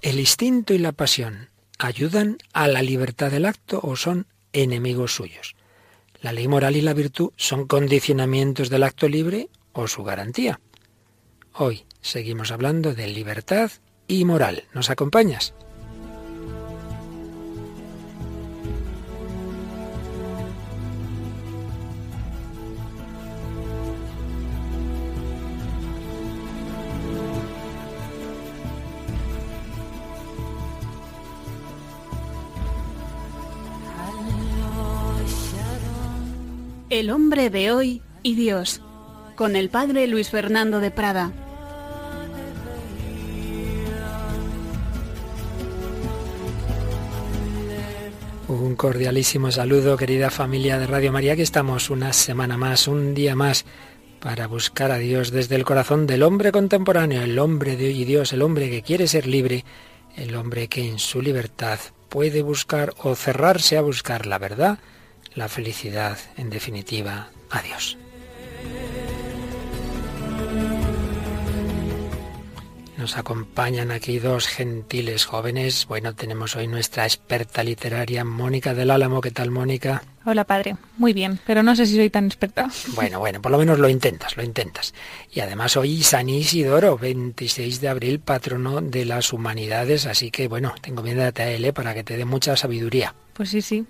¿El 0.00 0.20
instinto 0.20 0.74
y 0.74 0.78
la 0.78 0.92
pasión 0.92 1.50
ayudan 1.76 2.38
a 2.52 2.68
la 2.68 2.82
libertad 2.82 3.32
del 3.32 3.44
acto 3.44 3.80
o 3.82 3.96
son 3.96 4.26
enemigos 4.52 5.14
suyos? 5.14 5.56
¿La 6.20 6.32
ley 6.32 6.46
moral 6.46 6.76
y 6.76 6.82
la 6.82 6.94
virtud 6.94 7.32
son 7.36 7.66
condicionamientos 7.66 8.70
del 8.70 8.84
acto 8.84 9.08
libre 9.08 9.48
o 9.72 9.88
su 9.88 10.04
garantía? 10.04 10.60
Hoy 11.52 11.84
seguimos 12.00 12.52
hablando 12.52 12.94
de 12.94 13.08
libertad 13.08 13.72
y 14.06 14.24
moral. 14.24 14.64
¿Nos 14.72 14.88
acompañas? 14.88 15.52
El 36.98 37.10
hombre 37.10 37.48
de 37.48 37.70
hoy 37.70 38.02
y 38.24 38.34
Dios, 38.34 38.82
con 39.36 39.54
el 39.54 39.70
padre 39.70 40.08
Luis 40.08 40.30
Fernando 40.30 40.80
de 40.80 40.90
Prada. 40.90 41.30
Un 48.48 48.74
cordialísimo 48.74 49.52
saludo, 49.52 49.96
querida 49.96 50.28
familia 50.30 50.76
de 50.80 50.88
Radio 50.88 51.12
María, 51.12 51.36
que 51.36 51.42
estamos 51.42 51.88
una 51.88 52.12
semana 52.12 52.56
más, 52.56 52.88
un 52.88 53.14
día 53.14 53.36
más, 53.36 53.64
para 54.18 54.48
buscar 54.48 54.90
a 54.90 54.98
Dios 54.98 55.30
desde 55.30 55.54
el 55.54 55.64
corazón 55.64 56.08
del 56.08 56.24
hombre 56.24 56.50
contemporáneo, 56.50 57.22
el 57.22 57.38
hombre 57.38 57.76
de 57.76 57.86
hoy 57.86 58.02
y 58.02 58.06
Dios, 58.06 58.32
el 58.32 58.42
hombre 58.42 58.70
que 58.70 58.82
quiere 58.82 59.06
ser 59.06 59.28
libre, 59.28 59.64
el 60.16 60.34
hombre 60.34 60.66
que 60.66 60.88
en 60.88 60.98
su 60.98 61.22
libertad 61.22 61.78
puede 62.08 62.42
buscar 62.42 62.92
o 62.98 63.14
cerrarse 63.14 63.76
a 63.76 63.82
buscar 63.82 64.26
la 64.26 64.38
verdad, 64.38 64.80
la 65.34 65.48
felicidad, 65.48 66.18
en 66.36 66.50
definitiva, 66.50 67.28
a 67.50 67.62
Dios. 67.62 67.96
Nos 72.98 73.16
acompañan 73.16 73.92
aquí 73.92 74.18
dos 74.18 74.48
gentiles 74.48 75.24
jóvenes. 75.24 75.86
Bueno, 75.86 76.16
tenemos 76.16 76.56
hoy 76.56 76.66
nuestra 76.66 77.04
experta 77.04 77.62
literaria, 77.62 78.24
Mónica 78.24 78.74
del 78.74 78.90
Álamo. 78.90 79.20
¿Qué 79.20 79.30
tal, 79.30 79.52
Mónica? 79.52 80.02
Hola, 80.24 80.42
padre. 80.42 80.76
Muy 80.96 81.12
bien, 81.12 81.38
pero 81.46 81.62
no 81.62 81.76
sé 81.76 81.86
si 81.86 81.94
soy 81.94 82.10
tan 82.10 82.26
experta. 82.26 82.68
Bueno, 82.96 83.20
bueno, 83.20 83.40
por 83.40 83.52
lo 83.52 83.58
menos 83.58 83.78
lo 83.78 83.88
intentas, 83.88 84.36
lo 84.36 84.42
intentas. 84.42 84.94
Y 85.32 85.38
además 85.38 85.76
hoy 85.76 86.02
San 86.02 86.28
Isidoro, 86.28 86.98
26 86.98 87.80
de 87.80 87.88
abril, 87.88 88.18
patrono 88.18 88.80
de 88.80 89.04
las 89.04 89.32
humanidades. 89.32 90.04
Así 90.04 90.32
que, 90.32 90.48
bueno, 90.48 90.74
tengo 90.80 91.04
miedo 91.04 91.22
a 91.22 91.28
él 91.28 91.64
¿eh? 91.64 91.72
para 91.72 91.94
que 91.94 92.02
te 92.02 92.16
dé 92.16 92.24
mucha 92.24 92.56
sabiduría. 92.56 93.14
Pues 93.32 93.50
sí, 93.50 93.62
sí, 93.62 93.86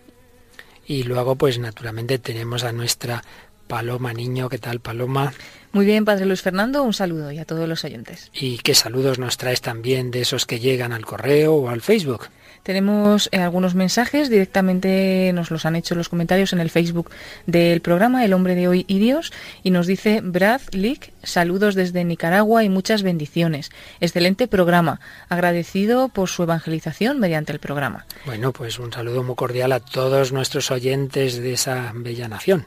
y 0.88 1.02
luego, 1.02 1.36
pues 1.36 1.58
naturalmente 1.58 2.18
tenemos 2.18 2.64
a 2.64 2.72
nuestra 2.72 3.22
Paloma 3.66 4.14
Niño. 4.14 4.48
¿Qué 4.48 4.58
tal, 4.58 4.80
Paloma? 4.80 5.34
Muy 5.78 5.86
bien, 5.86 6.04
Padre 6.04 6.26
Luis 6.26 6.42
Fernando, 6.42 6.82
un 6.82 6.92
saludo 6.92 7.30
y 7.30 7.38
a 7.38 7.44
todos 7.44 7.68
los 7.68 7.84
oyentes. 7.84 8.32
¿Y 8.34 8.58
qué 8.58 8.74
saludos 8.74 9.20
nos 9.20 9.36
traes 9.36 9.60
también 9.60 10.10
de 10.10 10.22
esos 10.22 10.44
que 10.44 10.58
llegan 10.58 10.90
al 10.92 11.06
correo 11.06 11.54
o 11.54 11.68
al 11.68 11.82
Facebook? 11.82 12.30
Tenemos 12.64 13.28
eh, 13.30 13.38
algunos 13.38 13.76
mensajes, 13.76 14.28
directamente 14.28 15.30
nos 15.32 15.52
los 15.52 15.66
han 15.66 15.76
hecho 15.76 15.94
los 15.94 16.08
comentarios 16.08 16.52
en 16.52 16.58
el 16.58 16.68
Facebook 16.68 17.12
del 17.46 17.80
programa 17.80 18.24
El 18.24 18.32
Hombre 18.32 18.56
de 18.56 18.66
Hoy 18.66 18.86
y 18.88 18.98
Dios, 18.98 19.32
y 19.62 19.70
nos 19.70 19.86
dice 19.86 20.20
Brad 20.20 20.62
Lick, 20.72 21.12
saludos 21.22 21.76
desde 21.76 22.02
Nicaragua 22.02 22.64
y 22.64 22.68
muchas 22.68 23.04
bendiciones. 23.04 23.70
Excelente 24.00 24.48
programa, 24.48 24.98
agradecido 25.28 26.08
por 26.08 26.28
su 26.28 26.42
evangelización 26.42 27.20
mediante 27.20 27.52
el 27.52 27.60
programa. 27.60 28.04
Bueno, 28.26 28.52
pues 28.52 28.80
un 28.80 28.92
saludo 28.92 29.22
muy 29.22 29.36
cordial 29.36 29.70
a 29.70 29.78
todos 29.78 30.32
nuestros 30.32 30.72
oyentes 30.72 31.36
de 31.36 31.52
esa 31.52 31.92
bella 31.94 32.26
nación. 32.26 32.66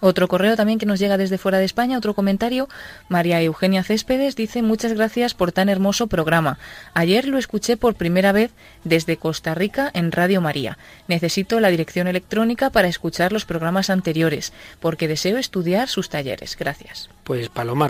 Otro 0.00 0.28
correo 0.28 0.56
también 0.56 0.78
que 0.78 0.86
nos 0.86 0.98
llega 0.98 1.16
desde 1.16 1.38
fuera 1.38 1.58
de 1.58 1.64
España, 1.64 1.98
otro 1.98 2.14
comentario. 2.14 2.68
María 3.08 3.42
Eugenia 3.42 3.82
Céspedes 3.82 4.36
dice 4.36 4.62
muchas 4.62 4.92
gracias 4.92 5.34
por 5.34 5.52
tan 5.52 5.68
hermoso 5.68 6.06
programa. 6.06 6.58
Ayer 6.94 7.26
lo 7.26 7.38
escuché 7.38 7.76
por 7.76 7.94
primera 7.94 8.32
vez 8.32 8.52
desde 8.84 9.16
Costa 9.16 9.54
Rica 9.54 9.90
en 9.94 10.12
Radio 10.12 10.40
María. 10.40 10.78
Necesito 11.08 11.60
la 11.60 11.68
dirección 11.68 12.06
electrónica 12.06 12.70
para 12.70 12.88
escuchar 12.88 13.32
los 13.32 13.44
programas 13.44 13.90
anteriores, 13.90 14.52
porque 14.80 15.08
deseo 15.08 15.38
estudiar 15.38 15.88
sus 15.88 16.08
talleres. 16.08 16.56
Gracias. 16.56 17.10
Pues 17.28 17.48
Paloma, 17.50 17.88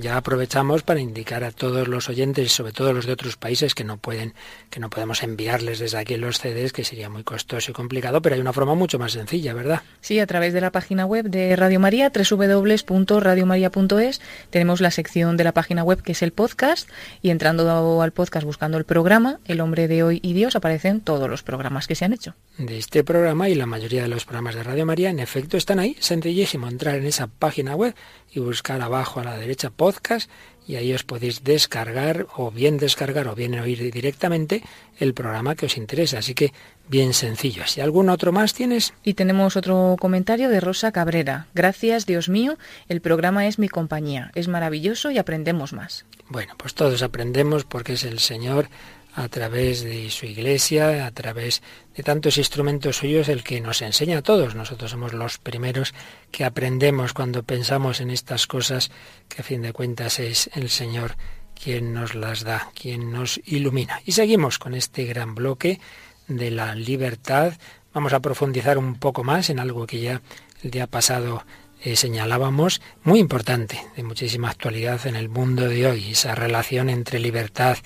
ya 0.00 0.18
aprovechamos 0.18 0.82
para 0.82 1.00
indicar 1.00 1.42
a 1.44 1.50
todos 1.50 1.88
los 1.88 2.10
oyentes, 2.10 2.52
sobre 2.52 2.72
todo 2.72 2.92
los 2.92 3.06
de 3.06 3.14
otros 3.14 3.38
países 3.38 3.74
que 3.74 3.84
no 3.84 3.96
pueden, 3.96 4.34
que 4.68 4.80
no 4.80 4.90
podemos 4.90 5.22
enviarles 5.22 5.78
desde 5.78 5.96
aquí 5.96 6.18
los 6.18 6.38
CDs, 6.38 6.74
que 6.74 6.84
sería 6.84 7.08
muy 7.08 7.24
costoso 7.24 7.70
y 7.70 7.74
complicado, 7.74 8.20
pero 8.20 8.34
hay 8.34 8.40
una 8.42 8.52
forma 8.52 8.74
mucho 8.74 8.98
más 8.98 9.12
sencilla, 9.12 9.54
¿verdad? 9.54 9.80
Sí, 10.02 10.20
a 10.20 10.26
través 10.26 10.52
de 10.52 10.60
la 10.60 10.72
página 10.72 11.06
web 11.06 11.30
de 11.30 11.56
Radio 11.56 11.80
María, 11.80 12.12
www.radiomaria.es, 12.14 14.20
tenemos 14.50 14.82
la 14.82 14.90
sección 14.90 15.38
de 15.38 15.44
la 15.44 15.52
página 15.52 15.82
web 15.82 16.02
que 16.02 16.12
es 16.12 16.20
el 16.20 16.32
podcast, 16.32 16.86
y 17.22 17.30
entrando 17.30 18.02
al 18.02 18.12
podcast 18.12 18.44
buscando 18.44 18.76
el 18.76 18.84
programa, 18.84 19.40
El 19.46 19.62
hombre 19.62 19.88
de 19.88 20.02
hoy 20.02 20.20
y 20.22 20.34
Dios, 20.34 20.54
aparecen 20.54 21.00
todos 21.00 21.30
los 21.30 21.42
programas 21.42 21.86
que 21.86 21.94
se 21.94 22.04
han 22.04 22.12
hecho. 22.12 22.34
De 22.58 22.76
este 22.76 23.04
programa 23.04 23.48
y 23.48 23.54
la 23.54 23.64
mayoría 23.64 24.02
de 24.02 24.08
los 24.08 24.26
programas 24.26 24.54
de 24.54 24.64
Radio 24.64 24.84
María, 24.84 25.08
en 25.08 25.18
efecto, 25.18 25.56
están 25.56 25.78
ahí. 25.78 25.96
Sencillísimo 25.98 26.68
entrar 26.68 26.96
en 26.96 27.06
esa 27.06 27.26
página 27.26 27.74
web 27.74 27.94
y 28.32 28.40
buscar 28.40 28.65
abajo 28.74 29.20
a 29.20 29.24
la 29.24 29.36
derecha 29.36 29.70
podcast 29.70 30.30
y 30.66 30.76
ahí 30.76 30.92
os 30.92 31.04
podéis 31.04 31.44
descargar 31.44 32.26
o 32.36 32.50
bien 32.50 32.76
descargar 32.76 33.28
o 33.28 33.34
bien 33.34 33.58
oír 33.58 33.92
directamente 33.92 34.62
el 34.98 35.14
programa 35.14 35.54
que 35.54 35.66
os 35.66 35.76
interesa. 35.76 36.18
Así 36.18 36.34
que 36.34 36.52
bien 36.88 37.14
sencillo. 37.14 37.66
¿Si 37.66 37.80
algún 37.80 38.08
otro 38.08 38.32
más 38.32 38.52
tienes? 38.52 38.92
Y 39.04 39.14
tenemos 39.14 39.56
otro 39.56 39.96
comentario 40.00 40.48
de 40.48 40.60
Rosa 40.60 40.90
Cabrera. 40.90 41.46
Gracias, 41.54 42.06
Dios 42.06 42.28
mío, 42.28 42.58
el 42.88 43.00
programa 43.00 43.46
es 43.46 43.58
mi 43.58 43.68
compañía. 43.68 44.32
Es 44.34 44.48
maravilloso 44.48 45.10
y 45.10 45.18
aprendemos 45.18 45.72
más. 45.72 46.04
Bueno, 46.28 46.54
pues 46.56 46.74
todos 46.74 47.02
aprendemos 47.02 47.64
porque 47.64 47.92
es 47.92 48.02
el 48.02 48.18
Señor 48.18 48.68
a 49.16 49.28
través 49.28 49.82
de 49.82 50.10
su 50.10 50.26
iglesia, 50.26 51.06
a 51.06 51.10
través 51.10 51.62
de 51.96 52.02
tantos 52.02 52.36
instrumentos 52.36 52.98
suyos, 52.98 53.30
el 53.30 53.42
que 53.42 53.62
nos 53.62 53.80
enseña 53.80 54.18
a 54.18 54.22
todos. 54.22 54.54
Nosotros 54.54 54.90
somos 54.90 55.14
los 55.14 55.38
primeros 55.38 55.94
que 56.30 56.44
aprendemos 56.44 57.14
cuando 57.14 57.42
pensamos 57.42 58.02
en 58.02 58.10
estas 58.10 58.46
cosas, 58.46 58.90
que 59.28 59.40
a 59.40 59.44
fin 59.44 59.62
de 59.62 59.72
cuentas 59.72 60.18
es 60.18 60.50
el 60.54 60.68
Señor 60.68 61.16
quien 61.54 61.94
nos 61.94 62.14
las 62.14 62.44
da, 62.44 62.70
quien 62.78 63.10
nos 63.10 63.40
ilumina. 63.46 64.02
Y 64.04 64.12
seguimos 64.12 64.58
con 64.58 64.74
este 64.74 65.06
gran 65.06 65.34
bloque 65.34 65.80
de 66.28 66.50
la 66.50 66.74
libertad. 66.74 67.54
Vamos 67.94 68.12
a 68.12 68.20
profundizar 68.20 68.76
un 68.76 68.96
poco 68.96 69.24
más 69.24 69.48
en 69.48 69.60
algo 69.60 69.86
que 69.86 70.00
ya 70.00 70.20
el 70.62 70.70
día 70.70 70.86
pasado 70.86 71.42
eh, 71.82 71.96
señalábamos, 71.96 72.82
muy 73.02 73.18
importante, 73.18 73.80
de 73.96 74.02
muchísima 74.02 74.50
actualidad 74.50 75.06
en 75.06 75.14
el 75.14 75.28
mundo 75.28 75.68
de 75.68 75.86
hoy, 75.86 76.10
esa 76.10 76.34
relación 76.34 76.90
entre 76.90 77.18
libertad 77.18 77.78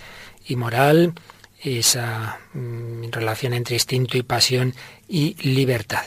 y 0.50 0.56
moral, 0.56 1.14
esa 1.62 2.40
mm, 2.54 3.10
relación 3.10 3.54
entre 3.54 3.76
instinto 3.76 4.16
y 4.16 4.22
pasión 4.22 4.74
y 5.08 5.34
libertad. 5.48 6.04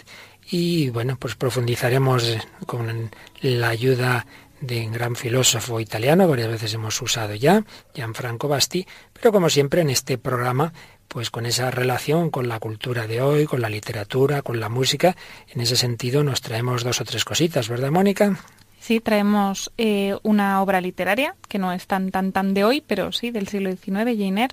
Y 0.49 0.89
bueno, 0.89 1.17
pues 1.17 1.35
profundizaremos 1.35 2.37
con 2.65 3.11
la 3.41 3.69
ayuda 3.69 4.25
de 4.61 4.85
un 4.85 4.93
gran 4.93 5.15
filósofo 5.15 5.79
italiano, 5.79 6.27
varias 6.27 6.47
veces 6.47 6.73
hemos 6.73 7.01
usado 7.01 7.35
ya, 7.35 7.65
Gianfranco 7.93 8.47
Basti, 8.47 8.87
pero 9.11 9.31
como 9.31 9.49
siempre 9.49 9.81
en 9.81 9.89
este 9.89 10.17
programa, 10.17 10.71
pues 11.07 11.29
con 11.29 11.45
esa 11.45 11.69
relación 11.69 12.29
con 12.29 12.47
la 12.47 12.59
cultura 12.59 13.05
de 13.05 13.21
hoy, 13.21 13.45
con 13.45 13.61
la 13.61 13.69
literatura, 13.69 14.41
con 14.41 14.59
la 14.59 14.69
música, 14.69 15.17
en 15.49 15.61
ese 15.61 15.75
sentido 15.75 16.23
nos 16.23 16.41
traemos 16.41 16.83
dos 16.83 17.01
o 17.01 17.03
tres 17.05 17.25
cositas, 17.25 17.67
¿verdad, 17.67 17.91
Mónica? 17.91 18.37
Sí, 18.83 18.99
traemos 18.99 19.71
eh, 19.77 20.17
una 20.23 20.61
obra 20.61 20.81
literaria 20.81 21.35
que 21.47 21.57
no 21.57 21.71
es 21.71 21.87
tan 21.87 22.11
tan 22.11 22.33
tan 22.33 22.53
de 22.53 22.65
hoy, 22.65 22.83
pero 22.85 23.13
sí 23.13 23.31
del 23.31 23.47
siglo 23.47 23.71
XIX, 23.71 24.17
Jane 24.17 24.49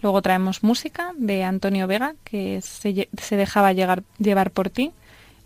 Luego 0.00 0.22
traemos 0.22 0.62
música 0.62 1.12
de 1.16 1.42
Antonio 1.42 1.88
Vega, 1.88 2.14
que 2.22 2.60
se, 2.62 3.08
dejaba 3.36 3.72
llevar 3.72 4.50
por 4.52 4.70
ti. 4.70 4.92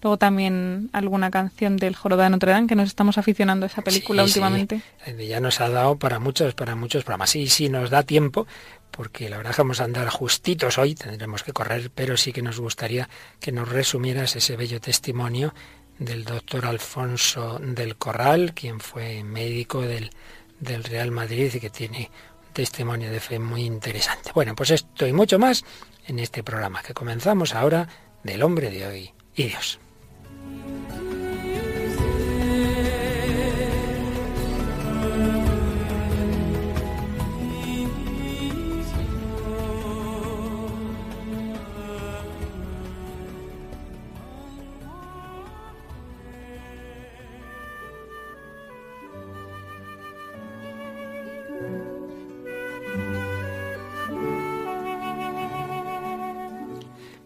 Luego 0.03 0.19
también 0.19 0.91
alguna 0.93 1.31
canción 1.31 1.79
del 1.79 1.97
Jorobado 1.97 2.25
de 2.25 2.31
Notre 2.31 2.53
Dame, 2.53 2.67
que 2.67 2.75
nos 2.75 2.89
estamos 2.89 3.17
aficionando 3.17 3.65
a 3.65 3.69
esa 3.69 3.81
película 3.81 4.25
últimamente. 4.25 4.83
Sí. 5.07 5.27
Ya 5.27 5.41
nos 5.41 5.63
ha 5.63 5.71
dado 5.71 5.97
para 5.97 6.19
muchos, 6.19 6.53
para 6.53 6.75
muchos 6.77 7.05
programas. 7.05 7.31
Sí, 7.31 7.49
sí, 7.49 7.71
nos 7.71 7.89
da 7.89 8.03
tiempo, 8.03 8.47
porque 8.91 9.31
la 9.31 9.39
verdad 9.39 9.55
que 9.55 9.63
vamos 9.63 9.81
a 9.81 9.85
andar 9.85 10.09
justitos 10.09 10.77
hoy, 10.77 10.95
tendremos 10.95 11.43
que 11.43 11.55
correr, 11.55 11.91
pero 11.95 12.19
sí 12.19 12.33
que 12.35 12.43
nos 12.43 12.61
gustaría 12.61 13.09
que 13.41 13.53
nos 13.53 13.69
resumieras 13.71 14.37
ese 14.37 14.55
bello 14.57 14.81
testimonio 14.81 15.55
del 15.99 16.25
doctor 16.25 16.67
Alfonso 16.67 17.59
del 17.61 17.97
Corral, 17.97 18.55
quien 18.55 18.81
fue 18.81 19.25
médico 19.25 19.83
del, 19.83 20.11
del 20.61 20.85
Real 20.85 21.11
Madrid 21.11 21.53
y 21.55 21.61
que 21.61 21.71
tiene 21.71 22.11
un 22.47 22.53
testimonio 22.53 23.11
de 23.11 23.21
fe 23.21 23.39
muy 23.39 23.65
interesante. 23.65 24.31
Bueno, 24.35 24.55
pues 24.55 24.71
esto 24.71 25.07
y 25.07 25.13
mucho 25.13 25.39
más 25.39 25.65
en 26.07 26.19
este 26.19 26.43
programa 26.43 26.83
que 26.83 26.95
comenzamos 26.95 27.55
ahora 27.55 27.89
del 28.23 28.43
hombre 28.43 28.71
de 28.71 28.87
hoy 28.87 29.13
y 29.35 29.45
Dios. 29.45 29.79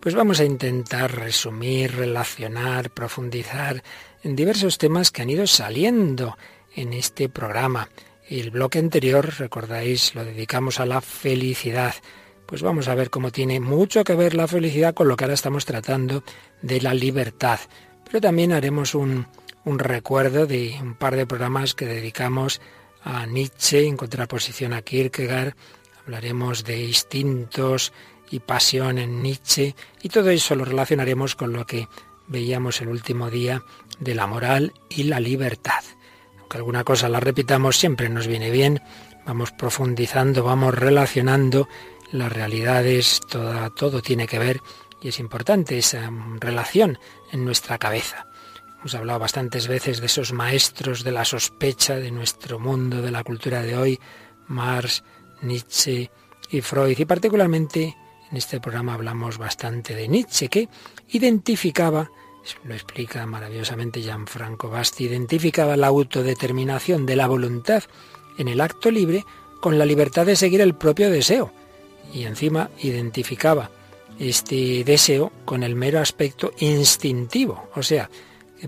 Pues 0.03 0.17
vamos 0.17 0.41
a 0.41 0.45
intentar 0.45 1.15
resumir, 1.15 1.95
relacionar, 1.95 2.91
profundizar 2.91 3.85
en 4.25 4.35
diversos 4.35 4.77
temas 4.77 5.13
que 5.13 5.23
han 5.23 5.31
ido 5.31 5.47
saliendo 5.47 6.37
en 6.75 6.93
este 6.93 7.29
programa. 7.29 7.89
El 8.29 8.51
bloque 8.51 8.81
anterior, 8.81 9.33
recordáis, 9.39 10.17
lo 10.17 10.25
dedicamos 10.25 10.81
a 10.81 10.87
la 10.87 11.01
felicidad. 11.01 11.95
Pues 12.47 12.63
vamos 12.63 12.89
a 12.89 12.97
ver 12.97 13.11
cómo 13.11 13.31
tiene 13.31 13.61
mucho 13.61 14.03
que 14.03 14.17
ver 14.17 14.35
la 14.35 14.49
felicidad 14.49 14.93
con 14.93 15.07
lo 15.07 15.15
que 15.15 15.23
ahora 15.23 15.35
estamos 15.35 15.67
tratando 15.67 16.25
de 16.63 16.81
la 16.81 16.95
libertad. 16.95 17.61
Pero 18.05 18.21
también 18.21 18.51
haremos 18.51 18.97
un, 18.97 19.29
un 19.65 19.79
recuerdo 19.79 20.49
de 20.49 20.81
un 20.83 20.97
par 20.97 21.15
de 21.15 21.27
programas 21.29 21.77
que 21.77 21.87
dedicamos 21.87 22.61
a 23.05 23.25
Nietzsche 23.27 23.87
en 23.87 23.97
contraposición 23.97 24.73
a 24.73 24.83
Kierkegaard. 24.83 25.55
Hablaremos 26.05 26.65
de 26.65 26.83
instintos 26.83 27.93
y 28.33 28.41
pasión 28.41 28.99
en 28.99 29.23
Nietzsche 29.23 29.77
y 30.03 30.09
todo 30.09 30.31
eso 30.31 30.57
lo 30.57 30.65
relacionaremos 30.65 31.37
con 31.37 31.53
lo 31.53 31.67
que 31.67 31.87
veíamos 32.27 32.81
el 32.81 32.89
último 32.89 33.31
día 33.31 33.63
de 34.01 34.15
la 34.15 34.27
moral 34.27 34.73
y 34.89 35.05
la 35.05 35.21
libertad. 35.21 35.85
Aunque 36.41 36.57
alguna 36.57 36.83
cosa 36.83 37.09
la 37.09 37.21
repitamos, 37.21 37.77
siempre 37.77 38.09
nos 38.09 38.27
viene 38.27 38.51
bien. 38.51 38.83
Vamos 39.27 39.53
profundizando, 39.53 40.43
vamos 40.43 40.75
relacionando 40.75 41.69
las 42.11 42.33
realidades, 42.33 43.21
toda, 43.21 43.71
todo 43.71 44.01
tiene 44.01 44.27
que 44.27 44.39
ver 44.39 44.61
y 45.03 45.09
es 45.09 45.21
importante 45.21 45.77
esa 45.77 46.11
relación 46.41 46.99
en 47.33 47.45
nuestra 47.45 47.77
cabeza. 47.77 48.27
Hemos 48.79 48.95
hablado 48.95 49.19
bastantes 49.19 49.69
veces 49.69 50.01
de 50.01 50.07
esos 50.07 50.33
maestros 50.33 51.05
de 51.05 51.13
la 51.13 51.25
sospecha 51.25 51.97
de 51.97 52.11
nuestro 52.11 52.59
mundo, 52.59 53.03
de 53.03 53.11
la 53.11 53.23
cultura 53.23 53.63
de 53.63 53.77
hoy, 53.77 54.01
Marx, 54.49 55.05
Nietzsche 55.43 56.11
y 56.51 56.61
Freud. 56.63 56.99
Y 56.99 57.05
particularmente 57.05 57.97
en 58.33 58.39
este 58.39 58.61
programa 58.61 58.95
hablamos 58.95 59.37
bastante 59.37 59.95
de 59.95 60.09
Nietzsche, 60.09 60.49
que 60.49 60.69
identificaba, 61.11 62.11
lo 62.65 62.75
explica 62.75 63.27
maravillosamente 63.27 64.01
Gianfranco 64.01 64.71
Basti, 64.71 65.05
identificaba 65.05 65.77
la 65.77 65.89
autodeterminación 65.89 67.05
de 67.05 67.17
la 67.17 67.27
voluntad 67.27 67.83
en 68.39 68.49
el 68.49 68.63
acto 68.63 68.91
libre 68.91 69.25
con 69.61 69.79
la 69.79 69.85
libertad 69.85 70.25
de 70.25 70.35
seguir 70.35 70.63
el 70.63 70.75
propio 70.75 71.11
deseo. 71.11 71.53
Y 72.15 72.25
encima 72.25 72.71
identificaba 72.81 73.71
este 74.19 74.83
deseo 74.83 75.31
con 75.45 75.63
el 75.63 75.75
mero 75.75 76.01
aspecto 76.01 76.55
instintivo, 76.59 77.69
o 77.75 77.83
sea, 77.83 78.09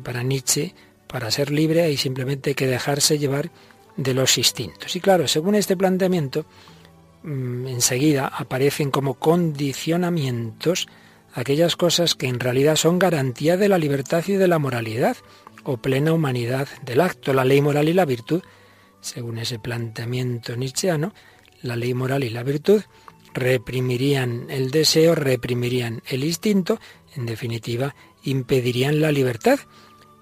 para 0.02 0.22
Nietzsche, 0.22 0.74
para 1.06 1.30
ser 1.30 1.50
libre 1.50 1.82
hay 1.82 1.96
simplemente 1.96 2.54
que 2.54 2.66
dejarse 2.66 3.18
llevar 3.18 3.50
de 3.96 4.12
los 4.12 4.36
instintos. 4.36 4.94
Y 4.94 5.00
claro, 5.00 5.26
según 5.26 5.54
este 5.54 5.74
planteamiento, 5.74 6.44
enseguida 7.24 8.26
aparecen 8.26 8.90
como 8.90 9.14
condicionamientos 9.14 10.86
aquellas 11.32 11.76
cosas 11.76 12.14
que 12.14 12.28
en 12.28 12.38
realidad 12.38 12.76
son 12.76 12.98
garantía 12.98 13.56
de 13.56 13.68
la 13.68 13.78
libertad 13.78 14.22
y 14.26 14.34
de 14.34 14.48
la 14.48 14.58
moralidad, 14.58 15.16
o 15.64 15.78
plena 15.78 16.12
humanidad 16.12 16.68
del 16.82 17.00
acto, 17.00 17.32
la 17.32 17.44
ley 17.44 17.60
moral 17.60 17.88
y 17.88 17.94
la 17.94 18.04
virtud. 18.04 18.42
Según 19.00 19.38
ese 19.38 19.58
planteamiento 19.58 20.56
nietzscheano, 20.56 21.12
la 21.62 21.76
ley 21.76 21.94
moral 21.94 22.22
y 22.24 22.30
la 22.30 22.42
virtud 22.42 22.82
reprimirían 23.32 24.46
el 24.50 24.70
deseo, 24.70 25.14
reprimirían 25.14 26.02
el 26.06 26.24
instinto, 26.24 26.78
en 27.16 27.26
definitiva, 27.26 27.94
impedirían 28.22 29.00
la 29.00 29.10
libertad. 29.10 29.58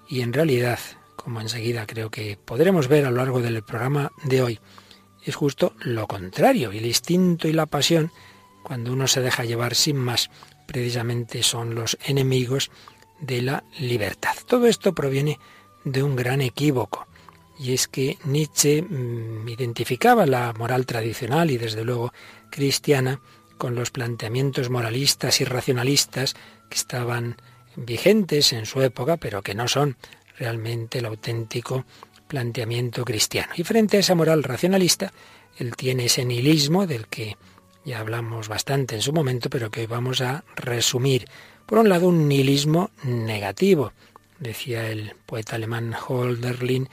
Y 0.09 0.23
en 0.23 0.33
realidad, 0.33 0.79
como 1.17 1.41
enseguida 1.41 1.87
creo 1.87 2.11
que 2.11 2.39
podremos 2.43 2.89
ver 2.89 3.05
a 3.05 3.11
lo 3.11 3.17
largo 3.17 3.41
del 3.41 3.63
programa 3.63 4.13
de 4.25 4.43
hoy, 4.43 4.61
es 5.25 5.37
justo 5.37 5.75
lo 5.81 6.07
contrario. 6.07 6.71
El 6.71 6.87
instinto 6.87 7.49
y 7.49 7.53
la 7.53 7.67
pasión, 7.67 8.11
cuando 8.63 8.93
uno 8.93 9.07
se 9.07 9.21
deja 9.21 9.45
llevar 9.45 9.75
sin 9.75 9.97
más, 9.97 10.31
precisamente 10.67 11.43
son 11.43 11.75
los 11.75 11.99
enemigos 12.05 12.71
de 13.21 13.43
la 13.43 13.65
libertad. 13.79 14.35
Todo 14.47 14.67
esto 14.67 14.95
proviene 14.95 15.39
de 15.85 16.03
un 16.03 16.17
gran 16.17 16.41
equívoco. 16.41 17.07
Y 17.59 17.73
es 17.73 17.87
que 17.87 18.19
Nietzsche 18.25 18.83
mm, 18.83 19.49
identificaba 19.49 20.27
la 20.27 20.53
moral 20.53 20.87
tradicional 20.87 21.51
y 21.51 21.59
desde 21.59 21.85
luego 21.85 22.13
cristiana 22.51 23.21
con 23.59 23.75
los 23.77 23.91
planteamientos 23.91 24.71
moralistas 24.71 25.41
y 25.41 25.45
racionalistas 25.45 26.35
que 26.69 26.77
estaban 26.77 27.37
vigentes 27.77 28.53
en 28.53 28.67
su 28.67 28.83
época, 28.83 29.17
pero 29.17 29.43
que 29.43 29.55
no 29.55 29.69
son 29.69 29.97
realmente 30.39 30.99
el 30.99 31.07
auténtico 31.07 31.85
planteamiento 32.33 33.05
cristiano. 33.05 33.53
Y 33.59 33.63
frente 33.63 33.99
a 33.99 34.01
esa 34.01 34.15
moral 34.15 34.43
racionalista, 34.43 35.13
él 35.59 35.77
tiene 35.77 36.07
ese 36.07 36.25
nihilismo 36.25 36.87
del 36.87 37.07
que 37.07 37.37
ya 37.85 37.99
hablamos 37.99 38.49
bastante 38.49 38.95
en 38.95 39.03
su 39.03 39.13
momento, 39.13 39.51
pero 39.51 39.71
que 39.71 39.81
hoy 39.81 39.87
vamos 39.87 40.23
a 40.23 40.43
resumir. 40.57 41.27
Por 41.67 41.77
un 41.77 41.91
lado, 41.91 42.09
un 42.09 42.29
nihilismo 42.29 42.91
negativo. 43.05 43.93
Decía 44.39 44.89
el 44.89 45.15
poeta 45.27 45.57
alemán 45.57 45.95
Holderlin 45.95 46.89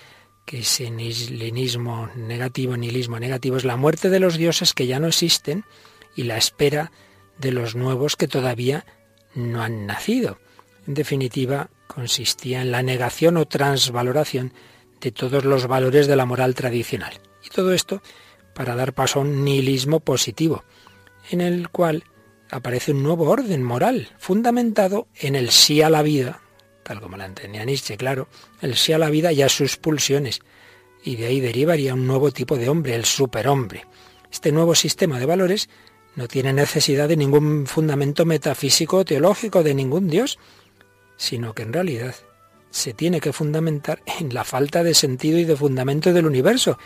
que 0.45 0.59
ese 0.59 0.91
nihilismo 0.91 2.09
negativo, 2.17 2.75
nihilismo 2.75 3.17
negativo 3.17 3.55
es 3.55 3.63
la 3.63 3.77
muerte 3.77 4.09
de 4.09 4.19
los 4.19 4.35
dioses 4.35 4.73
que 4.73 4.87
ya 4.87 4.99
no 4.99 5.07
existen 5.07 5.63
y 6.17 6.23
la 6.23 6.35
espera 6.35 6.91
de 7.37 7.53
los 7.53 7.75
nuevos 7.75 8.17
que 8.17 8.27
todavía 8.27 8.85
no 9.35 9.61
han 9.61 9.85
nacido 9.85 10.37
en 10.89 10.95
definitiva, 10.95 11.69
consistía 11.85 12.63
en 12.63 12.71
la 12.71 12.81
negación 12.81 13.37
o 13.37 13.45
transvaloración 13.45 14.53
de 15.01 15.11
todos 15.11 15.45
los 15.45 15.67
valores 15.67 16.07
de 16.07 16.15
la 16.15 16.25
moral 16.25 16.55
tradicional. 16.55 17.19
Y 17.43 17.49
todo 17.49 17.73
esto 17.73 18.01
para 18.53 18.75
dar 18.75 18.93
paso 18.93 19.19
a 19.19 19.21
un 19.21 19.43
nihilismo 19.43 20.01
positivo, 20.01 20.63
en 21.29 21.41
el 21.41 21.69
cual 21.69 22.03
aparece 22.49 22.91
un 22.91 23.03
nuevo 23.03 23.29
orden 23.29 23.63
moral, 23.63 24.09
fundamentado 24.17 25.07
en 25.15 25.35
el 25.35 25.51
sí 25.51 25.81
a 25.81 25.89
la 25.89 26.01
vida, 26.01 26.41
tal 26.83 26.99
como 26.99 27.17
la 27.17 27.25
entendía 27.25 27.63
Nietzsche, 27.63 27.97
claro, 27.97 28.27
el 28.61 28.75
sí 28.75 28.91
a 28.93 28.97
la 28.97 29.09
vida 29.09 29.31
y 29.31 29.43
a 29.43 29.49
sus 29.49 29.77
pulsiones, 29.77 30.41
y 31.03 31.15
de 31.15 31.27
ahí 31.27 31.39
derivaría 31.39 31.93
un 31.93 32.07
nuevo 32.07 32.31
tipo 32.31 32.57
de 32.57 32.67
hombre, 32.69 32.95
el 32.95 33.05
superhombre. 33.05 33.85
Este 34.31 34.51
nuevo 34.51 34.75
sistema 34.75 35.19
de 35.19 35.25
valores 35.25 35.69
no 36.15 36.27
tiene 36.27 36.51
necesidad 36.51 37.07
de 37.07 37.15
ningún 37.17 37.65
fundamento 37.65 38.25
metafísico 38.25 38.97
o 38.97 39.05
teológico 39.05 39.63
de 39.63 39.73
ningún 39.73 40.09
Dios, 40.09 40.37
sino 41.15 41.53
que 41.53 41.63
en 41.63 41.73
realidad 41.73 42.15
se 42.71 42.93
tiene 42.93 43.19
que 43.19 43.33
fundamentar 43.33 44.01
en 44.19 44.33
la 44.33 44.43
falta 44.43 44.83
de 44.83 44.93
sentido 44.93 45.39
y 45.39 45.45
de 45.45 45.55
fundamento 45.55 46.13
del 46.13 46.25
universo 46.25 46.77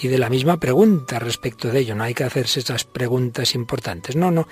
y 0.00 0.08
de 0.08 0.18
la 0.18 0.30
misma 0.30 0.58
pregunta 0.58 1.18
respecto 1.18 1.68
de 1.68 1.80
ello. 1.80 1.94
No 1.94 2.04
hay 2.04 2.14
que 2.14 2.24
hacerse 2.24 2.60
esas 2.60 2.84
preguntas 2.84 3.54
importantes. 3.54 4.16
No, 4.16 4.30
no, 4.30 4.48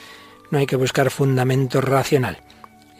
no 0.51 0.59
hay 0.59 0.67
que 0.67 0.77
buscar 0.77 1.11
fundamento 1.11 1.81
racional. 1.81 2.45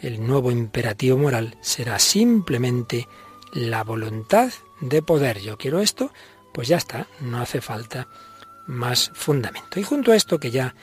El 0.01 0.25
nuevo 0.25 0.51
imperativo 0.51 1.17
moral 1.17 1.57
será 1.61 1.99
simplemente 1.99 3.07
la 3.53 3.83
voluntad 3.83 4.51
de 4.79 5.01
poder. 5.01 5.39
Yo 5.41 5.57
quiero 5.57 5.79
esto, 5.79 6.11
pues 6.53 6.67
ya 6.67 6.77
está, 6.77 7.07
no 7.19 7.39
hace 7.39 7.61
falta 7.61 8.07
más 8.65 9.11
fundamento. 9.13 9.79
Y 9.79 9.83
junto 9.83 10.11
a 10.11 10.15
esto, 10.15 10.39
que 10.39 10.51
ya 10.51 10.75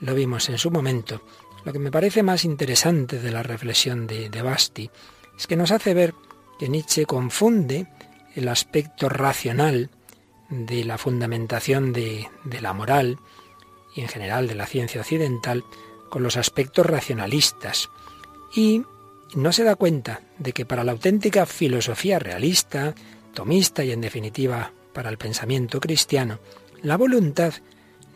lo 0.00 0.14
vimos 0.14 0.48
en 0.48 0.58
su 0.58 0.70
momento, 0.70 1.22
lo 1.64 1.72
que 1.72 1.78
me 1.78 1.90
parece 1.90 2.22
más 2.22 2.44
interesante 2.44 3.18
de 3.18 3.30
la 3.30 3.42
reflexión 3.42 4.06
de, 4.06 4.30
de 4.30 4.42
Basti 4.42 4.90
es 5.36 5.46
que 5.46 5.56
nos 5.56 5.70
hace 5.70 5.94
ver 5.94 6.14
que 6.58 6.68
Nietzsche 6.68 7.06
confunde 7.06 7.86
el 8.34 8.48
aspecto 8.48 9.08
racional 9.08 9.90
de 10.48 10.84
la 10.84 10.98
fundamentación 10.98 11.92
de, 11.92 12.28
la 12.60 12.72
moral 12.72 13.18
y 13.94 14.02
en 14.02 14.08
general 14.08 14.48
de 14.48 14.54
la 14.54 14.66
ciencia 14.66 15.00
occidental 15.00 15.64
con 16.10 16.22
los 16.22 16.36
aspectos 16.36 16.84
racionalistas 16.86 17.88
y 18.54 18.82
no 19.34 19.52
se 19.52 19.64
da 19.64 19.76
cuenta 19.76 20.20
de 20.38 20.52
que 20.52 20.66
para 20.66 20.84
la 20.84 20.92
auténtica 20.92 21.46
filosofía 21.46 22.18
realista, 22.18 22.94
tomista 23.32 23.82
y 23.82 23.92
en 23.92 24.02
definitiva 24.02 24.72
para 24.92 25.08
el 25.08 25.16
pensamiento 25.16 25.80
cristiano, 25.80 26.38
la 26.82 26.98
voluntad 26.98 27.54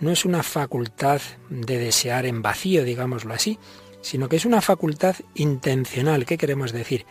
no 0.00 0.11
es 0.11 0.26
una 0.26 0.43
facultad 0.43 1.23
de 1.49 1.78
desear 1.78 2.26
en 2.26 2.43
vacío, 2.43 2.85
digámoslo 2.85 3.33
así, 3.33 3.59
sino 4.02 4.28
que 4.28 4.37
es 4.37 4.45
una 4.45 4.61
facultad 4.61 5.16
intencional. 5.35 6.26
¿Qué 6.26 6.37
queremos 6.37 6.73
decir? 6.73 7.07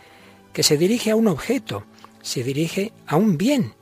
Que 0.56 0.62
se 0.62 0.78
dirige 0.78 1.10
a 1.10 1.16
un 1.16 1.28
objeto, 1.28 1.84
se 2.22 2.42
dirige 2.42 2.90
a 3.06 3.16
un 3.16 3.36
bien. 3.36 3.74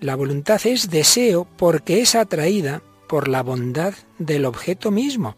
La 0.00 0.16
voluntad 0.16 0.60
es 0.66 0.90
deseo 0.90 1.46
porque 1.56 2.00
es 2.00 2.16
atraída 2.16 2.82
por 3.08 3.28
la 3.28 3.44
bondad 3.44 3.94
del 4.18 4.44
objeto 4.44 4.90
mismo. 4.90 5.36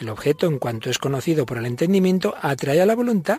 El 0.00 0.08
objeto, 0.08 0.48
en 0.48 0.58
cuanto 0.58 0.90
es 0.90 0.98
conocido 0.98 1.46
por 1.46 1.58
el 1.58 1.66
entendimiento, 1.66 2.34
atrae 2.42 2.80
a 2.80 2.86
la 2.86 2.96
voluntad 2.96 3.38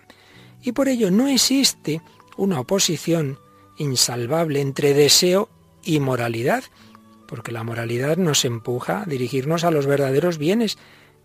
y 0.63 0.71
por 0.71 0.87
ello 0.87 1.11
no 1.11 1.27
existe 1.27 2.01
una 2.37 2.61
oposición 2.61 3.37
insalvable 3.77 4.61
entre 4.61 4.93
deseo 4.93 5.49
y 5.83 5.99
moralidad, 5.99 6.63
porque 7.27 7.51
la 7.51 7.65
moralidad 7.65 8.15
nos 8.15 8.45
empuja 8.45 9.01
a 9.01 9.05
dirigirnos 9.05 9.65
a 9.65 9.71
los 9.71 9.87
verdaderos 9.87 10.37
bienes, 10.37 10.77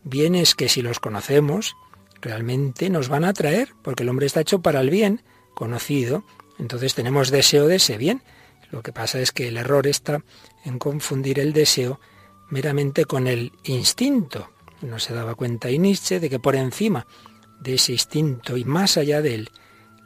bienes 0.03 0.57
que 0.57 0.69
si 0.69 0.83
los 0.83 0.99
conocemos 0.99 1.77
realmente 2.21 2.91
nos 2.91 3.09
van 3.09 3.25
a 3.25 3.29
atraer, 3.29 3.75
porque 3.83 4.03
el 4.03 4.09
hombre 4.09 4.27
está 4.27 4.41
hecho 4.41 4.61
para 4.61 4.81
el 4.81 4.91
bien, 4.91 5.23
conocido, 5.55 6.25
entonces 6.59 6.95
tenemos 6.95 7.31
deseo 7.31 7.67
de 7.67 7.77
ese 7.77 7.97
bien. 7.97 8.23
Lo 8.71 8.83
que 8.83 8.93
pasa 8.93 9.21
es 9.21 9.33
que 9.33 9.49
el 9.49 9.57
error 9.57 9.87
está 9.87 10.23
en 10.65 10.79
confundir 10.79 11.39
el 11.39 11.53
deseo 11.53 12.01
meramente 12.49 13.05
con 13.05 13.27
el 13.27 13.53
instinto. 13.65 14.51
No 14.81 14.99
se 14.99 15.15
daba 15.15 15.35
cuenta 15.35 15.71
y 15.71 15.79
Nietzsche 15.79 16.21
de 16.21 16.31
que 16.31 16.39
por 16.39 16.57
encima 16.57 17.07
de 17.61 17.75
ese 17.75 17.93
instinto 17.93 18.57
y 18.57 18.65
más 18.65 18.97
allá 18.97 19.23
de 19.23 19.35
él, 19.35 19.51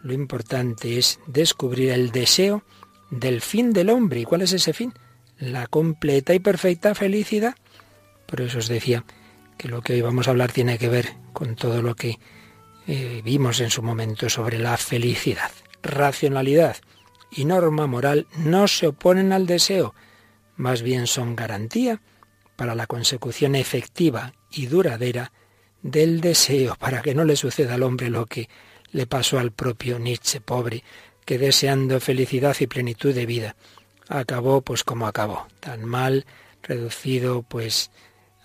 lo 0.03 0.12
importante 0.12 0.99
es 0.99 1.19
descubrir 1.26 1.91
el 1.91 2.12
deseo 2.12 2.62
del 3.11 3.41
fin 3.41 3.73
del 3.73 3.91
hombre. 3.91 4.21
¿Y 4.21 4.25
cuál 4.25 4.43
es 4.43 4.53
ese 4.53 4.73
fin? 4.73 4.93
La 5.38 5.67
completa 5.67 6.35
y 6.35 6.38
perfecta 6.38 6.95
felicidad. 6.95 7.57
Por 8.26 8.41
eso 8.41 8.59
os 8.59 8.69
decía 8.69 9.05
que 9.59 9.69
lo 9.69 9.83
que 9.83 9.95
hoy 9.95 10.03
vamos 10.03 10.29
a 10.29 10.31
hablar 10.31 10.53
tiene 10.53 10.79
que 10.79 10.88
ver 10.88 11.15
con 11.33 11.57
todo 11.57 11.83
lo 11.83 11.95
que 11.95 12.19
eh, 12.87 13.21
vimos 13.25 13.61
en 13.61 13.71
su 13.71 13.83
momento 13.83 14.28
sobre 14.28 14.59
la 14.59 14.76
felicidad. 14.76 15.50
Racionalidad 15.83 16.76
y 17.31 17.45
norma 17.45 17.87
moral 17.87 18.26
no 18.37 18.69
se 18.69 18.88
oponen 18.88 19.33
al 19.33 19.47
deseo, 19.47 19.95
más 20.57 20.83
bien 20.83 21.07
son 21.07 21.37
garantía 21.37 22.00
para 22.57 22.75
la 22.75 22.87
consecución 22.87 23.55
efectiva 23.55 24.33
y 24.50 24.66
duradera 24.66 25.33
del 25.83 26.21
deseo, 26.21 26.76
para 26.76 27.02
que 27.02 27.14
no 27.14 27.25
le 27.25 27.37
suceda 27.37 27.75
al 27.75 27.83
hombre 27.83 28.11
lo 28.11 28.26
que 28.26 28.49
le 28.93 29.07
pasó 29.07 29.38
al 29.38 29.52
propio 29.52 29.99
Nietzsche, 29.99 30.40
pobre, 30.40 30.83
que 31.25 31.38
deseando 31.38 32.00
felicidad 32.00 32.57
y 32.61 32.66
plenitud 32.66 33.14
de 33.14 33.26
vida, 33.26 33.57
acabó 34.09 34.62
pues 34.62 34.85
como 34.85 35.07
acabó, 35.07 35.47
tan 35.61 35.85
mal, 35.85 36.25
reducido 36.62 37.43
pues 37.43 37.90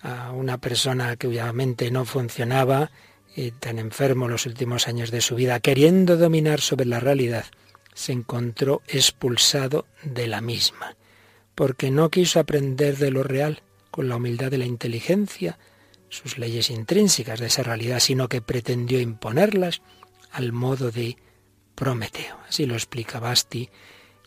a 0.02 0.32
una 0.32 0.58
persona 0.58 1.16
que 1.16 1.28
obviamente 1.28 1.90
no 1.90 2.04
funcionaba, 2.04 2.90
y 3.34 3.50
tan 3.52 3.78
enfermo 3.78 4.28
los 4.28 4.46
últimos 4.46 4.88
años 4.88 5.10
de 5.10 5.20
su 5.20 5.34
vida, 5.34 5.60
queriendo 5.60 6.16
dominar 6.16 6.60
sobre 6.60 6.86
la 6.86 7.00
realidad, 7.00 7.46
se 7.94 8.12
encontró 8.12 8.82
expulsado 8.88 9.86
de 10.02 10.26
la 10.26 10.40
misma, 10.40 10.96
porque 11.54 11.90
no 11.90 12.10
quiso 12.10 12.40
aprender 12.40 12.96
de 12.96 13.10
lo 13.10 13.22
real, 13.22 13.62
con 13.90 14.08
la 14.08 14.16
humildad 14.16 14.50
de 14.50 14.58
la 14.58 14.66
inteligencia, 14.66 15.58
sus 16.08 16.38
leyes 16.38 16.70
intrínsecas 16.70 17.40
de 17.40 17.46
esa 17.46 17.62
realidad, 17.62 18.00
sino 18.00 18.28
que 18.28 18.42
pretendió 18.42 19.00
imponerlas 19.00 19.82
al 20.30 20.52
modo 20.52 20.90
de 20.90 21.16
Prometeo. 21.74 22.38
Así 22.48 22.66
lo 22.66 22.74
explica 22.74 23.18
Basti. 23.18 23.70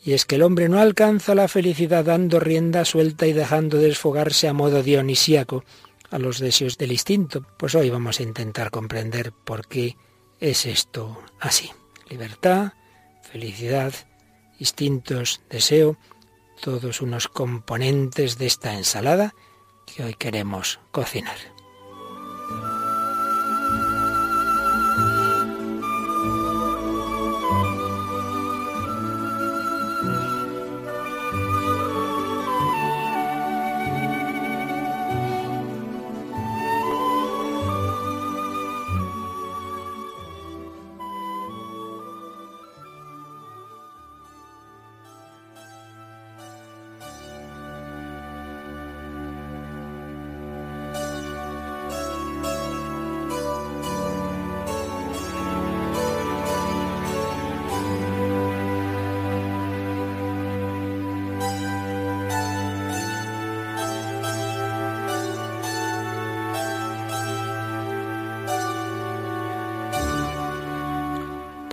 Y 0.03 0.13
es 0.13 0.25
que 0.25 0.35
el 0.35 0.43
hombre 0.43 0.69
no 0.69 0.79
alcanza 0.79 1.33
la 1.33 1.47
felicidad 1.47 2.05
dando 2.05 2.39
rienda 2.39 2.85
suelta 2.85 3.25
y 3.27 3.33
dejando 3.33 3.77
desfogarse 3.77 4.47
a 4.47 4.53
modo 4.53 4.83
dionisíaco 4.83 5.63
a 6.12 6.19
los 6.19 6.39
deseos 6.39 6.77
del 6.77 6.91
instinto. 6.91 7.45
Pues 7.57 7.75
hoy 7.75 7.89
vamos 7.89 8.19
a 8.19 8.24
intentar 8.24 8.71
comprender 8.71 9.31
por 9.31 9.67
qué 9.67 9.97
es 10.39 10.65
esto 10.65 11.21
así. 11.39 11.71
Libertad, 12.09 12.74
felicidad, 13.24 13.93
instintos, 14.59 15.41
deseo, 15.50 15.97
todos 16.62 17.01
unos 17.01 17.27
componentes 17.27 18.38
de 18.38 18.47
esta 18.47 18.74
ensalada 18.74 19.33
que 19.85 20.03
hoy 20.03 20.13
queremos 20.13 20.79
cocinar. 20.91 21.54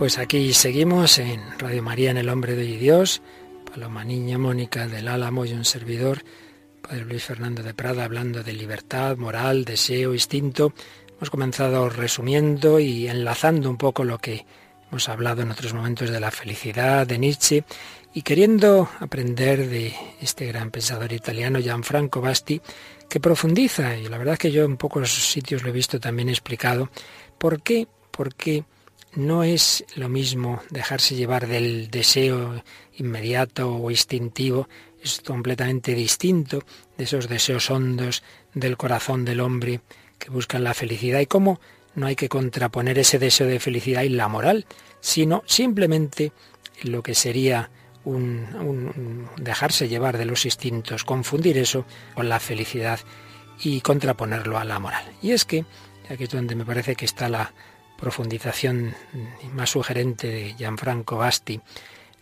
Pues 0.02 0.18
aquí 0.18 0.52
seguimos 0.52 1.20
en 1.20 1.40
Radio 1.60 1.80
María 1.80 2.10
en 2.10 2.16
el 2.16 2.28
Hombre 2.28 2.56
de 2.56 2.64
Dios, 2.64 3.22
Paloma 3.70 4.02
Niña, 4.02 4.36
Mónica 4.36 4.88
del 4.88 5.06
Álamo 5.06 5.44
y 5.44 5.52
un 5.52 5.64
servidor, 5.64 6.24
Padre 6.80 7.04
Luis 7.04 7.22
Fernando 7.22 7.62
de 7.62 7.72
Prada, 7.72 8.02
hablando 8.02 8.42
de 8.42 8.52
libertad, 8.52 9.16
moral, 9.16 9.64
deseo, 9.64 10.12
instinto. 10.12 10.74
Hemos 11.16 11.30
comenzado 11.30 11.88
resumiendo 11.88 12.80
y 12.80 13.06
enlazando 13.06 13.70
un 13.70 13.76
poco 13.76 14.02
lo 14.02 14.18
que 14.18 14.44
hemos 14.88 15.08
hablado 15.08 15.42
en 15.42 15.52
otros 15.52 15.72
momentos 15.72 16.10
de 16.10 16.18
la 16.18 16.32
felicidad, 16.32 17.06
de 17.06 17.18
Nietzsche, 17.18 17.62
y 18.12 18.22
queriendo 18.22 18.88
aprender 18.98 19.68
de 19.68 19.94
este 20.20 20.46
gran 20.46 20.72
pensador 20.72 21.12
italiano, 21.12 21.60
Gianfranco 21.60 22.20
Basti, 22.20 22.60
que 23.08 23.20
profundiza, 23.20 23.96
y 23.96 24.08
la 24.08 24.18
verdad 24.18 24.32
es 24.32 24.40
que 24.40 24.50
yo 24.50 24.64
en 24.64 24.78
pocos 24.78 25.12
sitios 25.12 25.62
lo 25.62 25.68
he 25.68 25.72
visto 25.72 26.00
también 26.00 26.28
explicado, 26.28 26.90
¿por 27.38 27.62
qué? 27.62 27.86
¿Por 28.10 28.34
qué? 28.34 28.64
No 29.14 29.44
es 29.44 29.84
lo 29.94 30.08
mismo 30.08 30.62
dejarse 30.70 31.14
llevar 31.14 31.46
del 31.46 31.90
deseo 31.90 32.62
inmediato 32.96 33.74
o 33.74 33.90
instintivo, 33.90 34.68
es 35.02 35.20
completamente 35.20 35.94
distinto 35.94 36.62
de 36.96 37.04
esos 37.04 37.28
deseos 37.28 37.70
hondos 37.70 38.22
del 38.54 38.76
corazón 38.76 39.24
del 39.24 39.40
hombre 39.40 39.80
que 40.18 40.30
buscan 40.30 40.64
la 40.64 40.74
felicidad 40.74 41.20
y 41.20 41.26
cómo 41.26 41.60
no 41.94 42.06
hay 42.06 42.16
que 42.16 42.28
contraponer 42.28 42.98
ese 42.98 43.18
deseo 43.18 43.46
de 43.46 43.60
felicidad 43.60 44.02
y 44.02 44.08
la 44.08 44.28
moral, 44.28 44.66
sino 45.00 45.42
simplemente 45.46 46.32
lo 46.82 47.02
que 47.02 47.14
sería 47.14 47.70
un, 48.04 48.46
un 48.54 49.28
dejarse 49.36 49.88
llevar 49.88 50.16
de 50.16 50.24
los 50.24 50.44
instintos, 50.44 51.04
confundir 51.04 51.58
eso 51.58 51.84
con 52.14 52.28
la 52.28 52.40
felicidad 52.40 53.00
y 53.60 53.80
contraponerlo 53.80 54.58
a 54.58 54.64
la 54.64 54.78
moral. 54.78 55.04
Y 55.20 55.32
es 55.32 55.44
que, 55.44 55.64
aquí 56.08 56.24
es 56.24 56.30
donde 56.30 56.54
me 56.54 56.64
parece 56.64 56.96
que 56.96 57.04
está 57.04 57.28
la, 57.28 57.52
profundización 58.02 58.96
más 59.54 59.70
sugerente 59.70 60.26
de 60.26 60.54
Gianfranco 60.54 61.18
Basti, 61.18 61.60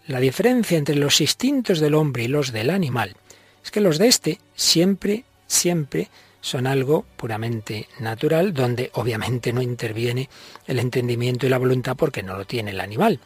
la 0.08 0.20
diferencia 0.20 0.76
entre 0.76 0.94
los 0.94 1.22
instintos 1.22 1.80
del 1.80 1.94
hombre 1.94 2.24
y 2.24 2.28
los 2.28 2.52
del 2.52 2.68
animal 2.68 3.16
es 3.64 3.70
que 3.70 3.80
los 3.80 3.96
de 3.96 4.08
este 4.08 4.38
siempre, 4.54 5.24
siempre 5.46 6.10
son 6.42 6.66
algo 6.66 7.06
puramente 7.16 7.88
natural, 7.98 8.52
donde 8.52 8.90
obviamente 8.92 9.54
no 9.54 9.62
interviene 9.62 10.28
el 10.66 10.80
entendimiento 10.80 11.46
y 11.46 11.48
la 11.48 11.56
voluntad 11.56 11.96
porque 11.96 12.22
no 12.22 12.36
lo 12.36 12.44
tiene 12.44 12.72
el 12.72 12.80
animal. 12.80 13.18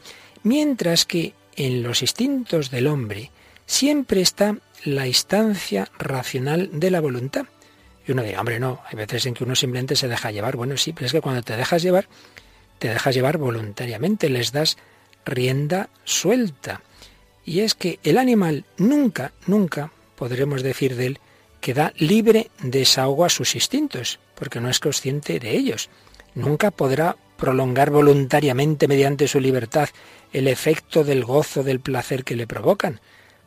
Mientras 0.44 1.06
que 1.06 1.34
en 1.56 1.82
los 1.82 2.02
instintos 2.02 2.70
del 2.70 2.86
hombre 2.86 3.32
siempre 3.66 4.20
está 4.20 4.56
la 4.84 5.08
instancia 5.08 5.88
racional 5.98 6.70
de 6.72 6.92
la 6.92 7.00
voluntad. 7.00 7.46
Y 8.06 8.12
uno 8.12 8.22
dirá, 8.22 8.38
hombre, 8.38 8.60
no, 8.60 8.80
hay 8.86 8.96
veces 8.96 9.26
en 9.26 9.34
que 9.34 9.42
uno 9.42 9.56
simplemente 9.56 9.96
se 9.96 10.06
deja 10.06 10.30
llevar. 10.30 10.56
Bueno, 10.56 10.76
sí, 10.76 10.92
pero 10.92 11.06
es 11.06 11.12
que 11.12 11.20
cuando 11.20 11.42
te 11.42 11.56
dejas 11.56 11.82
llevar, 11.82 12.06
te 12.84 12.90
dejas 12.90 13.14
llevar 13.14 13.38
voluntariamente, 13.38 14.28
les 14.28 14.52
das 14.52 14.76
rienda 15.24 15.88
suelta. 16.04 16.82
Y 17.42 17.60
es 17.60 17.74
que 17.74 17.98
el 18.02 18.18
animal 18.18 18.66
nunca, 18.76 19.32
nunca 19.46 19.90
podremos 20.16 20.62
decir 20.62 20.94
de 20.94 21.06
él 21.06 21.18
que 21.62 21.72
da 21.72 21.94
libre 21.96 22.50
desahogo 22.60 23.24
a 23.24 23.30
sus 23.30 23.54
instintos, 23.54 24.20
porque 24.34 24.60
no 24.60 24.68
es 24.68 24.80
consciente 24.80 25.40
de 25.40 25.56
ellos. 25.56 25.88
Nunca 26.34 26.70
podrá 26.70 27.16
prolongar 27.38 27.88
voluntariamente 27.88 28.86
mediante 28.86 29.28
su 29.28 29.40
libertad 29.40 29.88
el 30.34 30.46
efecto 30.46 31.04
del 31.04 31.24
gozo, 31.24 31.62
del 31.62 31.80
placer 31.80 32.22
que 32.22 32.36
le 32.36 32.46
provocan. 32.46 33.00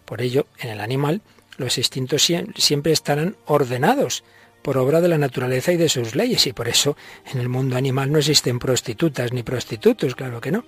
Por 0.05 0.23
ello, 0.23 0.47
en 0.57 0.71
el 0.71 0.81
animal, 0.81 1.21
los 1.57 1.77
instintos 1.77 2.27
siempre 2.55 2.91
estarán 2.91 3.35
ordenados, 3.45 4.23
por 4.67 4.77
obra 4.79 4.99
de 4.99 5.07
la 5.07 5.17
naturaleza 5.17 5.71
y 5.71 5.77
de 5.77 5.87
sus 5.87 6.13
leyes, 6.13 6.45
y 6.45 6.51
por 6.51 6.67
eso 6.67 6.97
en 7.31 7.39
el 7.39 7.47
mundo 7.47 7.77
animal 7.77 8.11
no 8.11 8.17
existen 8.17 8.59
prostitutas 8.59 9.31
ni 9.31 9.41
prostitutos, 9.41 10.13
claro 10.13 10.41
que 10.41 10.51
no. 10.51 10.65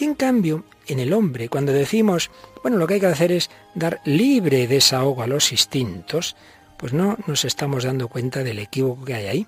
Y 0.00 0.02
en 0.02 0.16
cambio, 0.16 0.64
en 0.88 0.98
el 0.98 1.12
hombre, 1.12 1.48
cuando 1.48 1.72
decimos, 1.72 2.32
bueno, 2.60 2.76
lo 2.76 2.88
que 2.88 2.94
hay 2.94 3.00
que 3.00 3.06
hacer 3.06 3.30
es 3.30 3.48
dar 3.76 4.00
libre 4.04 4.66
desahogo 4.66 5.22
a 5.22 5.28
los 5.28 5.52
instintos, 5.52 6.34
pues 6.76 6.92
no 6.92 7.18
nos 7.28 7.44
estamos 7.44 7.84
dando 7.84 8.08
cuenta 8.08 8.42
del 8.42 8.58
equívoco 8.58 9.04
que 9.04 9.14
hay 9.14 9.26
ahí. 9.26 9.46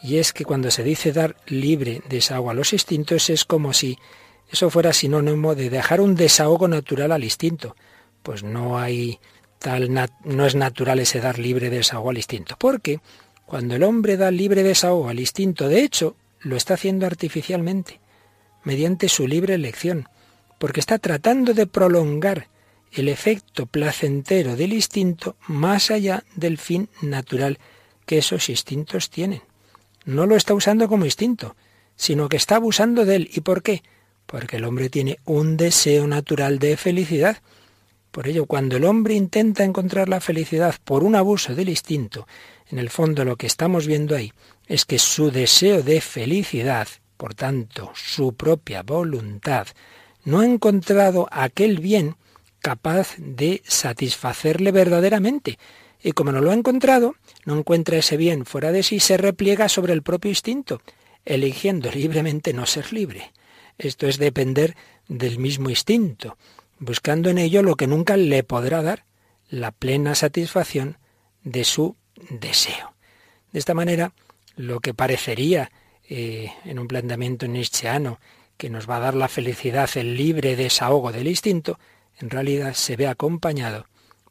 Y 0.00 0.18
es 0.18 0.32
que 0.32 0.44
cuando 0.44 0.70
se 0.70 0.84
dice 0.84 1.12
dar 1.12 1.34
libre 1.48 2.02
desahogo 2.08 2.50
a 2.50 2.54
los 2.54 2.72
instintos 2.72 3.30
es 3.30 3.44
como 3.44 3.72
si 3.72 3.98
eso 4.48 4.70
fuera 4.70 4.92
sinónimo 4.92 5.56
de 5.56 5.70
dejar 5.70 6.00
un 6.00 6.14
desahogo 6.14 6.68
natural 6.68 7.10
al 7.10 7.24
instinto. 7.24 7.74
Pues 8.22 8.44
no 8.44 8.78
hay 8.78 9.18
no 10.24 10.46
es 10.46 10.54
natural 10.54 11.00
ese 11.00 11.20
dar 11.20 11.38
libre 11.38 11.70
desahogo 11.70 12.10
al 12.10 12.16
instinto. 12.16 12.56
Porque 12.58 13.00
cuando 13.46 13.76
el 13.76 13.82
hombre 13.82 14.16
da 14.16 14.30
libre 14.30 14.62
desahogo 14.62 15.08
al 15.08 15.20
instinto, 15.20 15.68
de 15.68 15.82
hecho, 15.82 16.16
lo 16.40 16.56
está 16.56 16.74
haciendo 16.74 17.06
artificialmente, 17.06 18.00
mediante 18.64 19.08
su 19.08 19.26
libre 19.26 19.54
elección, 19.54 20.08
porque 20.58 20.80
está 20.80 20.98
tratando 20.98 21.54
de 21.54 21.66
prolongar 21.66 22.48
el 22.92 23.08
efecto 23.08 23.66
placentero 23.66 24.56
del 24.56 24.72
instinto 24.72 25.36
más 25.46 25.90
allá 25.90 26.24
del 26.36 26.58
fin 26.58 26.88
natural 27.02 27.58
que 28.06 28.18
esos 28.18 28.48
instintos 28.48 29.10
tienen. 29.10 29.42
No 30.04 30.26
lo 30.26 30.36
está 30.36 30.54
usando 30.54 30.88
como 30.88 31.04
instinto, 31.04 31.54
sino 31.96 32.28
que 32.28 32.36
está 32.36 32.56
abusando 32.56 33.04
de 33.04 33.16
él. 33.16 33.30
¿Y 33.32 33.40
por 33.40 33.62
qué? 33.62 33.82
Porque 34.26 34.56
el 34.56 34.64
hombre 34.64 34.88
tiene 34.88 35.18
un 35.24 35.56
deseo 35.56 36.06
natural 36.06 36.58
de 36.58 36.76
felicidad. 36.76 37.38
Por 38.10 38.26
ello, 38.26 38.46
cuando 38.46 38.76
el 38.76 38.84
hombre 38.84 39.14
intenta 39.14 39.64
encontrar 39.64 40.08
la 40.08 40.20
felicidad 40.20 40.74
por 40.84 41.04
un 41.04 41.14
abuso 41.14 41.54
del 41.54 41.68
instinto, 41.68 42.26
en 42.70 42.78
el 42.78 42.90
fondo 42.90 43.24
lo 43.24 43.36
que 43.36 43.46
estamos 43.46 43.86
viendo 43.86 44.16
ahí 44.16 44.32
es 44.66 44.84
que 44.84 44.98
su 44.98 45.30
deseo 45.30 45.82
de 45.82 46.00
felicidad, 46.00 46.88
por 47.16 47.34
tanto, 47.34 47.92
su 47.94 48.34
propia 48.34 48.82
voluntad, 48.82 49.66
no 50.24 50.40
ha 50.40 50.46
encontrado 50.46 51.28
aquel 51.30 51.78
bien 51.78 52.16
capaz 52.60 53.14
de 53.18 53.62
satisfacerle 53.66 54.72
verdaderamente. 54.72 55.58
Y 56.02 56.12
como 56.12 56.32
no 56.32 56.40
lo 56.40 56.50
ha 56.50 56.54
encontrado, 56.54 57.14
no 57.44 57.58
encuentra 57.58 57.96
ese 57.96 58.16
bien 58.16 58.44
fuera 58.44 58.72
de 58.72 58.82
sí, 58.82 59.00
se 59.00 59.16
repliega 59.16 59.68
sobre 59.68 59.92
el 59.92 60.02
propio 60.02 60.30
instinto, 60.30 60.80
eligiendo 61.24 61.90
libremente 61.90 62.52
no 62.52 62.66
ser 62.66 62.92
libre. 62.92 63.32
Esto 63.78 64.06
es 64.06 64.18
depender 64.18 64.76
del 65.08 65.38
mismo 65.38 65.70
instinto, 65.70 66.36
buscando 66.78 67.30
en 67.30 67.38
ello 67.38 67.62
lo 67.62 67.76
que 67.76 67.86
nunca 67.86 68.16
le 68.16 68.42
podrá 68.42 68.82
dar, 68.82 69.04
la 69.48 69.72
plena 69.72 70.14
satisfacción 70.14 70.98
de 71.42 71.64
su 71.64 71.96
deseo. 72.30 72.94
De 73.52 73.58
esta 73.58 73.74
manera, 73.74 74.12
lo 74.56 74.80
que 74.80 74.94
parecería 74.94 75.70
eh, 76.08 76.52
en 76.64 76.78
un 76.78 76.88
planteamiento 76.88 77.46
nietzscheano 77.46 78.20
que 78.56 78.70
nos 78.70 78.88
va 78.88 78.96
a 78.96 79.00
dar 79.00 79.14
la 79.14 79.28
felicidad, 79.28 79.88
el 79.94 80.16
libre 80.16 80.56
desahogo 80.56 81.12
del 81.12 81.28
instinto, 81.28 81.78
en 82.18 82.30
realidad 82.30 82.74
se 82.74 82.96
ve 82.96 83.06
acompañado 83.06 83.86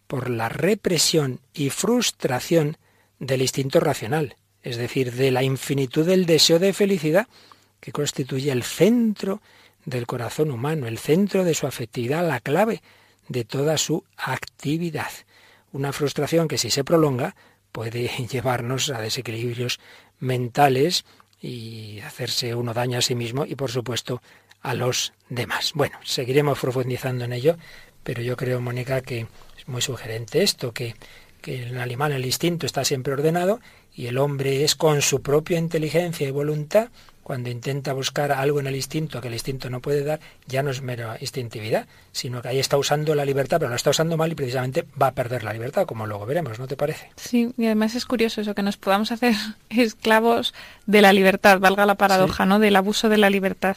por 0.07 0.29
la 0.29 0.49
represión 0.49 1.39
y 1.53 1.69
frustración 1.69 2.77
del 3.19 3.41
instinto 3.41 3.79
racional, 3.79 4.35
es 4.61 4.77
decir, 4.77 5.13
de 5.13 5.31
la 5.31 5.43
infinitud 5.43 6.05
del 6.05 6.25
deseo 6.25 6.59
de 6.59 6.73
felicidad 6.73 7.27
que 7.79 7.91
constituye 7.91 8.51
el 8.51 8.63
centro 8.63 9.41
del 9.87 10.05
corazón 10.05 10.51
humano, 10.51 10.85
el 10.85 10.99
centro 10.99 11.45
de 11.45 11.53
su 11.53 11.65
afectividad, 11.65 12.27
la 12.27 12.41
clave 12.41 12.83
de 13.29 13.45
toda 13.45 13.77
su 13.77 14.03
actividad. 14.17 15.09
Una 15.71 15.93
frustración 15.93 16.49
que 16.49 16.57
si 16.57 16.69
se 16.69 16.83
prolonga 16.83 17.35
puede 17.71 18.09
llevarnos 18.31 18.89
a 18.89 18.99
desequilibrios 18.99 19.79
mentales 20.19 21.05
y 21.41 22.01
hacerse 22.01 22.53
uno 22.53 22.73
daño 22.73 22.99
a 22.99 23.01
sí 23.01 23.15
mismo 23.15 23.45
y 23.45 23.55
por 23.55 23.71
supuesto 23.71 24.21
a 24.61 24.73
los 24.73 25.13
demás. 25.29 25.71
Bueno, 25.73 25.97
seguiremos 26.03 26.59
profundizando 26.59 27.23
en 27.23 27.31
ello, 27.31 27.57
pero 28.03 28.21
yo 28.21 28.35
creo, 28.35 28.59
Mónica, 28.59 29.01
que 29.01 29.27
es 29.57 29.67
muy 29.67 29.81
sugerente 29.81 30.43
esto, 30.43 30.73
que, 30.73 30.95
que 31.41 31.63
el 31.63 31.77
animal, 31.77 32.11
el 32.11 32.25
instinto 32.25 32.65
está 32.65 32.83
siempre 32.83 33.13
ordenado 33.13 33.61
y 33.95 34.07
el 34.07 34.17
hombre 34.17 34.65
es 34.65 34.75
con 34.75 35.01
su 35.01 35.21
propia 35.21 35.57
inteligencia 35.57 36.27
y 36.27 36.31
voluntad 36.31 36.89
cuando 37.27 37.49
intenta 37.49 37.91
buscar 37.91 38.31
algo 38.31 38.61
en 38.61 38.67
el 38.67 38.75
instinto 38.77 39.19
que 39.19 39.27
el 39.27 39.33
instinto 39.33 39.69
no 39.69 39.81
puede 39.81 40.05
dar, 40.05 40.21
ya 40.45 40.63
no 40.63 40.71
es 40.71 40.81
mera 40.81 41.17
instintividad, 41.19 41.85
sino 42.13 42.41
que 42.41 42.47
ahí 42.47 42.57
está 42.57 42.77
usando 42.77 43.15
la 43.15 43.25
libertad, 43.25 43.57
pero 43.59 43.69
la 43.69 43.75
está 43.75 43.89
usando 43.89 44.15
mal 44.15 44.31
y 44.31 44.35
precisamente 44.35 44.85
va 44.99 45.07
a 45.07 45.11
perder 45.11 45.43
la 45.43 45.51
libertad, 45.51 45.85
como 45.85 46.07
luego 46.07 46.25
veremos, 46.25 46.57
¿no 46.57 46.67
te 46.67 46.77
parece? 46.77 47.09
Sí, 47.17 47.51
y 47.57 47.65
además 47.65 47.95
es 47.95 48.05
curioso 48.05 48.39
eso, 48.39 48.55
que 48.55 48.63
nos 48.63 48.77
podamos 48.77 49.11
hacer 49.11 49.35
esclavos 49.69 50.53
de 50.85 51.01
la 51.01 51.11
libertad, 51.11 51.59
valga 51.59 51.85
la 51.85 51.95
paradoja, 51.95 52.45
¿no? 52.45 52.59
Del 52.59 52.77
abuso 52.77 53.09
de 53.09 53.17
la 53.17 53.29
libertad. 53.29 53.75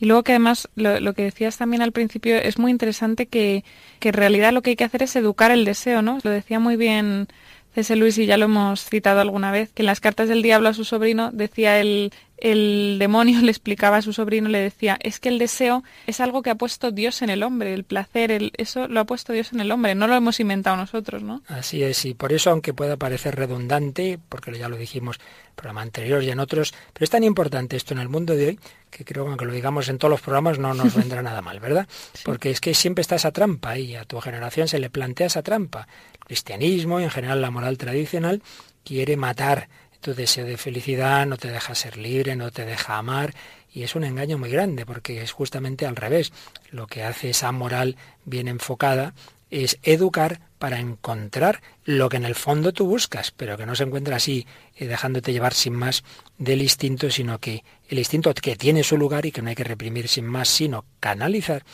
Y 0.00 0.06
luego 0.06 0.22
que 0.22 0.32
además 0.32 0.70
lo, 0.74 1.12
que 1.12 1.24
decías 1.24 1.58
también 1.58 1.82
al 1.82 1.92
principio 1.92 2.38
es 2.38 2.58
muy 2.58 2.70
interesante 2.70 3.26
que, 3.26 3.64
que 4.00 4.08
en 4.08 4.14
realidad 4.14 4.54
lo 4.54 4.62
que 4.62 4.70
hay 4.70 4.76
que 4.76 4.84
hacer 4.84 5.02
es 5.02 5.14
educar 5.14 5.50
el 5.50 5.66
deseo, 5.66 6.00
¿no? 6.00 6.20
Lo 6.22 6.30
decía 6.30 6.58
muy 6.58 6.76
bien 6.76 7.28
C.S. 7.74 7.94
Luis 7.96 8.16
y 8.16 8.24
ya 8.24 8.38
lo 8.38 8.46
hemos 8.46 8.82
citado 8.82 9.20
alguna 9.20 9.52
vez, 9.52 9.72
que 9.74 9.82
en 9.82 9.86
las 9.86 10.00
cartas 10.00 10.28
del 10.28 10.42
diablo 10.42 10.70
a 10.70 10.74
su 10.74 10.84
sobrino 10.84 11.30
decía 11.32 11.78
el, 11.80 12.12
el 12.40 12.96
demonio 12.98 13.40
le 13.42 13.50
explicaba 13.50 13.98
a 13.98 14.02
su 14.02 14.12
sobrino, 14.12 14.48
le 14.48 14.58
decía, 14.58 14.98
es 15.00 15.20
que 15.20 15.28
el 15.28 15.38
deseo 15.38 15.84
es 16.06 16.20
algo 16.20 16.42
que 16.42 16.50
ha 16.50 16.54
puesto 16.54 16.90
Dios 16.90 17.22
en 17.22 17.30
el 17.30 17.42
hombre, 17.42 17.74
el 17.74 17.84
placer, 17.84 18.30
el, 18.30 18.52
eso 18.56 18.88
lo 18.88 19.00
ha 19.00 19.04
puesto 19.04 19.32
Dios 19.32 19.52
en 19.52 19.60
el 19.60 19.70
hombre, 19.70 19.94
no 19.94 20.06
lo 20.06 20.14
hemos 20.14 20.40
inventado 20.40 20.76
nosotros, 20.76 21.22
¿no? 21.22 21.42
Así 21.48 21.82
es, 21.82 22.04
y 22.04 22.14
por 22.14 22.32
eso, 22.32 22.50
aunque 22.50 22.72
pueda 22.72 22.96
parecer 22.96 23.36
redundante, 23.36 24.18
porque 24.28 24.56
ya 24.58 24.68
lo 24.68 24.76
dijimos 24.76 25.16
en 25.16 25.22
el 25.22 25.54
programa 25.54 25.82
anterior 25.82 26.22
y 26.22 26.30
en 26.30 26.40
otros, 26.40 26.74
pero 26.92 27.04
es 27.04 27.10
tan 27.10 27.24
importante 27.24 27.76
esto 27.76 27.94
en 27.94 28.00
el 28.00 28.08
mundo 28.08 28.34
de 28.34 28.48
hoy, 28.48 28.60
que 28.90 29.04
creo 29.04 29.24
que 29.24 29.30
aunque 29.30 29.44
lo 29.44 29.52
digamos 29.52 29.88
en 29.88 29.98
todos 29.98 30.10
los 30.10 30.20
programas 30.20 30.58
no 30.58 30.74
nos 30.74 30.94
vendrá 30.96 31.22
nada 31.22 31.42
mal, 31.42 31.60
¿verdad? 31.60 31.88
Porque 32.24 32.50
es 32.50 32.60
que 32.60 32.74
siempre 32.74 33.02
está 33.02 33.16
esa 33.16 33.32
trampa 33.32 33.78
y 33.78 33.96
a 33.96 34.04
tu 34.04 34.20
generación 34.20 34.68
se 34.68 34.78
le 34.78 34.90
plantea 34.90 35.26
esa 35.26 35.42
trampa. 35.42 35.86
El 36.12 36.20
cristianismo 36.20 37.00
y 37.00 37.04
en 37.04 37.10
general 37.10 37.42
la 37.42 37.50
moral 37.50 37.78
tradicional 37.78 38.42
quiere 38.84 39.16
matar 39.16 39.68
tu 40.00 40.14
deseo 40.14 40.46
de 40.46 40.56
felicidad 40.56 41.26
no 41.26 41.36
te 41.36 41.48
deja 41.48 41.74
ser 41.74 41.96
libre, 41.96 42.36
no 42.36 42.50
te 42.50 42.64
deja 42.64 42.98
amar, 42.98 43.34
y 43.72 43.82
es 43.82 43.94
un 43.94 44.04
engaño 44.04 44.38
muy 44.38 44.50
grande, 44.50 44.86
porque 44.86 45.22
es 45.22 45.32
justamente 45.32 45.86
al 45.86 45.96
revés. 45.96 46.32
Lo 46.70 46.86
que 46.86 47.04
hace 47.04 47.30
esa 47.30 47.52
moral 47.52 47.96
bien 48.24 48.48
enfocada 48.48 49.14
es 49.50 49.78
educar 49.82 50.40
para 50.58 50.80
encontrar 50.80 51.62
lo 51.84 52.08
que 52.08 52.16
en 52.16 52.24
el 52.24 52.34
fondo 52.34 52.72
tú 52.72 52.86
buscas, 52.86 53.30
pero 53.30 53.56
que 53.56 53.66
no 53.66 53.74
se 53.74 53.84
encuentra 53.84 54.16
así, 54.16 54.46
eh, 54.76 54.86
dejándote 54.86 55.32
llevar 55.32 55.54
sin 55.54 55.74
más 55.74 56.04
del 56.36 56.62
instinto, 56.62 57.10
sino 57.10 57.38
que 57.38 57.64
el 57.88 57.98
instinto 57.98 58.32
que 58.34 58.56
tiene 58.56 58.82
su 58.82 58.96
lugar 58.96 59.24
y 59.26 59.32
que 59.32 59.40
no 59.40 59.48
hay 59.48 59.54
que 59.54 59.64
reprimir 59.64 60.08
sin 60.08 60.26
más, 60.26 60.48
sino 60.48 60.84
canalizar, 61.00 61.64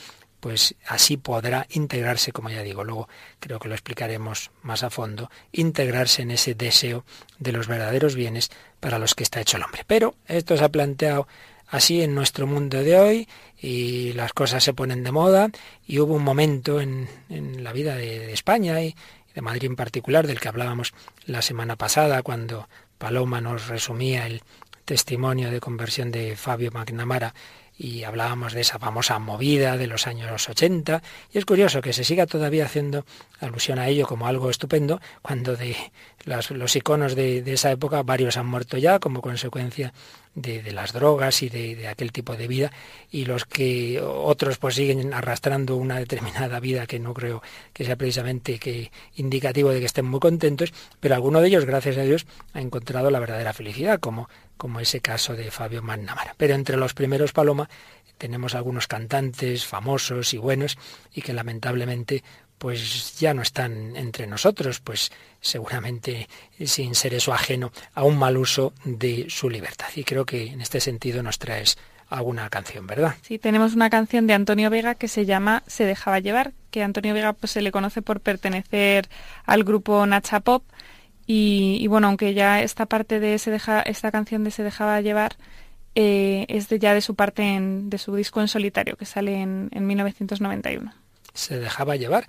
pues 0.45 0.75
así 0.87 1.17
podrá 1.17 1.67
integrarse, 1.71 2.31
como 2.31 2.51
ya 2.51 2.63
digo, 2.63 2.85
luego 2.85 3.09
creo 3.41 3.59
que 3.59 3.67
lo 3.67 3.75
explicaremos 3.75 4.51
más 4.61 4.83
a 4.83 4.91
fondo, 4.91 5.31
integrarse 5.53 6.21
en 6.21 6.31
ese 6.31 6.55
deseo 6.55 7.07
de 7.39 7.51
los 7.51 7.67
verdaderos 7.67 8.15
bienes 8.15 8.51
para 8.79 8.99
los 8.99 9.15
que 9.15 9.23
está 9.23 9.41
hecho 9.41 9.57
el 9.57 9.63
hombre. 9.63 9.85
Pero 9.87 10.17
esto 10.27 10.55
se 10.59 10.63
ha 10.63 10.69
planteado 10.69 11.27
así 11.67 12.03
en 12.03 12.15
nuestro 12.15 12.47
mundo 12.47 12.83
de 12.83 12.99
hoy 12.99 13.29
y 13.59 14.13
las 14.13 14.35
cosas 14.35 14.63
se 14.63 14.75
ponen 14.75 15.03
de 15.03 15.13
moda 15.13 15.49
y 15.87 15.99
hubo 16.01 16.13
un 16.13 16.25
momento 16.25 16.79
en, 16.79 17.09
la 17.31 17.73
vida 17.73 17.97
de, 17.97 18.35
España 18.35 18.83
y 18.83 18.95
de 19.35 19.41
Madrid 19.41 19.65
en 19.71 19.77
particular, 19.77 20.27
del 20.27 20.41
que 20.41 20.49
hablábamos 20.49 20.93
la 21.25 21.41
semana 21.41 21.77
pasada, 21.77 22.23
cuando 22.23 22.69
Paloma 22.99 23.41
nos 23.41 23.69
resumía 23.69 24.27
el 24.27 24.43
testimonio 24.85 25.51
de 25.51 25.61
conversión 25.61 26.11
de 26.13 26.37
Fabio 26.37 26.71
McNamara 26.71 27.35
y 27.77 28.05
hablábamos 28.05 28.53
de 28.53 28.61
esa 28.61 28.79
famosa 28.79 29.19
movida 29.19 29.77
de 29.77 29.87
los 29.87 30.07
años 30.07 30.49
80 30.49 31.03
y 31.33 31.39
es 31.39 31.45
curioso 31.45 31.81
que 31.81 31.93
se 31.93 32.05
siga 32.05 32.27
todavía 32.27 32.67
haciendo 32.67 33.05
alusión 33.41 33.79
a 33.79 33.89
ello 33.89 34.07
como 34.07 34.27
algo 34.27 34.51
estupendo 34.51 35.01
cuando 35.23 35.57
de 35.57 35.77
los 36.25 36.77
iconos 36.77 37.15
de, 37.15 37.43
esa 37.53 37.71
época 37.71 38.03
varios 38.03 38.37
han 38.37 38.47
muerto 38.47 38.79
ya 38.79 38.99
como 38.99 39.21
consecuencia 39.21 39.93
de, 40.35 40.73
las 40.73 40.92
drogas 40.92 41.42
y 41.42 41.49
de, 41.49 41.88
aquel 41.88 42.12
tipo 42.12 42.37
de 42.37 42.49
vida 42.49 42.73
y 43.11 43.25
los 43.25 43.44
que 43.44 44.01
otros 44.01 44.59
pues 44.59 44.75
siguen 44.75 45.14
arrastrando 45.14 45.77
una 45.77 45.99
determinada 45.99 46.61
vida 46.61 46.87
que 46.87 46.99
no 46.99 47.14
creo 47.14 47.42
que 47.73 47.85
sea 47.85 47.97
precisamente 47.97 48.59
que 48.59 48.90
indicativo 49.16 49.70
de 49.70 49.81
que 49.81 49.87
estén 49.87 50.07
muy 50.07 50.20
contentos 50.20 50.73
pero 51.01 51.14
alguno 51.14 51.40
de 51.40 51.49
ellos 51.49 51.64
gracias 51.64 51.97
a 51.99 52.03
Dios 52.03 52.27
ha 52.53 52.61
encontrado 52.61 53.11
la 53.11 53.20
verdadera 53.20 53.53
felicidad 53.53 54.01
como 54.01 54.29
como 54.57 54.81
ese 54.81 55.01
caso 55.01 55.35
de 55.35 55.51
Fabio 55.51 55.83
Mannamara. 55.83 56.35
Pero 56.37 56.55
entre 56.55 56.77
los 56.77 56.94
primeros 56.94 57.33
Paloma 57.33 57.68
tenemos 58.18 58.55
algunos 58.55 58.87
cantantes 58.87 59.66
famosos 59.66 60.33
y 60.35 60.38
buenos 60.38 60.79
y 61.12 61.23
que 61.23 61.33
lamentablemente 61.33 62.23
pues 62.59 63.19
ya 63.19 63.35
no 63.35 63.43
están 63.43 63.97
entre 63.97 64.27
nosotros, 64.27 64.81
pues 64.81 65.12
seguramente 65.40 66.29
sin 66.64 66.95
ser 66.95 67.14
eso 67.14 67.33
ajeno 67.33 67.73
a 67.95 68.05
un 68.05 68.19
mal 68.19 68.37
uso 68.37 68.73
de 68.85 69.27
su 69.29 69.51
libertad. 69.51 69.88
Y 69.95 70.05
creo 70.05 70.25
que 70.25 70.47
en 70.47 70.61
este 70.61 70.81
sentido 70.81 71.23
nos 71.23 71.38
traes 71.38 71.77
alguna 72.09 72.49
canción, 72.49 72.87
¿verdad? 72.87 73.14
Sí, 73.23 73.38
tenemos 73.38 73.75
una 73.75 73.90
canción 73.90 74.27
de 74.27 74.35
Antonio 74.35 74.71
Vega 74.71 74.95
que 74.95 75.09
se 75.09 75.27
llama 75.27 75.62
Se 75.67 75.85
dejaba 75.85 76.21
llevar, 76.21 76.53
que 76.71 76.83
Antonio 76.83 77.14
Vega 77.14 77.33
pues 77.33 77.53
se 77.53 77.62
le 77.62 77.73
conoce 77.73 78.03
por 78.03 78.21
pertenecer 78.21 79.09
al 79.45 79.64
grupo 79.64 80.07
Nacha 80.07 80.40
Pop 80.40 80.64
y, 81.27 81.87
bueno, 81.87 82.09
aunque 82.09 82.35
ya 82.35 82.61
esta 82.61 82.85
parte 82.85 83.19
de 83.19 83.38
se 83.38 83.51
deja, 83.51 83.81
esta 83.81 84.12
canción 84.12 84.45
de 84.45 84.51
Se 84.51 84.62
dejaba 84.62 85.01
llevar 85.01 85.37
eh, 85.95 86.45
es 86.49 86.69
de, 86.69 86.79
ya 86.79 86.93
de 86.93 87.01
su 87.01 87.14
parte 87.14 87.43
en, 87.43 87.88
de 87.88 87.99
su 87.99 88.14
disco 88.14 88.40
en 88.40 88.49
solitario 88.49 88.97
que 88.97 89.07
sale 89.07 89.40
en, 89.40 89.71
en 89.73 89.87
1991. 89.87 91.04
Se 91.35 91.59
dejaba 91.59 91.97
llevar, 91.97 92.29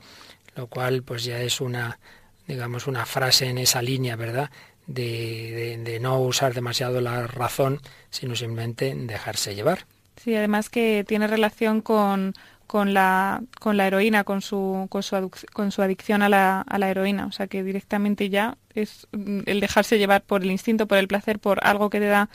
lo 0.55 0.67
cual 0.67 1.03
pues 1.03 1.23
ya 1.23 1.39
es 1.41 1.61
una 1.61 1.99
digamos 2.47 2.87
una 2.87 3.05
frase 3.05 3.47
en 3.47 3.57
esa 3.57 3.81
línea, 3.81 4.15
¿verdad? 4.15 4.49
De, 4.87 5.79
de, 5.83 5.99
no 5.99 6.19
usar 6.19 6.53
demasiado 6.53 7.01
la 7.01 7.25
razón, 7.25 7.81
sino 8.11 8.35
simplemente 8.35 8.93
dejarse 8.95 9.55
llevar. 9.55 9.87
Sí, 10.17 10.35
además 10.35 10.69
que 10.69 11.03
tiene 11.07 11.25
relación 11.25 11.81
con, 11.81 12.33
con 12.67 12.93
la, 12.93 13.41
con 13.59 13.77
la 13.77 13.87
heroína, 13.87 14.23
con 14.23 14.41
su, 14.41 14.85
con 14.89 15.01
su, 15.01 15.31
con 15.53 15.71
su 15.71 15.81
adicción 15.81 16.21
a 16.21 16.29
la, 16.29 16.61
a 16.61 16.77
la 16.77 16.89
heroína. 16.89 17.25
O 17.25 17.31
sea 17.31 17.47
que 17.47 17.63
directamente 17.63 18.29
ya 18.29 18.57
es 18.75 19.07
mm, 19.11 19.41
el 19.47 19.59
dejarse 19.59 19.97
llevar 19.97 20.21
por 20.21 20.43
el 20.43 20.51
instinto, 20.51 20.87
por 20.87 20.99
el 20.99 21.07
placer, 21.07 21.39
por 21.39 21.65
algo 21.65 21.89
que 21.89 21.99
te 21.99 22.07
da, 22.07 22.29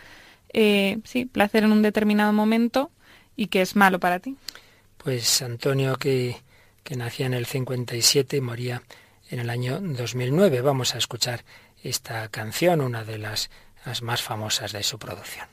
eh, 0.53 0.99
sí, 1.05 1.27
placer 1.27 1.63
en 1.63 1.73
un 1.73 1.83
determinado 1.83 2.33
momento 2.33 2.91
y 3.37 3.47
que 3.47 3.63
es 3.63 3.77
malo 3.77 4.01
para 4.01 4.19
ti. 4.19 4.37
Pues 4.99 5.41
Antonio, 5.41 5.97
que, 5.97 6.37
que 6.91 6.97
nacía 6.97 7.27
en 7.27 7.35
el 7.35 7.47
57 7.47 8.39
y 8.39 8.41
moría 8.41 8.83
en 9.29 9.39
el 9.39 9.49
año 9.49 9.79
2009. 9.81 10.61
Vamos 10.61 10.97
a 10.97 10.99
escuchar 10.99 11.45
esta 11.85 12.29
canción, 12.31 12.81
una 12.81 13.05
de 13.05 13.17
las, 13.17 13.49
las 13.87 14.03
más 14.03 14.23
famosas 14.23 14.73
de 14.73 14.83
su 14.83 14.99
producción. 14.99 15.47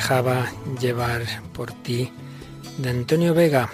Dejaba 0.00 0.50
llevar 0.80 1.26
por 1.52 1.72
ti 1.72 2.10
de 2.78 2.88
Antonio 2.88 3.34
Vega. 3.34 3.68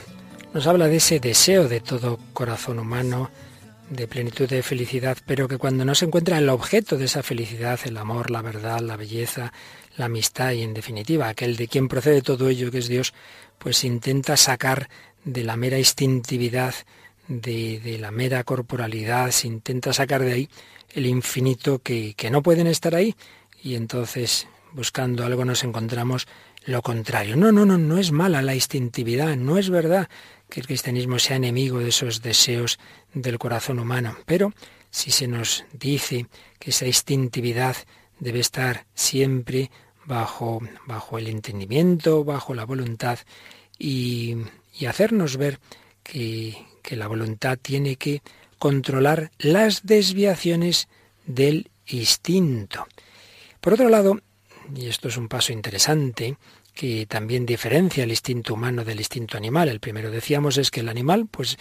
Nos 0.52 0.66
habla 0.66 0.88
de 0.88 0.96
ese 0.96 1.20
deseo 1.20 1.68
de 1.68 1.78
todo 1.80 2.18
corazón 2.32 2.80
humano, 2.80 3.30
de 3.90 4.08
plenitud 4.08 4.48
de 4.48 4.64
felicidad, 4.64 5.16
pero 5.24 5.46
que 5.46 5.56
cuando 5.56 5.84
no 5.84 5.94
se 5.94 6.06
encuentra 6.06 6.38
el 6.38 6.48
objeto 6.48 6.98
de 6.98 7.04
esa 7.04 7.22
felicidad, 7.22 7.78
el 7.84 7.96
amor, 7.96 8.32
la 8.32 8.42
verdad, 8.42 8.80
la 8.80 8.96
belleza, 8.96 9.52
la 9.96 10.06
amistad 10.06 10.50
y 10.50 10.62
en 10.62 10.74
definitiva 10.74 11.28
aquel 11.28 11.54
de 11.54 11.68
quien 11.68 11.86
procede 11.86 12.22
todo 12.22 12.48
ello 12.48 12.72
que 12.72 12.78
es 12.78 12.88
Dios, 12.88 13.14
pues 13.58 13.84
intenta 13.84 14.36
sacar 14.36 14.88
de 15.24 15.44
la 15.44 15.56
mera 15.56 15.78
instintividad, 15.78 16.74
de, 17.28 17.78
de 17.78 17.98
la 17.98 18.10
mera 18.10 18.42
corporalidad, 18.42 19.30
se 19.30 19.46
intenta 19.46 19.92
sacar 19.92 20.22
de 20.22 20.32
ahí 20.32 20.48
el 20.92 21.06
infinito 21.06 21.78
que, 21.78 22.14
que 22.14 22.32
no 22.32 22.42
pueden 22.42 22.66
estar 22.66 22.96
ahí 22.96 23.14
y 23.62 23.76
entonces 23.76 24.48
buscando 24.76 25.24
algo 25.24 25.44
nos 25.44 25.64
encontramos 25.64 26.28
lo 26.66 26.82
contrario. 26.82 27.34
No, 27.34 27.50
no, 27.50 27.64
no, 27.64 27.78
no 27.78 27.98
es 27.98 28.12
mala 28.12 28.42
la 28.42 28.54
instintividad, 28.54 29.34
no 29.36 29.56
es 29.56 29.70
verdad 29.70 30.08
que 30.50 30.60
el 30.60 30.66
cristianismo 30.66 31.18
sea 31.18 31.36
enemigo 31.36 31.78
de 31.78 31.88
esos 31.88 32.22
deseos 32.22 32.78
del 33.14 33.38
corazón 33.38 33.78
humano, 33.78 34.16
pero 34.26 34.52
si 34.90 35.10
se 35.10 35.26
nos 35.26 35.64
dice 35.72 36.26
que 36.58 36.70
esa 36.70 36.86
instintividad 36.86 37.76
debe 38.20 38.40
estar 38.40 38.86
siempre 38.94 39.70
bajo, 40.04 40.60
bajo 40.86 41.18
el 41.18 41.28
entendimiento, 41.28 42.22
bajo 42.22 42.54
la 42.54 42.64
voluntad 42.64 43.18
y, 43.78 44.36
y 44.78 44.86
hacernos 44.86 45.38
ver 45.38 45.58
que, 46.02 46.66
que 46.82 46.96
la 46.96 47.08
voluntad 47.08 47.58
tiene 47.60 47.96
que 47.96 48.22
controlar 48.58 49.30
las 49.38 49.86
desviaciones 49.86 50.88
del 51.26 51.70
instinto. 51.86 52.86
Por 53.60 53.74
otro 53.74 53.88
lado, 53.88 54.20
y 54.74 54.86
esto 54.86 55.08
es 55.08 55.16
un 55.16 55.28
paso 55.28 55.52
interesante, 55.52 56.36
que 56.74 57.06
también 57.06 57.46
diferencia 57.46 58.04
el 58.04 58.10
instinto 58.10 58.54
humano 58.54 58.84
del 58.84 58.98
instinto 58.98 59.36
animal. 59.36 59.68
El 59.68 59.80
primero 59.80 60.10
decíamos 60.10 60.58
es 60.58 60.70
que 60.70 60.80
el 60.80 60.88
animal, 60.88 61.26
pues 61.30 61.56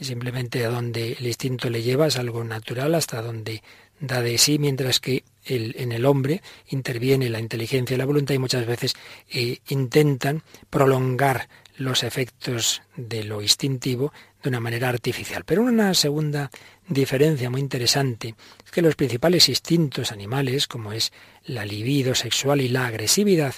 simplemente 0.00 0.64
a 0.64 0.70
donde 0.70 1.12
el 1.12 1.26
instinto 1.26 1.70
le 1.70 1.82
lleva 1.82 2.06
es 2.06 2.16
algo 2.16 2.44
natural, 2.44 2.94
hasta 2.94 3.22
donde 3.22 3.62
da 4.00 4.22
de 4.22 4.38
sí, 4.38 4.58
mientras 4.58 5.00
que 5.00 5.24
el, 5.44 5.74
en 5.78 5.92
el 5.92 6.04
hombre 6.04 6.42
interviene 6.68 7.30
la 7.30 7.40
inteligencia 7.40 7.94
y 7.94 7.98
la 7.98 8.04
voluntad 8.04 8.34
y 8.34 8.38
muchas 8.38 8.66
veces 8.66 8.94
eh, 9.30 9.58
intentan 9.68 10.42
prolongar 10.70 11.48
los 11.76 12.02
efectos 12.02 12.82
de 12.96 13.24
lo 13.24 13.40
instintivo 13.40 14.12
de 14.42 14.48
una 14.48 14.60
manera 14.60 14.88
artificial. 14.88 15.44
Pero 15.44 15.62
una 15.62 15.94
segunda 15.94 16.50
diferencia 16.88 17.50
muy 17.50 17.60
interesante 17.60 18.34
es 18.64 18.70
que 18.70 18.82
los 18.82 18.96
principales 18.96 19.48
instintos 19.48 20.12
animales, 20.12 20.66
como 20.66 20.92
es 20.92 21.12
la 21.44 21.64
libido 21.64 22.14
sexual 22.14 22.60
y 22.60 22.68
la 22.68 22.86
agresividad, 22.86 23.54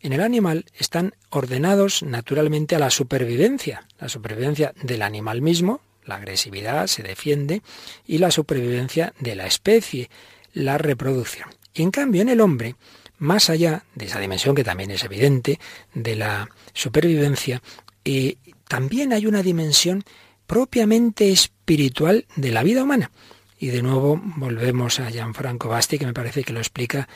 en 0.00 0.12
el 0.12 0.20
animal 0.20 0.64
están 0.76 1.14
ordenados 1.30 2.02
naturalmente 2.02 2.74
a 2.74 2.80
la 2.80 2.90
supervivencia, 2.90 3.86
la 4.00 4.08
supervivencia 4.08 4.74
del 4.82 5.02
animal 5.02 5.42
mismo, 5.42 5.80
la 6.04 6.16
agresividad 6.16 6.88
se 6.88 7.04
defiende, 7.04 7.62
y 8.06 8.18
la 8.18 8.32
supervivencia 8.32 9.14
de 9.20 9.36
la 9.36 9.46
especie, 9.46 10.10
la 10.52 10.76
reproducción. 10.76 11.48
Y 11.72 11.82
en 11.82 11.92
cambio 11.92 12.22
en 12.22 12.28
el 12.28 12.40
hombre, 12.40 12.74
más 13.18 13.48
allá 13.48 13.84
de 13.94 14.06
esa 14.06 14.18
dimensión 14.18 14.56
que 14.56 14.64
también 14.64 14.90
es 14.90 15.04
evidente 15.04 15.60
de 15.94 16.16
la 16.16 16.48
supervivencia, 16.72 17.62
eh, 18.04 18.36
también 18.72 19.12
hay 19.12 19.26
una 19.26 19.42
dimensión 19.42 20.02
propiamente 20.46 21.30
espiritual 21.30 22.24
de 22.36 22.52
la 22.52 22.62
vida 22.62 22.84
humana. 22.84 23.10
Y 23.58 23.66
de 23.66 23.82
nuevo 23.82 24.18
volvemos 24.36 24.98
a 24.98 25.10
Gianfranco 25.10 25.68
Basti, 25.68 25.98
que 25.98 26.06
me 26.06 26.14
parece 26.14 26.42
que 26.42 26.54
lo 26.54 26.58
explica 26.58 27.06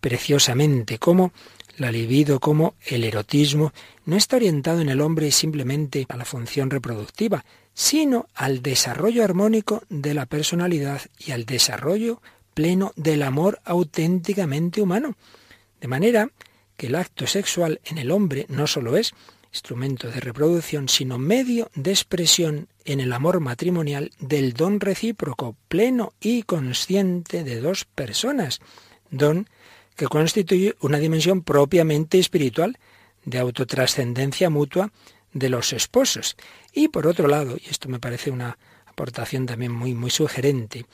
preciosamente, 0.00 0.98
cómo 0.98 1.30
la 1.76 1.92
libido, 1.92 2.40
cómo 2.40 2.74
el 2.84 3.04
erotismo 3.04 3.72
no 4.06 4.16
está 4.16 4.34
orientado 4.34 4.80
en 4.80 4.88
el 4.88 5.00
hombre 5.00 5.30
simplemente 5.30 6.04
a 6.08 6.16
la 6.16 6.24
función 6.24 6.68
reproductiva, 6.68 7.44
sino 7.74 8.26
al 8.34 8.60
desarrollo 8.60 9.22
armónico 9.22 9.84
de 9.90 10.14
la 10.14 10.26
personalidad 10.26 11.00
y 11.16 11.30
al 11.30 11.44
desarrollo 11.44 12.22
pleno 12.54 12.92
del 12.96 13.22
amor 13.22 13.60
auténticamente 13.64 14.82
humano. 14.82 15.14
De 15.80 15.86
manera 15.86 16.28
que 16.76 16.88
el 16.88 16.96
acto 16.96 17.28
sexual 17.28 17.80
en 17.84 17.98
el 17.98 18.10
hombre 18.10 18.46
no 18.48 18.66
solo 18.66 18.96
es 18.96 19.14
instrumento 19.54 20.10
de 20.10 20.18
reproducción, 20.18 20.88
sino 20.88 21.16
medio 21.16 21.70
de 21.76 21.92
expresión 21.92 22.66
en 22.84 22.98
el 22.98 23.12
amor 23.12 23.38
matrimonial 23.38 24.10
del 24.18 24.52
don 24.52 24.80
recíproco, 24.80 25.56
pleno 25.68 26.12
y 26.20 26.42
consciente 26.42 27.44
de 27.44 27.60
dos 27.60 27.84
personas, 27.84 28.60
don 29.10 29.48
que 29.94 30.06
constituye 30.06 30.74
una 30.80 30.98
dimensión 30.98 31.42
propiamente 31.42 32.18
espiritual, 32.18 32.76
de 33.24 33.38
autotrascendencia 33.38 34.50
mutua 34.50 34.92
de 35.32 35.48
los 35.48 35.72
esposos. 35.72 36.36
Y 36.72 36.88
por 36.88 37.06
otro 37.06 37.28
lado, 37.28 37.56
y 37.56 37.70
esto 37.70 37.88
me 37.88 38.00
parece 38.00 38.32
una 38.32 38.58
aportación 38.86 39.46
también 39.46 39.72
muy, 39.72 39.94
muy 39.94 40.10
sugerente, 40.10 40.84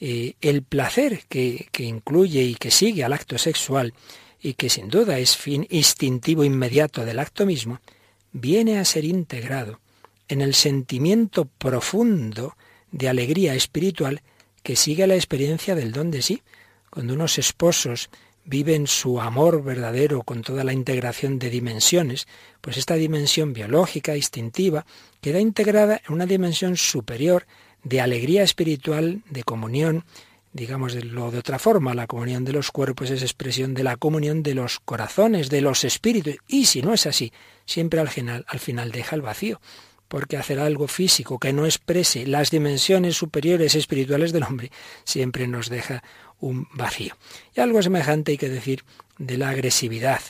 eh, 0.00 0.34
el 0.40 0.62
placer 0.62 1.24
que, 1.28 1.68
que 1.72 1.84
incluye 1.84 2.42
y 2.42 2.54
que 2.54 2.70
sigue 2.70 3.04
al 3.04 3.12
acto 3.12 3.36
sexual 3.36 3.92
y 4.40 4.54
que 4.54 4.70
sin 4.70 4.88
duda 4.88 5.18
es 5.18 5.36
fin 5.36 5.66
instintivo 5.68 6.42
inmediato 6.42 7.04
del 7.04 7.18
acto 7.18 7.44
mismo, 7.44 7.80
viene 8.40 8.78
a 8.78 8.84
ser 8.84 9.04
integrado 9.04 9.80
en 10.28 10.40
el 10.40 10.54
sentimiento 10.54 11.46
profundo 11.46 12.56
de 12.90 13.08
alegría 13.08 13.54
espiritual 13.54 14.22
que 14.62 14.76
sigue 14.76 15.06
la 15.06 15.14
experiencia 15.14 15.74
del 15.74 15.92
don 15.92 16.10
de 16.10 16.22
sí. 16.22 16.42
Cuando 16.90 17.14
unos 17.14 17.38
esposos 17.38 18.10
viven 18.44 18.86
su 18.86 19.20
amor 19.20 19.62
verdadero 19.62 20.22
con 20.22 20.42
toda 20.42 20.64
la 20.64 20.72
integración 20.72 21.38
de 21.38 21.50
dimensiones, 21.50 22.26
pues 22.60 22.76
esta 22.76 22.94
dimensión 22.94 23.52
biológica, 23.52 24.16
instintiva, 24.16 24.86
queda 25.20 25.40
integrada 25.40 26.00
en 26.06 26.14
una 26.14 26.26
dimensión 26.26 26.76
superior 26.76 27.46
de 27.84 28.00
alegría 28.00 28.42
espiritual, 28.42 29.22
de 29.30 29.42
comunión, 29.42 30.04
digamos 30.58 30.92
de 30.92 31.04
lo 31.04 31.30
de 31.30 31.38
otra 31.38 31.58
forma, 31.58 31.94
la 31.94 32.06
comunión 32.06 32.44
de 32.44 32.52
los 32.52 32.70
cuerpos 32.72 33.10
es 33.10 33.22
expresión 33.22 33.74
de 33.74 33.84
la 33.84 33.96
comunión 33.96 34.42
de 34.42 34.54
los 34.54 34.80
corazones, 34.80 35.50
de 35.50 35.60
los 35.60 35.84
espíritus, 35.84 36.36
y 36.48 36.66
si 36.66 36.82
no 36.82 36.92
es 36.92 37.06
así, 37.06 37.32
siempre 37.64 38.00
al 38.00 38.08
final, 38.08 38.44
al 38.48 38.58
final 38.58 38.90
deja 38.90 39.14
el 39.14 39.22
vacío, 39.22 39.60
porque 40.08 40.36
hacer 40.36 40.58
algo 40.58 40.88
físico 40.88 41.38
que 41.38 41.52
no 41.52 41.64
exprese 41.64 42.26
las 42.26 42.50
dimensiones 42.50 43.16
superiores 43.16 43.74
espirituales 43.74 44.32
del 44.32 44.42
hombre 44.42 44.72
siempre 45.04 45.46
nos 45.46 45.68
deja 45.68 46.02
un 46.40 46.66
vacío. 46.74 47.16
Y 47.54 47.60
algo 47.60 47.80
semejante 47.82 48.32
hay 48.32 48.38
que 48.38 48.48
decir 48.48 48.84
de 49.18 49.38
la 49.38 49.50
agresividad, 49.50 50.20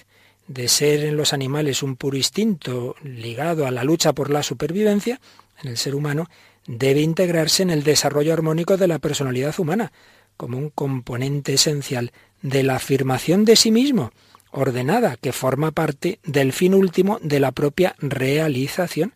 de 0.47 0.69
ser 0.69 1.05
en 1.05 1.17
los 1.17 1.33
animales 1.33 1.83
un 1.83 1.97
puro 1.97 2.17
instinto 2.17 2.97
ligado 3.03 3.67
a 3.67 3.71
la 3.71 3.85
lucha 3.85 4.13
por 4.13 4.31
la 4.31 4.43
supervivencia, 4.43 5.21
en 5.63 5.71
el 5.71 5.77
ser 5.77 5.95
humano 5.95 6.29
debe 6.67 7.01
integrarse 7.01 7.63
en 7.63 7.71
el 7.71 7.83
desarrollo 7.83 8.33
armónico 8.33 8.77
de 8.77 8.87
la 8.87 8.99
personalidad 8.99 9.59
humana, 9.59 9.91
como 10.39 10.57
un 10.57 10.71
componente 10.71 11.53
esencial 11.53 12.13
de 12.41 12.63
la 12.63 12.77
afirmación 12.77 13.45
de 13.45 13.57
sí 13.57 13.71
mismo, 13.71 14.13
ordenada, 14.51 15.17
que 15.17 15.33
forma 15.33 15.73
parte 15.73 16.21
del 16.25 16.55
fin 16.55 16.73
último 16.73 17.19
de 17.23 17.41
la 17.41 17.53
propia 17.53 17.95
realización. 17.99 19.13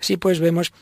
Así 0.00 0.16
pues 0.16 0.40
vemos 0.40 0.72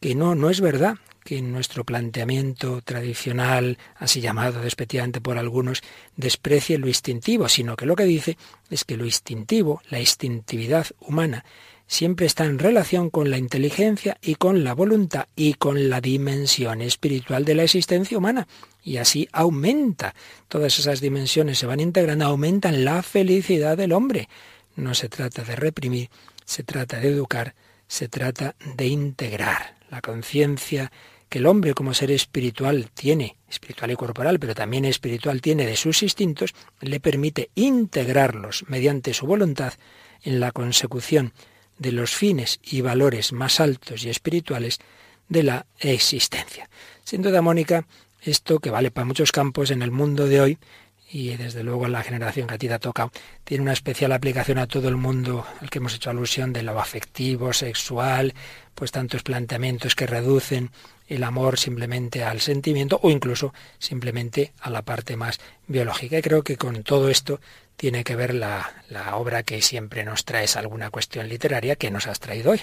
que 0.00 0.14
no, 0.14 0.34
no 0.34 0.48
es 0.48 0.62
verdad 0.62 0.96
que 1.24 1.38
en 1.38 1.52
nuestro 1.52 1.84
planteamiento 1.84 2.80
tradicional, 2.82 3.78
así 3.96 4.20
llamado 4.20 4.60
despectivamente 4.60 5.20
por 5.20 5.38
algunos, 5.38 5.82
desprecie 6.16 6.78
lo 6.78 6.88
instintivo, 6.88 7.48
sino 7.48 7.76
que 7.76 7.86
lo 7.86 7.94
que 7.94 8.04
dice 8.04 8.36
es 8.70 8.84
que 8.84 8.96
lo 8.96 9.04
instintivo, 9.04 9.82
la 9.90 10.00
instintividad 10.00 10.86
humana, 11.00 11.44
siempre 11.92 12.24
está 12.24 12.46
en 12.46 12.58
relación 12.58 13.10
con 13.10 13.30
la 13.30 13.36
inteligencia 13.36 14.16
y 14.22 14.36
con 14.36 14.64
la 14.64 14.74
voluntad 14.74 15.26
y 15.36 15.54
con 15.54 15.90
la 15.90 16.00
dimensión 16.00 16.80
espiritual 16.80 17.44
de 17.44 17.54
la 17.54 17.64
existencia 17.64 18.16
humana. 18.16 18.48
Y 18.82 18.96
así 18.96 19.28
aumenta. 19.30 20.14
Todas 20.48 20.78
esas 20.78 21.02
dimensiones 21.02 21.58
se 21.58 21.66
van 21.66 21.80
integrando, 21.80 22.24
aumentan 22.24 22.86
la 22.86 23.02
felicidad 23.02 23.76
del 23.76 23.92
hombre. 23.92 24.30
No 24.74 24.94
se 24.94 25.10
trata 25.10 25.44
de 25.44 25.54
reprimir, 25.54 26.08
se 26.46 26.62
trata 26.62 26.98
de 26.98 27.08
educar, 27.08 27.54
se 27.86 28.08
trata 28.08 28.56
de 28.74 28.86
integrar. 28.86 29.76
La 29.90 30.00
conciencia 30.00 30.90
que 31.28 31.40
el 31.40 31.46
hombre 31.46 31.74
como 31.74 31.92
ser 31.92 32.10
espiritual 32.10 32.88
tiene, 32.94 33.36
espiritual 33.50 33.90
y 33.90 33.96
corporal, 33.96 34.40
pero 34.40 34.54
también 34.54 34.86
espiritual 34.86 35.42
tiene 35.42 35.66
de 35.66 35.76
sus 35.76 36.02
instintos, 36.02 36.54
le 36.80 37.00
permite 37.00 37.50
integrarlos 37.54 38.64
mediante 38.68 39.12
su 39.12 39.26
voluntad 39.26 39.74
en 40.22 40.40
la 40.40 40.52
consecución 40.52 41.34
de 41.82 41.92
los 41.92 42.14
fines 42.14 42.60
y 42.62 42.80
valores 42.80 43.32
más 43.32 43.60
altos 43.60 44.04
y 44.04 44.08
espirituales 44.08 44.78
de 45.28 45.42
la 45.42 45.66
existencia. 45.80 46.70
Sin 47.04 47.22
duda, 47.22 47.42
Mónica, 47.42 47.86
esto 48.22 48.60
que 48.60 48.70
vale 48.70 48.90
para 48.90 49.04
muchos 49.04 49.32
campos 49.32 49.70
en 49.70 49.82
el 49.82 49.90
mundo 49.90 50.26
de 50.26 50.40
hoy, 50.40 50.58
y 51.10 51.36
desde 51.36 51.62
luego 51.62 51.88
la 51.88 52.02
generación 52.02 52.46
que 52.46 52.54
a 52.54 52.58
ti 52.58 52.68
te 52.68 52.74
ha 52.74 52.78
tocado, 52.78 53.10
tiene 53.44 53.62
una 53.62 53.72
especial 53.72 54.12
aplicación 54.12 54.58
a 54.58 54.66
todo 54.66 54.88
el 54.88 54.96
mundo 54.96 55.44
al 55.60 55.68
que 55.68 55.78
hemos 55.78 55.94
hecho 55.94 56.08
alusión 56.08 56.52
de 56.52 56.62
lo 56.62 56.80
afectivo, 56.80 57.52
sexual, 57.52 58.32
pues 58.74 58.92
tantos 58.92 59.22
planteamientos 59.22 59.94
que 59.94 60.06
reducen 60.06 60.70
el 61.08 61.24
amor 61.24 61.58
simplemente 61.58 62.24
al 62.24 62.40
sentimiento 62.40 62.98
o 63.02 63.10
incluso 63.10 63.52
simplemente 63.78 64.52
a 64.60 64.70
la 64.70 64.82
parte 64.82 65.16
más 65.16 65.40
biológica. 65.66 66.16
Y 66.18 66.22
creo 66.22 66.42
que 66.42 66.56
con 66.56 66.82
todo 66.82 67.10
esto 67.10 67.40
tiene 67.76 68.04
que 68.04 68.16
ver 68.16 68.34
la, 68.34 68.70
la 68.88 69.16
obra 69.16 69.42
que 69.42 69.60
siempre 69.62 70.04
nos 70.04 70.24
traes 70.24 70.56
alguna 70.56 70.90
cuestión 70.90 71.28
literaria 71.28 71.76
que 71.76 71.90
nos 71.90 72.06
has 72.06 72.20
traído 72.20 72.52
hoy. 72.52 72.60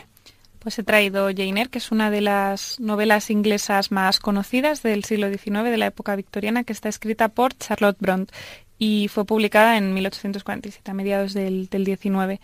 Pues 0.59 0.77
he 0.77 0.83
traído 0.83 1.27
Jane 1.27 1.61
Eyre, 1.61 1.69
que 1.69 1.77
es 1.77 1.91
una 1.91 2.11
de 2.11 2.19
las 2.19 2.79
novelas 2.79 3.29
inglesas 3.29 3.91
más 3.91 4.19
conocidas 4.19 4.83
del 4.83 5.05
siglo 5.05 5.29
XIX, 5.29 5.63
de 5.63 5.77
la 5.77 5.85
época 5.85 6.15
victoriana, 6.17 6.65
que 6.65 6.73
está 6.73 6.89
escrita 6.89 7.29
por 7.29 7.57
Charlotte 7.57 7.97
Brontë 7.99 8.33
y 8.77 9.09
fue 9.09 9.25
publicada 9.25 9.77
en 9.77 9.93
1847, 9.93 10.89
a 10.89 10.93
mediados 10.93 11.33
del, 11.33 11.67
del 11.67 11.83
19. 11.85 12.39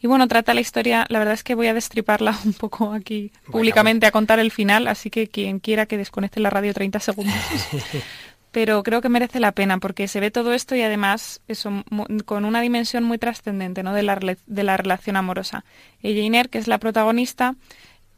Y 0.00 0.06
bueno, 0.06 0.28
trata 0.28 0.54
la 0.54 0.60
historia, 0.60 1.06
la 1.08 1.18
verdad 1.18 1.34
es 1.34 1.42
que 1.42 1.54
voy 1.54 1.66
a 1.66 1.74
destriparla 1.74 2.38
un 2.44 2.52
poco 2.52 2.92
aquí 2.92 3.32
públicamente 3.50 4.06
a 4.06 4.12
contar 4.12 4.38
el 4.38 4.52
final, 4.52 4.86
así 4.86 5.10
que 5.10 5.28
quien 5.28 5.58
quiera 5.58 5.86
que 5.86 5.96
desconecte 5.96 6.40
la 6.40 6.50
radio 6.50 6.72
30 6.72 7.00
segundos. 7.00 7.34
Pero 8.50 8.82
creo 8.82 9.02
que 9.02 9.08
merece 9.08 9.40
la 9.40 9.52
pena 9.52 9.78
porque 9.78 10.08
se 10.08 10.20
ve 10.20 10.30
todo 10.30 10.52
esto 10.52 10.74
y 10.74 10.82
además 10.82 11.40
eso, 11.48 11.84
con 12.24 12.44
una 12.44 12.60
dimensión 12.60 13.04
muy 13.04 13.18
trascendente 13.18 13.82
¿no? 13.82 13.92
de, 13.92 14.02
la, 14.02 14.16
de 14.16 14.62
la 14.62 14.76
relación 14.76 15.16
amorosa. 15.16 15.64
Jane 16.02 16.38
Eyre, 16.38 16.48
que 16.48 16.58
es 16.58 16.66
la 16.66 16.78
protagonista, 16.78 17.56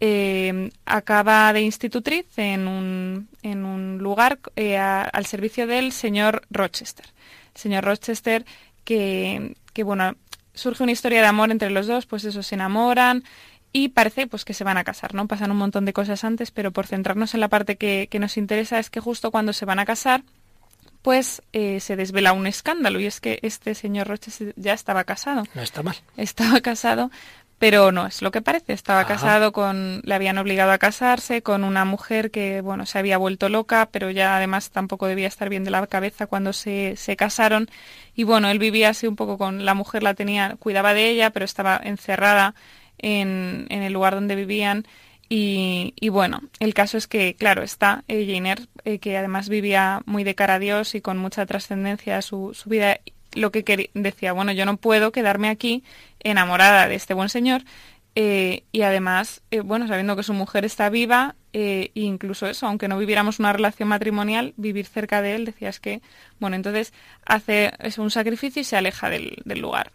eh, 0.01 0.71
acaba 0.87 1.53
de 1.53 1.61
institutriz 1.61 2.27
en 2.39 2.69
un, 2.69 3.29
en 3.43 3.65
un 3.65 3.99
lugar 3.99 4.39
eh, 4.57 4.79
al 4.79 5.27
servicio 5.27 5.67
del 5.67 5.93
señor 5.93 6.43
Rochester. 6.51 7.07
señor 7.55 7.85
Rochester 7.85 8.47
que, 8.85 9.57
que, 9.75 9.83
bueno, 9.83 10.15
surge 10.55 10.83
una 10.83 10.93
historia 10.93 11.21
de 11.21 11.27
amor 11.27 11.51
entre 11.51 11.71
los 11.71 11.87
dos, 11.87 12.07
pues 12.07 12.25
eso, 12.25 12.43
se 12.43 12.55
enamoran 12.55 13.25
y 13.73 13.89
parece 13.89 14.27
pues 14.27 14.45
que 14.45 14.55
se 14.55 14.65
van 14.65 14.79
a 14.79 14.85
casar, 14.85 15.15
¿no? 15.15 15.27
Pasan 15.27 15.51
un 15.51 15.57
montón 15.57 15.85
de 15.85 15.93
cosas 15.93 16.25
antes, 16.25 16.51
pero 16.51 16.73
por 16.73 16.87
centrarnos 16.87 17.35
en 17.35 17.41
la 17.41 17.49
parte 17.49 17.77
que, 17.77 18.09
nos 18.19 18.37
interesa 18.37 18.79
es 18.79 18.91
que 18.91 19.01
justo 19.01 19.31
cuando 19.31 19.53
se 19.53 19.65
van 19.65 19.79
a 19.79 19.85
casar, 19.85 20.23
pues 21.03 21.43
eh, 21.53 21.81
se 21.81 21.97
desvela 21.97 22.33
un 22.33 22.47
escándalo 22.47 23.01
y 23.01 23.07
es 23.07 23.21
que 23.21 23.39
este 23.43 23.75
señor 23.75 24.09
Roches 24.09 24.43
ya 24.57 24.75
estaba 24.75 25.05
casado. 25.05 25.45
No 25.55 25.63
está 25.63 25.83
mal. 25.83 25.97
Estaba 26.17 26.61
casado, 26.61 27.11
pero 27.59 27.93
no 27.93 28.07
es 28.07 28.23
lo 28.23 28.33
que 28.33 28.43
parece. 28.43 28.73
Estaba 28.73 29.07
casado 29.07 29.53
con, 29.53 30.03
le 30.05 30.15
habían 30.15 30.37
obligado 30.39 30.73
a 30.73 30.79
casarse 30.79 31.41
con 31.41 31.63
una 31.63 31.85
mujer 31.85 32.31
que, 32.31 32.61
bueno, 32.61 32.87
se 32.87 32.99
había 32.99 33.19
vuelto 33.19 33.49
loca, 33.49 33.89
pero 33.93 34.11
ya 34.11 34.37
además 34.37 34.71
tampoco 34.71 35.07
debía 35.07 35.29
estar 35.29 35.49
bien 35.49 35.65
de 35.65 35.71
la 35.71 35.87
cabeza 35.87 36.27
cuando 36.27 36.53
se, 36.53 36.97
se 36.97 37.17
casaron. 37.17 37.71
Y 38.15 38.25
bueno, 38.25 38.51
él 38.51 38.59
vivía 38.59 38.91
así 38.91 39.07
un 39.07 39.17
poco 39.17 39.39
con 39.39 39.65
la 39.65 39.75
mujer, 39.75 40.03
la 40.03 40.15
tenía, 40.15 40.57
cuidaba 40.59 40.93
de 40.93 41.09
ella, 41.09 41.31
pero 41.31 41.45
estaba 41.45 41.81
encerrada 41.83 42.55
en, 43.03 43.67
el 43.71 43.93
lugar 43.93 44.15
donde 44.15 44.37
vivían. 44.37 44.87
Y, 45.29 46.09
bueno, 46.11 46.41
el 46.59 46.75
caso 46.75 46.99
es 46.99 47.07
que, 47.07 47.37
claro, 47.37 47.63
está 47.63 48.03
eh, 48.09 48.55
eh, 48.85 48.99
que 48.99 49.17
además 49.17 49.49
vivía 49.49 50.03
muy 50.05 50.25
de 50.25 50.35
cara 50.35 50.55
a 50.55 50.59
Dios 50.59 50.97
y 50.97 51.01
con 51.01 51.19
mucha 51.19 51.47
trascendencia 51.47 52.21
su, 52.21 52.53
su 52.53 52.69
vida, 52.69 52.99
lo 53.35 53.53
que 53.53 53.91
decía, 53.95 54.33
bueno, 54.33 54.51
yo 54.51 54.67
no 54.67 54.77
puedo 54.77 55.13
quedarme 55.13 55.49
aquí 55.49 55.85
enamorada 56.19 56.89
de 56.89 56.97
este 56.97 57.15
buen 57.15 57.29
señor 57.29 57.63
eh, 58.17 58.65
y 58.73 58.83
además, 58.83 59.43
eh, 59.51 59.61
bueno, 59.61 59.87
sabiendo 59.87 60.17
que 60.17 60.23
su 60.23 60.35
mujer 60.35 60.65
está 60.65 60.91
viva, 60.91 61.37
e 61.53 61.91
incluso 61.95 62.47
eso, 62.47 62.67
aunque 62.67 62.89
no 62.89 62.99
viviéramos 62.99 63.39
una 63.39 63.53
relación 63.53 63.89
matrimonial, 63.89 64.55
vivir 64.57 64.87
cerca 64.87 65.23
de 65.23 65.35
él, 65.35 65.45
decías 65.45 65.81
que, 65.81 66.01
bueno, 66.39 66.57
entonces 66.57 66.93
hace 67.25 67.73
es 67.79 67.99
un 67.99 68.11
sacrificio 68.11 68.61
y 68.63 68.65
se 68.65 68.77
aleja 68.77 69.11
del 69.11 69.61
lugar 69.61 69.93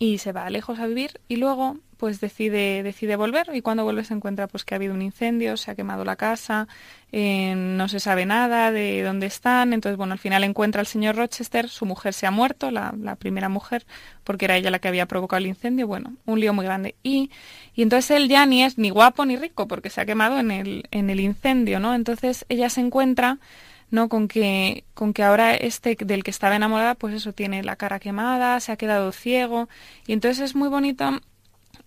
y 0.00 0.16
se 0.16 0.32
va 0.32 0.48
lejos 0.48 0.80
a 0.80 0.86
vivir 0.86 1.20
y 1.28 1.36
luego 1.36 1.76
pues 1.98 2.20
decide, 2.20 2.82
decide 2.82 3.16
volver 3.16 3.50
y 3.52 3.60
cuando 3.60 3.84
vuelve 3.84 4.02
se 4.02 4.14
encuentra 4.14 4.46
pues 4.48 4.64
que 4.64 4.74
ha 4.74 4.76
habido 4.76 4.94
un 4.94 5.02
incendio, 5.02 5.58
se 5.58 5.70
ha 5.70 5.74
quemado 5.74 6.06
la 6.06 6.16
casa, 6.16 6.66
eh, 7.12 7.54
no 7.54 7.86
se 7.86 8.00
sabe 8.00 8.24
nada 8.24 8.72
de 8.72 9.02
dónde 9.02 9.26
están, 9.26 9.74
entonces 9.74 9.98
bueno, 9.98 10.14
al 10.14 10.18
final 10.18 10.42
encuentra 10.42 10.80
al 10.80 10.86
señor 10.86 11.16
Rochester, 11.16 11.68
su 11.68 11.84
mujer 11.84 12.14
se 12.14 12.26
ha 12.26 12.30
muerto, 12.30 12.70
la, 12.70 12.94
primera 13.18 13.50
mujer, 13.50 13.84
porque 14.24 14.46
era 14.46 14.56
ella 14.56 14.70
la 14.70 14.78
que 14.78 14.88
había 14.88 15.04
provocado 15.04 15.36
el 15.36 15.48
incendio, 15.48 15.86
bueno, 15.86 16.14
un 16.24 16.40
lío 16.40 16.54
muy 16.54 16.64
grande. 16.64 16.94
Y, 17.02 17.30
y 17.74 17.82
entonces 17.82 18.12
él 18.12 18.30
ya 18.30 18.46
ni 18.46 18.64
es 18.64 18.78
ni 18.78 18.88
guapo 18.88 19.26
ni 19.26 19.36
rico 19.36 19.68
porque 19.68 19.90
se 19.90 20.00
ha 20.00 20.06
quemado 20.06 20.40
en 20.40 20.50
el, 20.50 20.88
en 20.90 21.10
el 21.10 21.20
incendio, 21.20 21.78
¿no? 21.78 21.94
Entonces 21.94 22.46
ella 22.48 22.70
se 22.70 22.80
encuentra 22.80 23.38
¿no? 23.90 24.08
Con 24.08 24.28
que, 24.28 24.84
con 24.94 25.12
que 25.12 25.22
ahora 25.22 25.54
este 25.54 25.96
del 25.96 26.24
que 26.24 26.30
estaba 26.30 26.56
enamorada, 26.56 26.94
pues 26.94 27.14
eso, 27.14 27.32
tiene 27.32 27.62
la 27.62 27.76
cara 27.76 27.98
quemada, 28.00 28.60
se 28.60 28.72
ha 28.72 28.76
quedado 28.76 29.12
ciego. 29.12 29.68
Y 30.06 30.12
entonces 30.12 30.40
es 30.44 30.54
muy 30.54 30.68
bonito 30.68 31.20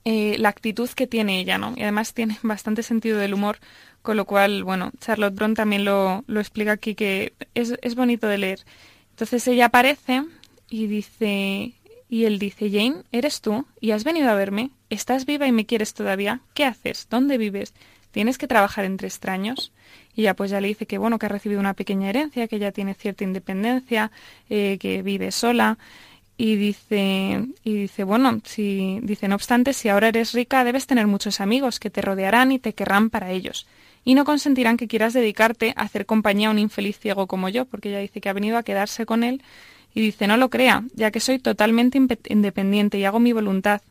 eh, 0.06 0.36
la 0.38 0.50
actitud 0.50 0.89
que 0.89 1.08
tiene 1.08 1.39
ella, 1.39 1.58
¿no? 1.58 1.74
Y 1.76 1.84
además 1.84 2.13
tiene 2.13 2.38
bastante 2.44 2.84
sentido 2.84 3.18
del 3.18 3.34
humor, 3.34 3.58
con 4.02 4.18
lo 4.18 4.26
cual, 4.26 4.63
bueno, 4.63 4.92
Charlotte 5.00 5.36
Brown 5.36 5.56
también 5.56 5.86
lo, 5.86 6.24
lo 6.28 6.39
explica 6.39 6.74
aquí, 6.74 6.96
que 6.96 7.34
es, 7.56 7.74
es 7.82 7.96
bonito 7.96 8.28
de 8.28 8.38
leer. 8.38 8.60
Entonces 9.12 9.48
ella 9.48 9.66
aparece 9.66 10.24
y 10.70 10.88
dice, 10.88 11.74
y 12.10 12.26
él 12.26 12.39
dice, 12.39 12.70
Jane, 12.70 13.04
¿eres 13.12 13.42
tú? 13.42 13.66
¿Y 13.80 13.92
has 13.92 14.04
venido 14.04 14.30
a 14.30 14.36
verme? 14.36 14.72
¿Estás 14.89 15.26
viva 15.26 15.48
y 15.48 15.52
me 15.52 15.66
quieres 15.66 15.94
todavía? 15.94 16.42
¿Qué 16.54 16.66
haces? 16.66 17.08
¿Dónde 17.10 17.38
vives? 17.38 17.74
¿Tienes 18.13 18.38
que 18.38 18.47
trabajar 18.47 18.86
entre 18.86 19.08
extraños? 19.08 19.71
Y 20.15 20.21
ya 20.21 20.36
pues 20.36 20.52
ya 20.52 20.62
le 20.62 20.67
dice 20.67 20.86
que 20.86 20.99
bueno, 20.99 21.17
que 21.17 21.26
ha 21.26 21.30
recibido 21.30 21.60
una 21.60 21.73
pequeña 21.73 22.10
herencia, 22.10 22.47
que 22.47 22.60
ya 22.60 22.71
tiene 22.71 22.93
cierta 22.93 23.23
independencia, 23.23 24.12
eh, 24.52 24.78
que 24.80 25.02
vive 25.02 25.32
sola. 25.32 25.80
Y 26.38 26.56
dice, 26.56 27.43
y 27.63 27.73
dice, 27.73 28.04
bueno, 28.04 28.39
si, 28.43 28.99
dice, 29.02 29.28
no 29.28 29.36
obstante, 29.36 29.73
si 29.73 29.89
ahora 29.89 30.10
eres 30.10 30.34
rica, 30.34 30.63
debes 30.63 30.86
tener 30.86 31.08
muchos 31.08 31.41
amigos 31.41 31.80
que 31.80 31.89
te 31.89 32.02
rodearán 32.02 32.52
y 32.52 32.60
te 32.60 32.73
querrán 32.73 33.10
para 33.10 33.32
ellos. 33.32 33.65
Y 34.06 34.13
no 34.13 34.26
consentirán 34.26 34.78
que 34.78 34.88
quieras 34.88 35.13
dedicarte 35.13 35.73
a 35.76 35.82
hacer 35.82 36.06
compañía 36.06 36.49
a 36.49 36.52
un 36.52 36.60
infeliz 36.60 36.99
ciego 36.99 37.26
como 37.26 37.49
yo, 37.49 37.65
porque 37.65 37.89
ella 37.89 37.99
dice 37.99 38.21
que 38.21 38.30
ha 38.30 38.34
venido 38.34 38.58
a 38.58 38.63
quedarse 38.63 39.08
con 39.08 39.23
él 39.23 39.41
y 39.95 40.02
dice, 40.02 40.28
no 40.28 40.38
lo 40.38 40.52
crea, 40.52 40.84
ya 40.93 41.10
que 41.10 41.19
soy 41.19 41.39
totalmente 41.39 41.99
independiente 42.30 42.99
y 42.99 43.06
hago 43.06 43.19
mi 43.19 43.34
voluntad 43.34 43.82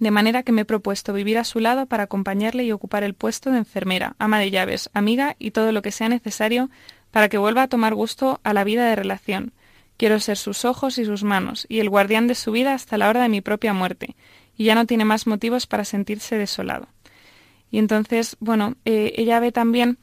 de 0.00 0.10
manera 0.10 0.42
que 0.42 0.50
me 0.50 0.62
he 0.62 0.64
propuesto 0.64 1.12
vivir 1.12 1.38
a 1.38 1.44
su 1.44 1.60
lado 1.60 1.86
para 1.86 2.04
acompañarle 2.04 2.64
y 2.64 2.72
ocupar 2.72 3.04
el 3.04 3.14
puesto 3.14 3.50
de 3.50 3.58
enfermera, 3.58 4.16
ama 4.18 4.40
de 4.40 4.50
llaves, 4.50 4.90
amiga 4.94 5.36
y 5.38 5.52
todo 5.52 5.72
lo 5.72 5.82
que 5.82 5.92
sea 5.92 6.08
necesario 6.08 6.70
para 7.10 7.28
que 7.28 7.38
vuelva 7.38 7.64
a 7.64 7.68
tomar 7.68 7.94
gusto 7.94 8.40
a 8.42 8.54
la 8.54 8.64
vida 8.64 8.86
de 8.86 8.96
relación. 8.96 9.52
Quiero 9.98 10.18
ser 10.18 10.38
sus 10.38 10.64
ojos 10.64 10.96
y 10.96 11.04
sus 11.04 11.22
manos, 11.22 11.66
y 11.68 11.80
el 11.80 11.90
guardián 11.90 12.26
de 12.26 12.34
su 12.34 12.50
vida 12.50 12.72
hasta 12.72 12.96
la 12.96 13.10
hora 13.10 13.22
de 13.22 13.28
mi 13.28 13.42
propia 13.42 13.74
muerte, 13.74 14.16
y 14.56 14.64
ya 14.64 14.74
no 14.74 14.86
tiene 14.86 15.04
más 15.04 15.26
motivos 15.26 15.66
para 15.66 15.84
sentirse 15.84 16.38
desolado. 16.38 16.88
Y 17.70 17.78
entonces, 17.78 18.38
bueno, 18.40 18.76
eh, 18.86 19.12
ella 19.16 19.38
ve 19.38 19.52
también 19.52 19.98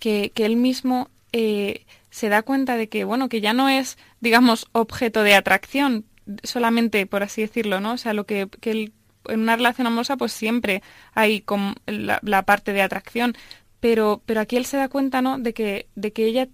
que, 0.00 0.32
que 0.34 0.44
él 0.44 0.56
mismo 0.56 1.08
eh, 1.32 1.86
se 2.10 2.28
da 2.28 2.42
cuenta 2.42 2.76
de 2.76 2.88
que, 2.88 3.04
bueno, 3.04 3.28
que 3.28 3.40
ya 3.40 3.52
no 3.52 3.68
es, 3.68 3.96
digamos, 4.20 4.66
objeto 4.72 5.22
de 5.22 5.36
atracción, 5.36 6.04
solamente, 6.42 7.06
por 7.06 7.22
así 7.22 7.42
decirlo, 7.42 7.80
¿no? 7.80 7.92
O 7.92 7.96
sea, 7.96 8.12
lo 8.12 8.26
que, 8.26 8.48
que 8.60 8.72
él 8.72 8.92
en 9.28 9.40
una 9.40 9.56
relación 9.56 9.86
amorosa 9.86 10.16
pues 10.16 10.32
siempre 10.32 10.82
hay 11.14 11.40
con 11.40 11.74
la, 11.86 12.42
parte 12.42 12.72
de 12.72 12.82
atracción, 12.82 13.36
pero, 13.80 14.22
pero 14.26 14.40
aquí 14.40 14.56
él 14.56 14.66
se 14.66 14.76
da 14.76 14.88
cuenta, 14.88 15.22
¿no? 15.22 15.38
De 15.38 15.52
que, 15.54 15.88
de 15.94 16.12
que 16.12 16.26
ella 16.26 16.48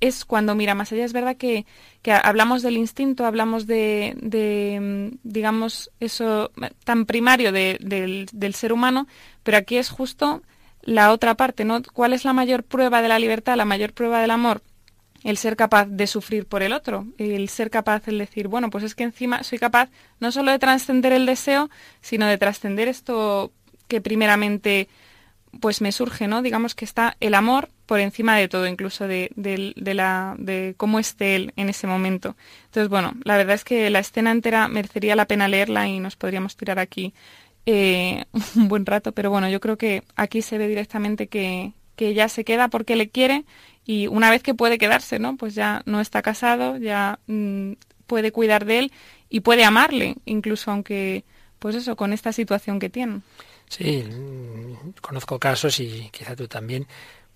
es 0.00 0.24
cuando 0.24 0.54
mira 0.56 0.74
más 0.74 0.92
allá. 0.92 1.04
Es 1.04 1.12
verdad 1.12 1.36
que, 1.36 1.64
que 2.02 2.12
hablamos 2.12 2.62
del 2.62 2.76
instinto, 2.76 3.24
hablamos 3.24 3.66
de, 3.66 4.14
de, 4.20 5.16
digamos, 5.22 5.90
eso 6.00 6.50
tan 6.84 7.06
primario 7.06 7.52
del, 7.52 8.28
del 8.32 8.54
ser 8.54 8.72
humano, 8.72 9.06
pero 9.44 9.58
aquí 9.58 9.76
es 9.76 9.90
justo 9.90 10.42
la 10.82 11.12
otra 11.12 11.36
parte, 11.36 11.64
¿no? 11.64 11.80
¿Cuál 11.92 12.12
es 12.12 12.24
la 12.24 12.32
mayor 12.32 12.64
prueba 12.64 13.00
de 13.00 13.08
la 13.08 13.20
libertad, 13.20 13.56
la 13.56 13.64
mayor 13.64 13.92
prueba 13.92 14.20
del 14.20 14.32
amor? 14.32 14.62
El 15.24 15.36
ser 15.36 15.56
capaz 15.56 15.86
de 15.86 16.06
sufrir 16.06 16.46
por 16.46 16.62
el 16.62 16.72
otro, 16.72 17.06
el 17.18 17.48
ser 17.48 17.70
capaz 17.70 18.04
de 18.06 18.12
decir, 18.16 18.48
bueno, 18.48 18.70
pues 18.70 18.84
es 18.84 18.94
que 18.94 19.04
encima 19.04 19.42
soy 19.42 19.58
capaz 19.58 19.88
no 20.20 20.32
solo 20.32 20.50
de 20.50 20.58
trascender 20.58 21.12
el 21.12 21.26
deseo, 21.26 21.70
sino 22.00 22.26
de 22.26 22.38
trascender 22.38 22.88
esto 22.88 23.52
que 23.88 24.00
primeramente 24.00 24.88
pues 25.60 25.80
me 25.80 25.92
surge, 25.92 26.28
¿no? 26.28 26.42
Digamos 26.42 26.74
que 26.74 26.84
está 26.84 27.16
el 27.20 27.34
amor 27.34 27.68
por 27.86 28.00
encima 28.00 28.36
de 28.36 28.48
todo, 28.48 28.66
incluso 28.66 29.06
de, 29.06 29.30
la, 29.76 30.34
de 30.38 30.74
cómo 30.78 30.98
esté 30.98 31.36
él 31.36 31.52
en 31.56 31.68
ese 31.68 31.86
momento. 31.86 32.36
Entonces, 32.64 32.88
bueno, 32.88 33.12
la 33.24 33.36
verdad 33.36 33.54
es 33.54 33.64
que 33.64 33.90
la 33.90 33.98
escena 33.98 34.30
entera 34.30 34.66
merecería 34.68 35.14
la 35.14 35.26
pena 35.26 35.48
leerla 35.48 35.88
y 35.88 36.00
nos 36.00 36.16
podríamos 36.16 36.56
tirar 36.56 36.78
aquí 36.78 37.12
eh, 37.66 38.24
un 38.56 38.68
buen 38.68 38.86
rato, 38.86 39.12
pero 39.12 39.30
bueno, 39.30 39.48
yo 39.50 39.60
creo 39.60 39.76
que 39.76 40.02
aquí 40.16 40.40
se 40.40 40.58
ve 40.58 40.68
directamente 40.68 41.26
que, 41.26 41.74
que 41.96 42.08
ella 42.08 42.28
se 42.28 42.44
queda 42.44 42.68
porque 42.68 42.96
le 42.96 43.08
quiere 43.08 43.44
y 43.84 44.06
una 44.06 44.30
vez 44.30 44.42
que 44.42 44.54
puede 44.54 44.78
quedarse, 44.78 45.18
¿no? 45.18 45.36
Pues 45.36 45.54
ya 45.54 45.82
no 45.86 46.00
está 46.00 46.22
casado, 46.22 46.76
ya 46.76 47.18
mm, 47.26 47.72
puede 48.06 48.32
cuidar 48.32 48.64
de 48.64 48.78
él 48.78 48.92
y 49.28 49.40
puede 49.40 49.64
amarle, 49.64 50.16
incluso 50.24 50.70
aunque, 50.70 51.24
pues 51.58 51.74
eso, 51.74 51.96
con 51.96 52.12
esta 52.12 52.32
situación 52.32 52.78
que 52.78 52.90
tiene. 52.90 53.20
Sí, 53.68 54.04
mm, 54.04 55.00
conozco 55.00 55.38
casos 55.38 55.80
y 55.80 56.10
quizá 56.12 56.36
tú 56.36 56.46
también 56.46 56.86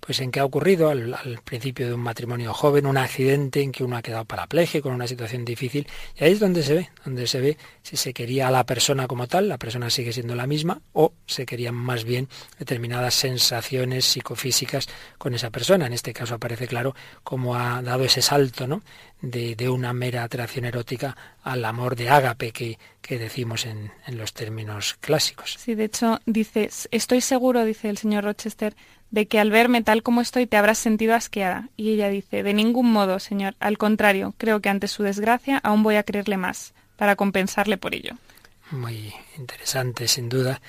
pues 0.07 0.21
en 0.21 0.31
qué 0.31 0.39
ha 0.39 0.45
ocurrido 0.45 0.89
al, 0.89 1.17
principio 1.45 1.89
de 1.89 1.95
un 1.95 2.01
matrimonio 2.01 2.55
joven, 2.55 2.87
un 2.87 2.97
accidente 2.97 3.61
en 3.61 3.73
que 3.73 3.83
uno 3.83 3.97
ha 3.97 4.03
quedado 4.03 4.25
parapléjico, 4.25 4.85
con 4.85 4.95
una 4.95 5.09
situación 5.09 5.45
difícil, 5.45 5.89
y 6.19 6.23
ahí 6.23 6.33
es 6.33 6.39
donde 6.39 6.63
se 6.63 6.75
ve, 6.75 6.91
donde 7.05 7.27
se 7.27 7.41
ve 7.41 7.59
si 7.83 7.97
se 7.97 8.15
quería 8.15 8.47
a 8.47 8.53
la 8.53 8.65
persona 8.65 9.09
como 9.09 9.27
tal, 9.27 9.49
la 9.49 9.59
persona 9.59 9.91
sigue 9.91 10.13
siendo 10.13 10.37
la 10.37 10.47
misma, 10.47 10.81
o 10.93 11.13
se 11.27 11.45
querían 11.45 11.75
más 11.75 12.05
bien 12.05 12.29
determinadas 12.57 13.15
sensaciones 13.15 14.05
psicofísicas 14.05 14.89
con 15.19 15.35
esa 15.35 15.51
persona. 15.51 15.87
En 15.87 15.93
este 15.93 16.13
caso 16.13 16.37
aparece 16.37 16.69
claro 16.69 16.95
cómo 17.25 17.57
ha 17.57 17.83
dado 17.83 18.05
ese 18.05 18.23
salto, 18.23 18.69
¿no? 18.69 18.83
De, 19.21 19.57
una 19.69 19.93
mera 19.93 20.23
atracción 20.23 20.67
erótica 20.67 21.17
al 21.43 21.65
amor 21.65 21.97
de 21.97 22.11
ágape 22.11 22.53
que, 22.53 22.79
que 23.03 23.19
decimos 23.19 23.67
en, 23.67 23.91
en 24.07 24.19
los 24.19 24.33
términos 24.33 24.95
clásicos. 25.01 25.57
Sí, 25.59 25.75
de 25.75 25.85
hecho, 25.85 26.21
dice, 26.27 26.71
estoy 26.93 27.21
seguro, 27.21 27.65
dice 27.65 27.89
el 27.89 27.99
señor 27.99 28.23
Rochester, 28.23 28.77
de 29.11 29.27
que 29.27 29.39
al 29.39 29.51
verme 29.51 29.83
tal 29.83 30.03
como 30.03 30.21
estoy 30.21 30.47
te 30.47 30.57
habrás 30.57 30.79
sentido 30.79 31.15
asqueada. 31.15 31.69
Y 31.77 31.91
ella 31.91 32.09
dice, 32.09 32.43
de 32.43 32.55
ningún 32.55 32.91
modo, 32.91 33.19
señor, 33.19 33.55
al 33.61 33.79
contrario, 33.79 34.35
creo 34.39 34.61
que 34.61 34.69
ante 34.69 34.89
su 34.89 35.03
desgracia 35.03 35.59
aún 35.59 35.83
voy 35.83 35.97
a 35.97 36.03
creerle 36.03 36.37
más, 36.37 36.75
para 36.97 37.17
compensarle 37.17 37.77
por 37.77 37.95
ello. 37.95 38.15
Muy 38.71 39.15
interesante, 39.39 40.09
sin 40.09 40.29
duda, 40.29 40.61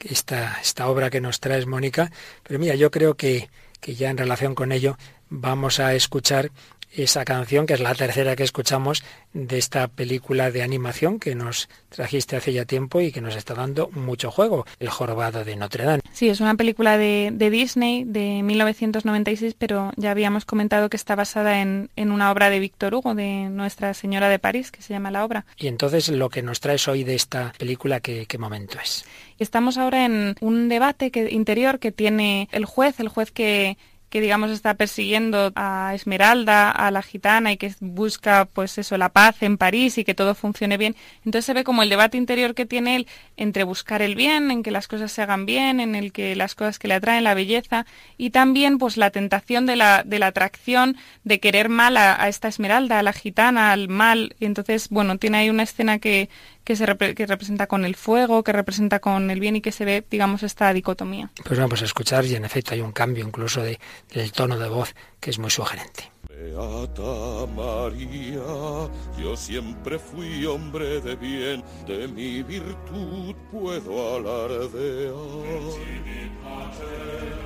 esta, 0.00 0.58
esta 0.62 0.88
obra 0.88 1.10
que 1.10 1.20
nos 1.20 1.40
traes, 1.40 1.66
Mónica. 1.66 2.10
Pero 2.42 2.58
mira, 2.58 2.74
yo 2.74 2.90
creo 2.90 3.14
que, 3.14 3.50
que 3.80 3.94
ya 3.94 4.10
en 4.10 4.18
relación 4.18 4.54
con 4.54 4.72
ello 4.72 4.96
vamos 5.28 5.80
a 5.80 5.94
escuchar 5.94 6.50
esa 6.94 7.24
canción, 7.24 7.66
que 7.66 7.74
es 7.74 7.80
la 7.80 7.94
tercera 7.94 8.36
que 8.36 8.42
escuchamos 8.42 9.02
de 9.32 9.58
esta 9.58 9.88
película 9.88 10.50
de 10.50 10.62
animación 10.62 11.18
que 11.18 11.34
nos 11.34 11.68
trajiste 11.88 12.36
hace 12.36 12.52
ya 12.52 12.64
tiempo 12.64 13.00
y 13.00 13.12
que 13.12 13.20
nos 13.20 13.34
está 13.36 13.54
dando 13.54 13.88
mucho 13.90 14.30
juego, 14.30 14.66
El 14.78 14.90
Jorobado 14.90 15.44
de 15.44 15.56
Notre 15.56 15.84
Dame. 15.84 16.02
Sí, 16.12 16.28
es 16.28 16.40
una 16.40 16.54
película 16.54 16.98
de, 16.98 17.30
de 17.32 17.50
Disney 17.50 18.04
de 18.04 18.42
1996, 18.42 19.54
pero 19.58 19.92
ya 19.96 20.10
habíamos 20.10 20.44
comentado 20.44 20.90
que 20.90 20.96
está 20.96 21.14
basada 21.14 21.60
en, 21.60 21.90
en, 21.96 22.12
una 22.12 22.30
obra 22.30 22.50
de 22.50 22.58
Víctor 22.58 22.94
Hugo, 22.94 23.14
de 23.14 23.48
Nuestra 23.50 23.94
Señora 23.94 24.28
de 24.28 24.38
París, 24.38 24.70
que 24.70 24.82
se 24.82 24.92
llama 24.92 25.10
la 25.10 25.24
obra. 25.24 25.46
Y 25.56 25.68
entonces 25.68 26.08
lo 26.08 26.28
que 26.28 26.42
nos 26.42 26.60
traes 26.60 26.86
hoy 26.88 27.04
de 27.04 27.14
esta 27.14 27.52
película, 27.58 28.00
¿qué, 28.00 28.26
qué 28.26 28.38
momento 28.38 28.78
es? 28.82 29.04
Estamos 29.38 29.78
ahora 29.78 30.04
en 30.04 30.36
un 30.40 30.68
debate 30.68 31.10
que, 31.10 31.30
interior 31.30 31.78
que 31.78 31.92
tiene 31.92 32.48
el 32.52 32.64
juez, 32.64 33.00
el 33.00 33.08
juez 33.08 33.30
que 33.30 33.76
que 34.12 34.20
digamos 34.20 34.50
está 34.50 34.74
persiguiendo 34.74 35.52
a 35.54 35.92
Esmeralda, 35.94 36.70
a 36.70 36.90
la 36.90 37.00
gitana 37.00 37.50
y 37.50 37.56
que 37.56 37.74
busca 37.80 38.44
pues 38.44 38.76
eso, 38.76 38.98
la 38.98 39.08
paz 39.08 39.42
en 39.42 39.56
París 39.56 39.96
y 39.96 40.04
que 40.04 40.12
todo 40.12 40.34
funcione 40.34 40.76
bien. 40.76 40.96
Entonces 41.24 41.46
se 41.46 41.54
ve 41.54 41.64
como 41.64 41.82
el 41.82 41.88
debate 41.88 42.18
interior 42.18 42.54
que 42.54 42.66
tiene 42.66 42.96
él 42.96 43.06
entre 43.38 43.64
buscar 43.64 44.02
el 44.02 44.14
bien, 44.14 44.50
en 44.50 44.62
que 44.62 44.70
las 44.70 44.86
cosas 44.86 45.12
se 45.12 45.22
hagan 45.22 45.46
bien, 45.46 45.80
en 45.80 45.94
el 45.94 46.12
que 46.12 46.36
las 46.36 46.54
cosas 46.54 46.78
que 46.78 46.88
le 46.88 46.94
atraen, 46.94 47.24
la 47.24 47.32
belleza 47.32 47.86
y 48.18 48.28
también 48.28 48.76
pues 48.76 48.98
la 48.98 49.08
tentación 49.08 49.64
de 49.64 49.76
la, 49.76 50.02
de 50.04 50.18
la 50.18 50.26
atracción 50.26 50.98
de 51.24 51.40
querer 51.40 51.70
mal 51.70 51.96
a, 51.96 52.28
esta 52.28 52.48
Esmeralda, 52.48 52.98
a 52.98 53.02
la 53.02 53.14
gitana, 53.14 53.72
al 53.72 53.88
mal. 53.88 54.36
Y 54.38 54.44
entonces, 54.44 54.90
bueno, 54.90 55.16
tiene 55.16 55.38
ahí 55.38 55.48
una 55.48 55.62
escena 55.62 56.00
que, 56.00 56.28
que 56.64 56.76
se 56.76 56.86
que 57.14 57.26
representa 57.26 57.66
con 57.66 57.84
el 57.84 57.96
fuego, 57.96 58.44
que 58.44 58.52
representa 58.52 59.00
con 59.00 59.30
el 59.30 59.40
bien 59.40 59.56
y 59.56 59.60
que 59.60 59.72
se 59.72 59.84
ve, 59.84 60.04
digamos, 60.10 60.42
esta 60.42 60.72
dicotomía. 60.72 61.30
Pues 61.44 61.58
vamos 61.58 61.82
a 61.82 61.84
escuchar 61.84 62.24
y 62.24 62.34
en 62.34 62.44
efecto 62.44 62.74
hay 62.74 62.80
un 62.80 62.92
cambio 62.92 63.24
incluso 63.24 63.62
de, 63.62 63.80
del 64.12 64.32
tono 64.32 64.58
de 64.58 64.68
voz 64.68 64.94
que 65.20 65.30
es 65.30 65.38
muy 65.38 65.50
sugerente. 65.50 66.11
Beata 66.34 67.46
María, 67.54 68.88
yo 69.18 69.36
siempre 69.36 69.98
fui 69.98 70.46
hombre 70.46 71.00
de 71.00 71.14
bien, 71.14 71.62
de 71.86 72.08
mi 72.08 72.42
virtud 72.42 73.34
puedo 73.50 74.16
alardear. 74.16 75.12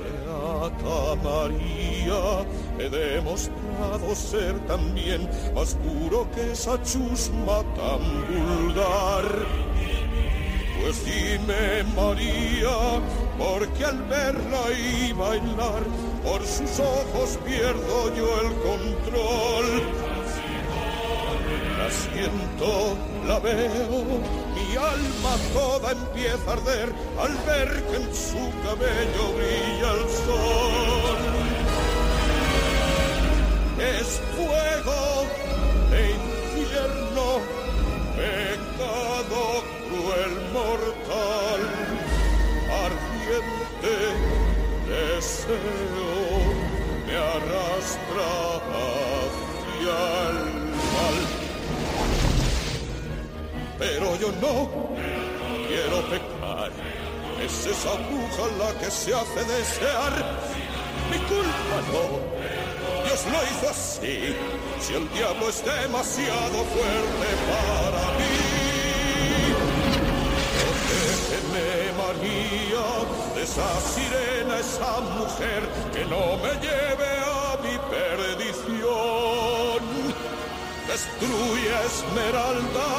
Beata 0.02 1.16
María, 1.22 2.46
he 2.78 2.88
demostrado 2.88 4.14
ser 4.14 4.58
también 4.66 5.28
más 5.54 5.74
puro 5.74 6.30
que 6.32 6.52
esa 6.52 6.80
chusma 6.82 7.62
tan 7.74 8.02
vulgar. 8.28 9.46
Pues 10.80 11.04
dime 11.04 11.84
María, 11.96 13.00
porque 13.38 13.84
al 13.84 14.02
verla 14.04 14.62
y 14.72 15.12
bailar, 15.12 15.82
por 16.22 16.46
sus 16.46 16.78
ojos 16.78 17.38
pierdo 17.44 18.14
yo 18.14 18.40
el 18.40 18.52
control. 18.62 19.66
La 21.78 21.90
siento, 21.90 22.96
la 23.26 23.38
veo, 23.38 24.04
mi 24.54 24.76
alma 24.76 25.36
toda 25.52 25.92
empieza 25.92 26.50
a 26.50 26.52
arder 26.54 26.92
al 27.20 27.34
ver 27.46 27.82
que 27.84 27.96
en 27.96 28.14
su 28.14 28.50
cabello 28.64 29.24
brilla 29.36 29.90
el 29.92 30.04
sol. 30.24 31.18
Es 33.78 34.20
fuego 34.34 35.00
e 35.92 36.10
infierno, 36.10 37.25
cruel 40.16 40.34
mortal, 40.52 41.60
ardiente 42.86 43.96
deseo 44.88 46.14
me 47.06 47.16
arrastra 47.16 48.28
hacia 48.72 49.98
el 50.30 50.38
mal. 50.94 51.16
Pero 53.78 54.06
yo 54.16 54.28
no 54.40 54.54
quiero 55.68 55.98
pecar, 56.10 56.70
es 57.42 57.66
esa 57.66 57.94
bruja 57.94 58.44
la 58.58 58.78
que 58.80 58.90
se 58.90 59.14
hace 59.14 59.44
desear. 59.44 60.14
Mi 61.10 61.18
culpa 61.18 61.76
no. 61.92 62.04
Dios 63.04 63.24
lo 63.26 63.38
hizo 63.44 63.70
así, 63.70 64.34
si 64.80 64.94
el 64.94 65.08
diablo 65.12 65.48
es 65.48 65.64
demasiado 65.64 66.64
fuerte 66.64 67.28
para 67.48 68.05
esa 73.46 73.80
sirena, 73.94 74.58
esa 74.58 75.00
mujer, 75.18 75.62
que 75.92 76.04
no 76.06 76.36
me 76.42 76.52
lleve 76.66 77.12
a 77.24 77.56
mi 77.62 77.76
perdición. 77.94 79.80
Destruye 80.88 81.70
Esmeralda, 81.90 82.90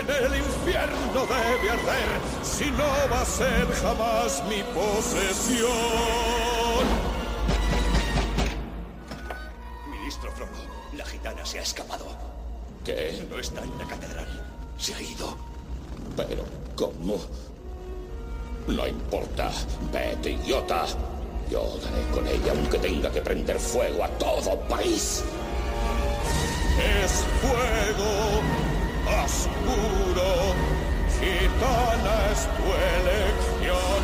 en 0.00 0.06
el 0.24 0.32
infierno 0.36 1.20
debe 1.34 1.70
arder, 1.70 2.10
si 2.42 2.70
no 2.72 2.90
va 3.10 3.20
a 3.22 3.24
ser 3.24 3.66
jamás 3.82 4.42
mi 4.50 4.62
posesión. 4.74 5.70
Ministro 9.90 10.30
Frodo, 10.32 10.62
la 10.94 11.04
gitana 11.06 11.44
se 11.46 11.58
ha 11.58 11.62
escapado. 11.62 12.06
¿Qué? 12.84 13.26
No 13.30 13.38
está 13.38 13.62
en 13.62 13.78
la 13.78 13.86
catedral. 13.86 14.28
Se 14.76 14.94
ha 14.94 15.00
ido. 15.00 15.36
Pero, 16.16 16.44
¿cómo? 16.76 17.18
No 18.66 18.86
importa. 18.86 19.50
Vete, 19.92 20.32
idiota. 20.32 20.86
Yo 21.50 21.62
daré 21.82 22.02
con 22.12 22.26
ella 22.26 22.52
aunque 22.52 22.78
tenga 22.78 23.10
que 23.10 23.20
prender 23.20 23.58
fuego 23.58 24.04
a 24.04 24.08
todo 24.18 24.58
país. 24.68 25.24
Es 26.78 27.24
fuego 27.40 28.40
oscuro. 29.24 30.54
Gitana 31.18 32.16
es 32.32 32.46
tu 32.56 32.66
elección. 32.96 34.00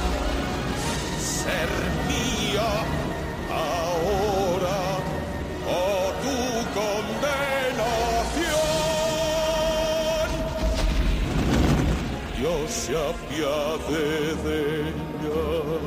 Ser 1.18 1.70
mía 2.08 2.68
ahora 3.50 4.25
Dios 12.46 12.70
se 12.70 12.92
apiade 12.94 14.36
de 14.44 14.56
ella. 14.86 15.80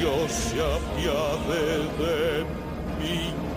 Dios 0.00 0.32
se 0.32 0.58
apiade 0.58 1.62
de 1.96 2.44
mí. 2.98 3.51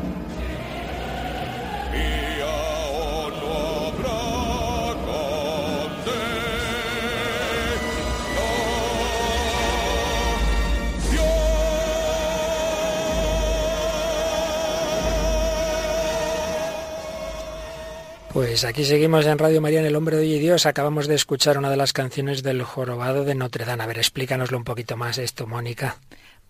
Pues 18.35 18.65
aquí 18.65 18.83
seguimos 18.83 19.25
en 19.27 19.37
Radio 19.37 19.61
María 19.61 19.79
en 19.79 19.85
El 19.85 19.95
Hombre 19.95 20.17
de 20.17 20.23
Hoy 20.23 20.33
y 20.33 20.39
Dios. 20.39 20.65
Acabamos 20.65 21.07
de 21.07 21.15
escuchar 21.15 21.57
una 21.57 21.69
de 21.69 21.77
las 21.77 21.93
canciones 21.93 22.43
del 22.43 22.63
Jorobado 22.63 23.23
de 23.23 23.33
Notre 23.33 23.63
Dame. 23.63 23.85
A 23.85 23.87
ver, 23.87 23.97
explícanoslo 23.97 24.57
un 24.57 24.65
poquito 24.65 24.97
más 24.97 25.17
esto, 25.19 25.47
Mónica. 25.47 25.95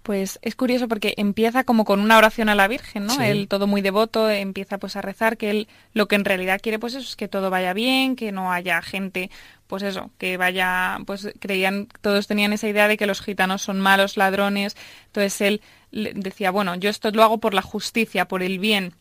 Pues 0.01 0.39
es 0.41 0.55
curioso 0.55 0.87
porque 0.87 1.13
empieza 1.17 1.63
como 1.63 1.85
con 1.85 1.99
una 1.99 2.17
oración 2.17 2.49
a 2.49 2.55
la 2.55 2.67
Virgen, 2.67 3.05
¿no? 3.05 3.13
Sí. 3.13 3.21
Él 3.21 3.47
todo 3.47 3.67
muy 3.67 3.81
devoto, 3.83 4.31
empieza 4.31 4.79
pues 4.79 4.95
a 4.95 5.03
rezar 5.03 5.37
que 5.37 5.51
él 5.51 5.67
lo 5.93 6.07
que 6.07 6.15
en 6.15 6.25
realidad 6.25 6.59
quiere 6.59 6.79
pues 6.79 6.95
eso 6.95 7.07
es 7.07 7.15
que 7.15 7.27
todo 7.27 7.51
vaya 7.51 7.73
bien, 7.73 8.15
que 8.15 8.31
no 8.31 8.51
haya 8.51 8.81
gente 8.81 9.29
pues 9.67 9.83
eso, 9.83 10.09
que 10.17 10.37
vaya 10.37 10.97
pues 11.05 11.29
creían 11.39 11.87
todos 12.01 12.25
tenían 12.25 12.51
esa 12.51 12.67
idea 12.67 12.87
de 12.87 12.97
que 12.97 13.05
los 13.05 13.21
gitanos 13.21 13.61
son 13.61 13.79
malos 13.79 14.17
ladrones. 14.17 14.75
Entonces 15.05 15.39
él 15.39 15.61
decía, 15.91 16.49
bueno, 16.49 16.73
yo 16.73 16.89
esto 16.89 17.11
lo 17.11 17.21
hago 17.21 17.37
por 17.37 17.53
la 17.53 17.61
justicia, 17.61 18.27
por 18.27 18.41
el 18.41 18.57
bien. 18.57 18.95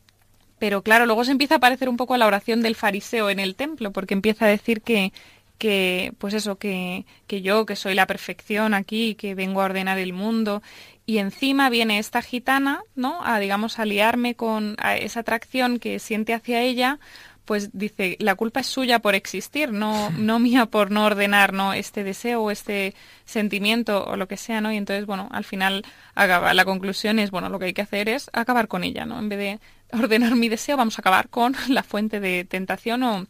Pero 0.64 0.80
claro, 0.80 1.04
luego 1.04 1.26
se 1.26 1.30
empieza 1.30 1.56
a 1.56 1.60
parecer 1.60 1.90
un 1.90 1.98
poco 1.98 2.14
a 2.14 2.16
la 2.16 2.26
oración 2.26 2.62
del 2.62 2.74
fariseo 2.74 3.28
en 3.28 3.38
el 3.38 3.54
templo, 3.54 3.92
porque 3.92 4.14
empieza 4.14 4.46
a 4.46 4.48
decir 4.48 4.80
que, 4.80 5.12
que 5.58 6.14
pues 6.16 6.32
eso, 6.32 6.56
que, 6.56 7.04
que 7.26 7.42
yo, 7.42 7.66
que 7.66 7.76
soy 7.76 7.92
la 7.92 8.06
perfección 8.06 8.72
aquí, 8.72 9.14
que 9.14 9.34
vengo 9.34 9.60
a 9.60 9.66
ordenar 9.66 9.98
el 9.98 10.14
mundo. 10.14 10.62
Y 11.04 11.18
encima 11.18 11.68
viene 11.68 11.98
esta 11.98 12.22
gitana, 12.22 12.82
¿no? 12.94 13.22
A, 13.26 13.40
digamos, 13.40 13.78
a 13.78 13.84
liarme 13.84 14.36
con 14.36 14.76
a 14.78 14.96
esa 14.96 15.20
atracción 15.20 15.78
que 15.78 15.98
siente 15.98 16.32
hacia 16.32 16.62
ella, 16.62 16.98
pues 17.44 17.76
dice, 17.76 18.16
la 18.20 18.34
culpa 18.34 18.60
es 18.60 18.66
suya 18.66 19.00
por 19.00 19.14
existir, 19.14 19.70
no, 19.70 20.10
no 20.16 20.38
mía 20.38 20.64
por 20.64 20.90
no 20.90 21.04
ordenar, 21.04 21.52
¿no? 21.52 21.74
Este 21.74 22.04
deseo 22.04 22.40
o 22.42 22.50
este 22.50 22.94
sentimiento 23.26 24.02
o 24.06 24.16
lo 24.16 24.28
que 24.28 24.38
sea, 24.38 24.62
¿no? 24.62 24.72
Y 24.72 24.78
entonces, 24.78 25.04
bueno, 25.04 25.28
al 25.30 25.44
final 25.44 25.84
acaba, 26.14 26.54
la 26.54 26.64
conclusión 26.64 27.18
es, 27.18 27.30
bueno, 27.30 27.50
lo 27.50 27.58
que 27.58 27.66
hay 27.66 27.74
que 27.74 27.82
hacer 27.82 28.08
es 28.08 28.30
acabar 28.32 28.66
con 28.66 28.82
ella, 28.82 29.04
¿no? 29.04 29.18
En 29.18 29.28
vez 29.28 29.38
de 29.38 29.60
ordenar 29.98 30.34
mi 30.36 30.48
deseo, 30.48 30.76
vamos 30.76 30.98
a 30.98 31.02
acabar 31.02 31.28
con 31.28 31.54
la 31.68 31.82
fuente 31.82 32.20
de 32.20 32.44
tentación 32.44 33.02
o, 33.02 33.26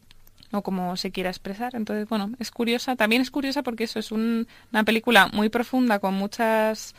o 0.53 0.63
como 0.63 0.97
se 0.97 1.11
quiera 1.11 1.31
expresar. 1.31 1.75
Entonces, 1.75 2.09
bueno, 2.09 2.31
es 2.39 2.51
curiosa, 2.51 2.97
también 2.97 3.23
es 3.23 3.31
curiosa 3.31 3.63
porque 3.63 3.85
eso 3.85 3.99
es 3.99 4.13
un- 4.13 4.47
una 4.73 4.85
película 4.85 5.29
muy 5.33 5.49
profunda 5.49 5.99
con 5.99 6.15
muchas 6.15 6.95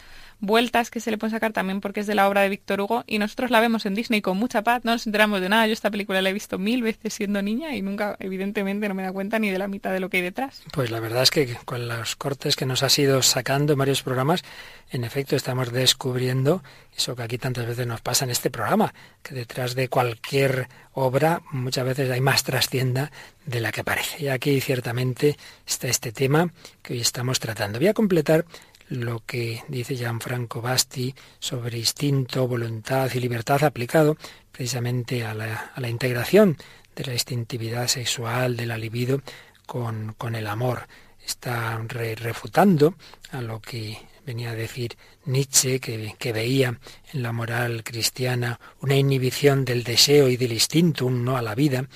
vueltas 0.46 0.92
que 0.92 1.00
se 1.00 1.12
le 1.12 1.18
pueden 1.18 1.32
sacar 1.32 1.54
también 1.54 1.82
porque 1.82 2.00
es 2.00 2.08
de 2.08 2.16
la 2.16 2.28
obra 2.28 2.42
de 2.42 2.50
Víctor 2.50 2.82
Hugo 2.82 3.04
y 3.08 3.20
nosotros 3.20 3.52
la 3.52 3.60
vemos 3.60 3.86
en 3.86 3.96
Disney 3.96 4.22
con 4.22 4.38
mucha 4.38 4.64
paz, 4.64 4.84
no 4.84 4.92
nos 4.92 5.06
enteramos 5.06 5.42
de 5.42 5.50
nada. 5.50 5.68
Yo 5.68 5.74
esta 5.74 5.92
película 5.92 6.22
la 6.22 6.30
he 6.30 6.34
visto 6.34 6.58
mil 6.58 6.82
veces 6.82 7.14
siendo 7.14 7.42
niña 7.42 7.76
y 7.76 7.82
nunca, 7.82 8.16
evidentemente, 8.20 8.88
no 8.88 8.96
me 8.96 9.04
da 9.04 9.12
cuenta 9.12 9.40
ni 9.40 9.50
de 9.50 9.60
la 9.60 9.68
mitad 9.68 9.92
de 9.92 10.00
lo 10.00 10.10
que 10.10 10.18
hay 10.18 10.24
detrás. 10.24 10.64
Pues 10.72 10.92
la 10.92 11.00
verdad 11.00 11.24
es 11.24 11.32
que 11.32 11.56
con 11.66 11.88
los 11.88 12.16
cortes 12.16 12.56
que 12.56 12.66
nos 12.66 12.84
has 12.84 12.98
ido 13.00 13.22
sacando 13.22 13.74
en 13.74 13.80
varios 13.80 14.04
programas, 14.04 14.44
en 14.92 15.04
efecto 15.04 15.36
estamos 15.36 15.72
descubriendo 15.72 16.64
eso 16.96 17.16
que 17.16 17.24
aquí 17.24 17.38
tantas 17.38 17.66
veces 17.66 17.86
nos 17.88 18.02
pasa 18.02 18.26
en 18.26 18.32
este 18.32 18.50
programa, 18.50 18.94
que 19.22 19.36
detrás 19.36 19.76
de 19.76 19.90
cualquier 19.90 20.70
obra 20.94 21.42
muchas 21.52 21.86
veces 21.86 22.10
hay 22.10 22.22
más 22.22 22.44
trascienda 22.44 23.12
de 23.46 23.60
la 23.60 23.72
que 23.72 23.84
parece. 23.84 24.24
Y 24.24 24.28
aquí 24.30 24.62
ciertamente 24.62 25.38
está 25.66 25.88
este 25.88 26.12
tema 26.12 26.52
que 26.82 26.94
hoy 26.94 27.02
estamos 27.02 27.40
tratando. 27.40 27.80
Voy 27.80 27.88
a 27.88 27.94
completar 27.94 28.46
lo 28.90 29.24
que 29.26 29.64
dice 29.68 29.96
Gianfranco 29.96 30.62
Basti 30.62 31.14
sobre 31.40 31.78
instinto, 31.78 32.48
voluntad 32.48 33.10
y 33.14 33.20
libertad 33.20 33.64
aplicado 33.64 34.18
precisamente 34.52 35.26
a 35.26 35.34
la, 35.34 35.72
a 35.74 35.82
la 35.82 35.90
integración 35.90 36.58
de 36.96 37.04
la 37.06 37.14
instintividad 37.14 37.88
sexual, 37.88 38.56
de 38.56 38.66
la 38.66 38.78
libido, 38.78 39.22
con, 39.66 40.14
con 40.18 40.36
el 40.36 40.48
amor. 40.48 40.88
Está 41.26 41.78
re- 41.88 42.16
refutando 42.16 42.96
a 43.32 43.42
lo 43.42 43.60
que 43.60 43.98
venía 44.26 44.52
a 44.52 44.56
decir 44.56 44.96
Nietzsche, 45.26 45.80
que, 45.80 46.16
que 46.18 46.32
veía 46.32 46.80
en 47.14 47.24
la 47.24 47.32
moral 47.32 47.84
cristiana 47.84 48.60
una 48.82 48.96
inhibición 48.96 49.66
del 49.66 49.84
deseo 49.84 50.30
y 50.30 50.38
del 50.38 50.54
instinto, 50.54 51.06
un 51.06 51.26
no 51.26 51.36
a 51.38 51.42
la 51.42 51.56
vida, 51.56 51.88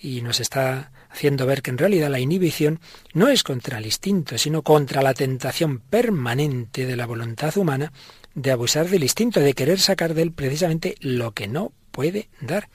y 0.00 0.22
nos 0.22 0.40
está 0.40 0.92
haciendo 1.16 1.46
ver 1.46 1.62
que 1.62 1.70
en 1.70 1.78
realidad 1.78 2.10
la 2.10 2.20
inhibición 2.20 2.78
no 3.14 3.28
es 3.28 3.42
contra 3.42 3.78
el 3.78 3.86
instinto, 3.86 4.36
sino 4.36 4.60
contra 4.60 5.00
la 5.00 5.14
tentación 5.14 5.78
permanente 5.78 6.84
de 6.84 6.94
la 6.94 7.06
voluntad 7.06 7.56
humana 7.56 7.90
de 8.34 8.50
abusar 8.50 8.90
del 8.90 9.02
instinto, 9.02 9.40
de 9.40 9.54
querer 9.54 9.80
sacar 9.80 10.12
de 10.12 10.20
él 10.20 10.32
precisamente 10.32 10.94
lo 11.00 11.32
que 11.32 11.48
no 11.48 11.72
puede 11.90 12.28
dar. 12.42 12.68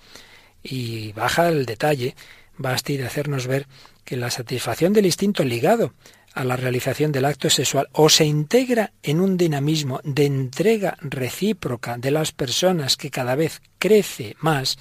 Y 0.64 1.12
baja 1.12 1.50
el 1.50 1.68
detalle, 1.68 2.16
basta 2.58 2.94
de 2.94 3.06
hacernos 3.06 3.46
ver 3.46 3.68
que 4.04 4.18
la 4.18 4.32
satisfacción 4.32 4.92
del 4.92 5.06
instinto 5.06 5.44
ligado 5.44 5.94
a 6.34 6.44
la 6.44 6.56
realización 6.56 7.12
del 7.12 7.26
acto 7.26 7.48
sexual 7.52 7.90
o 7.92 8.10
se 8.10 8.26
integra 8.26 8.92
en 9.04 9.22
un 9.22 9.38
dinamismo 9.38 10.02
de 10.04 10.26
entrega 10.26 10.98
recíproca 11.00 12.00
de 12.00 12.10
las 12.10 12.32
personas 12.32 12.98
que 12.98 13.12
cada 13.12 13.36
vez 13.36 13.62
crece 13.78 14.36
más, 14.40 14.80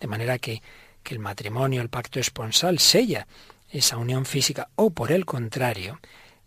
de 0.00 0.06
manera 0.06 0.38
que, 0.38 0.62
que 1.02 1.14
el 1.14 1.20
matrimonio, 1.20 1.82
el 1.82 1.88
pacto 1.88 2.20
esponsal 2.20 2.78
sella 2.78 3.26
esa 3.70 3.96
unión 3.96 4.26
física, 4.26 4.68
o 4.76 4.90
por 4.90 5.12
el 5.12 5.24
contrario, 5.24 5.98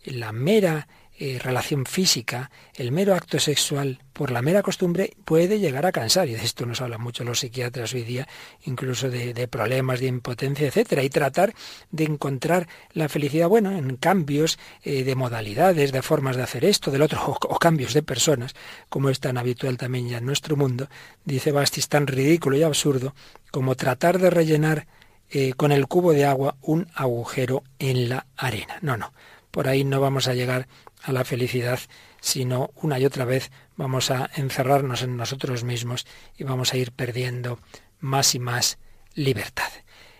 la 0.04 0.32
mera 0.32 0.86
eh, 1.18 1.38
relación 1.42 1.86
física, 1.86 2.50
el 2.74 2.92
mero 2.92 3.14
acto 3.14 3.38
sexual, 3.38 4.00
por 4.12 4.30
la 4.30 4.42
mera 4.42 4.62
costumbre, 4.62 5.12
puede 5.24 5.58
llegar 5.58 5.86
a 5.86 5.92
cansar. 5.92 6.28
Y 6.28 6.34
de 6.34 6.44
esto 6.44 6.66
nos 6.66 6.80
hablan 6.80 7.00
mucho 7.00 7.24
los 7.24 7.40
psiquiatras 7.40 7.94
hoy 7.94 8.02
día, 8.02 8.28
incluso 8.64 9.08
de, 9.08 9.48
problemas 9.48 10.00
de 10.00 10.06
impotencia, 10.06 10.66
etcétera. 10.66 11.02
Y 11.02 11.10
tratar 11.10 11.54
de 11.90 12.04
encontrar 12.04 12.68
la 12.92 13.08
felicidad, 13.08 13.48
bueno, 13.48 13.72
en 13.72 13.96
cambios 13.96 14.58
eh, 14.82 15.04
de 15.04 15.14
modalidades, 15.14 15.92
de 15.92 16.02
formas 16.02 16.36
de 16.36 16.42
hacer 16.42 16.64
esto, 16.64 16.90
del 16.90 17.02
otro, 17.02 17.22
o, 17.26 17.58
cambios 17.58 17.94
de 17.94 18.02
personas, 18.02 18.54
como 18.88 19.08
es 19.08 19.20
tan 19.20 19.38
habitual 19.38 19.76
también 19.76 20.08
ya 20.08 20.18
en 20.18 20.26
nuestro 20.26 20.56
mundo, 20.56 20.88
dice 21.24 21.52
Bastis, 21.52 21.88
tan 21.88 22.06
ridículo 22.06 22.56
y 22.56 22.62
absurdo 22.62 23.14
como 23.50 23.74
tratar 23.74 24.18
de 24.18 24.28
rellenar 24.28 24.86
eh, 25.30 25.54
con 25.54 25.72
el 25.72 25.86
cubo 25.86 26.12
de 26.12 26.26
agua 26.26 26.56
un 26.60 26.88
agujero 26.94 27.64
en 27.78 28.08
la 28.08 28.26
arena. 28.36 28.78
No, 28.82 28.96
no. 28.96 29.12
Por 29.50 29.68
ahí 29.68 29.84
no 29.84 30.00
vamos 30.00 30.28
a 30.28 30.34
llegar 30.34 30.68
a 31.06 31.12
la 31.12 31.24
felicidad, 31.24 31.78
sino 32.20 32.70
una 32.74 32.98
y 32.98 33.06
otra 33.06 33.24
vez 33.24 33.52
vamos 33.76 34.10
a 34.10 34.28
encerrarnos 34.34 35.02
en 35.02 35.16
nosotros 35.16 35.62
mismos 35.62 36.04
y 36.36 36.42
vamos 36.42 36.72
a 36.72 36.76
ir 36.76 36.90
perdiendo 36.90 37.60
más 38.00 38.34
y 38.34 38.40
más 38.40 38.78
libertad. 39.14 39.70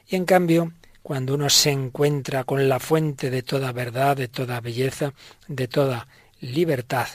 Y 0.07 0.15
en 0.15 0.25
cambio, 0.25 0.73
cuando 1.03 1.35
uno 1.35 1.51
se 1.51 1.71
encuentra 1.71 2.45
con 2.45 2.69
la 2.69 2.79
fuente 2.79 3.31
de 3.31 3.43
toda 3.43 3.73
verdad, 3.73 4.17
de 4.17 4.29
toda 4.29 4.61
belleza, 4.61 5.13
de 5.49 5.67
toda 5.67 6.07
libertad 6.41 7.09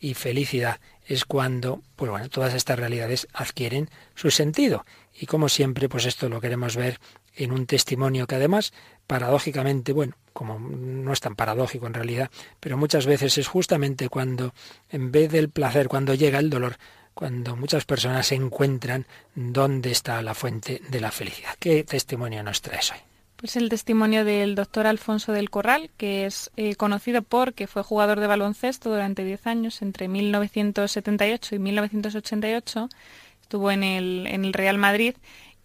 y 0.00 0.14
felicidad, 0.14 0.80
es 1.04 1.26
cuando, 1.26 1.82
pues 1.96 2.10
bueno, 2.10 2.30
todas 2.30 2.54
estas 2.54 2.78
realidades 2.78 3.28
adquieren 3.34 3.90
su 4.14 4.30
sentido. 4.30 4.86
Y 5.12 5.26
como 5.26 5.50
siempre, 5.50 5.88
pues 5.90 6.06
esto 6.06 6.30
lo 6.30 6.40
queremos 6.40 6.76
ver 6.76 6.98
en 7.34 7.52
un 7.52 7.66
testimonio 7.66 8.26
que 8.26 8.36
además, 8.36 8.72
paradójicamente, 9.06 9.92
bueno, 9.92 10.14
como 10.38 10.60
no 10.60 11.12
es 11.12 11.18
tan 11.18 11.34
paradójico 11.34 11.88
en 11.88 11.94
realidad, 11.94 12.30
pero 12.60 12.76
muchas 12.76 13.06
veces 13.06 13.38
es 13.38 13.48
justamente 13.48 14.08
cuando, 14.08 14.54
en 14.88 15.10
vez 15.10 15.32
del 15.32 15.48
placer, 15.48 15.88
cuando 15.88 16.14
llega 16.14 16.38
el 16.38 16.48
dolor, 16.48 16.76
cuando 17.12 17.56
muchas 17.56 17.84
personas 17.84 18.28
se 18.28 18.36
encuentran 18.36 19.04
dónde 19.34 19.90
está 19.90 20.22
la 20.22 20.34
fuente 20.34 20.80
de 20.88 21.00
la 21.00 21.10
felicidad. 21.10 21.56
¿Qué 21.58 21.82
testimonio 21.82 22.44
nos 22.44 22.62
traes 22.62 22.92
hoy? 22.92 22.98
Pues 23.34 23.56
el 23.56 23.68
testimonio 23.68 24.24
del 24.24 24.54
doctor 24.54 24.86
Alfonso 24.86 25.32
del 25.32 25.50
Corral, 25.50 25.90
que 25.96 26.26
es 26.26 26.52
eh, 26.56 26.76
conocido 26.76 27.22
porque 27.22 27.66
fue 27.66 27.82
jugador 27.82 28.20
de 28.20 28.28
baloncesto 28.28 28.90
durante 28.90 29.24
10 29.24 29.44
años, 29.48 29.82
entre 29.82 30.06
1978 30.06 31.56
y 31.56 31.58
1988, 31.58 32.88
estuvo 33.42 33.72
en 33.72 33.82
el, 33.82 34.28
en 34.28 34.44
el 34.44 34.52
Real 34.52 34.78
Madrid 34.78 35.16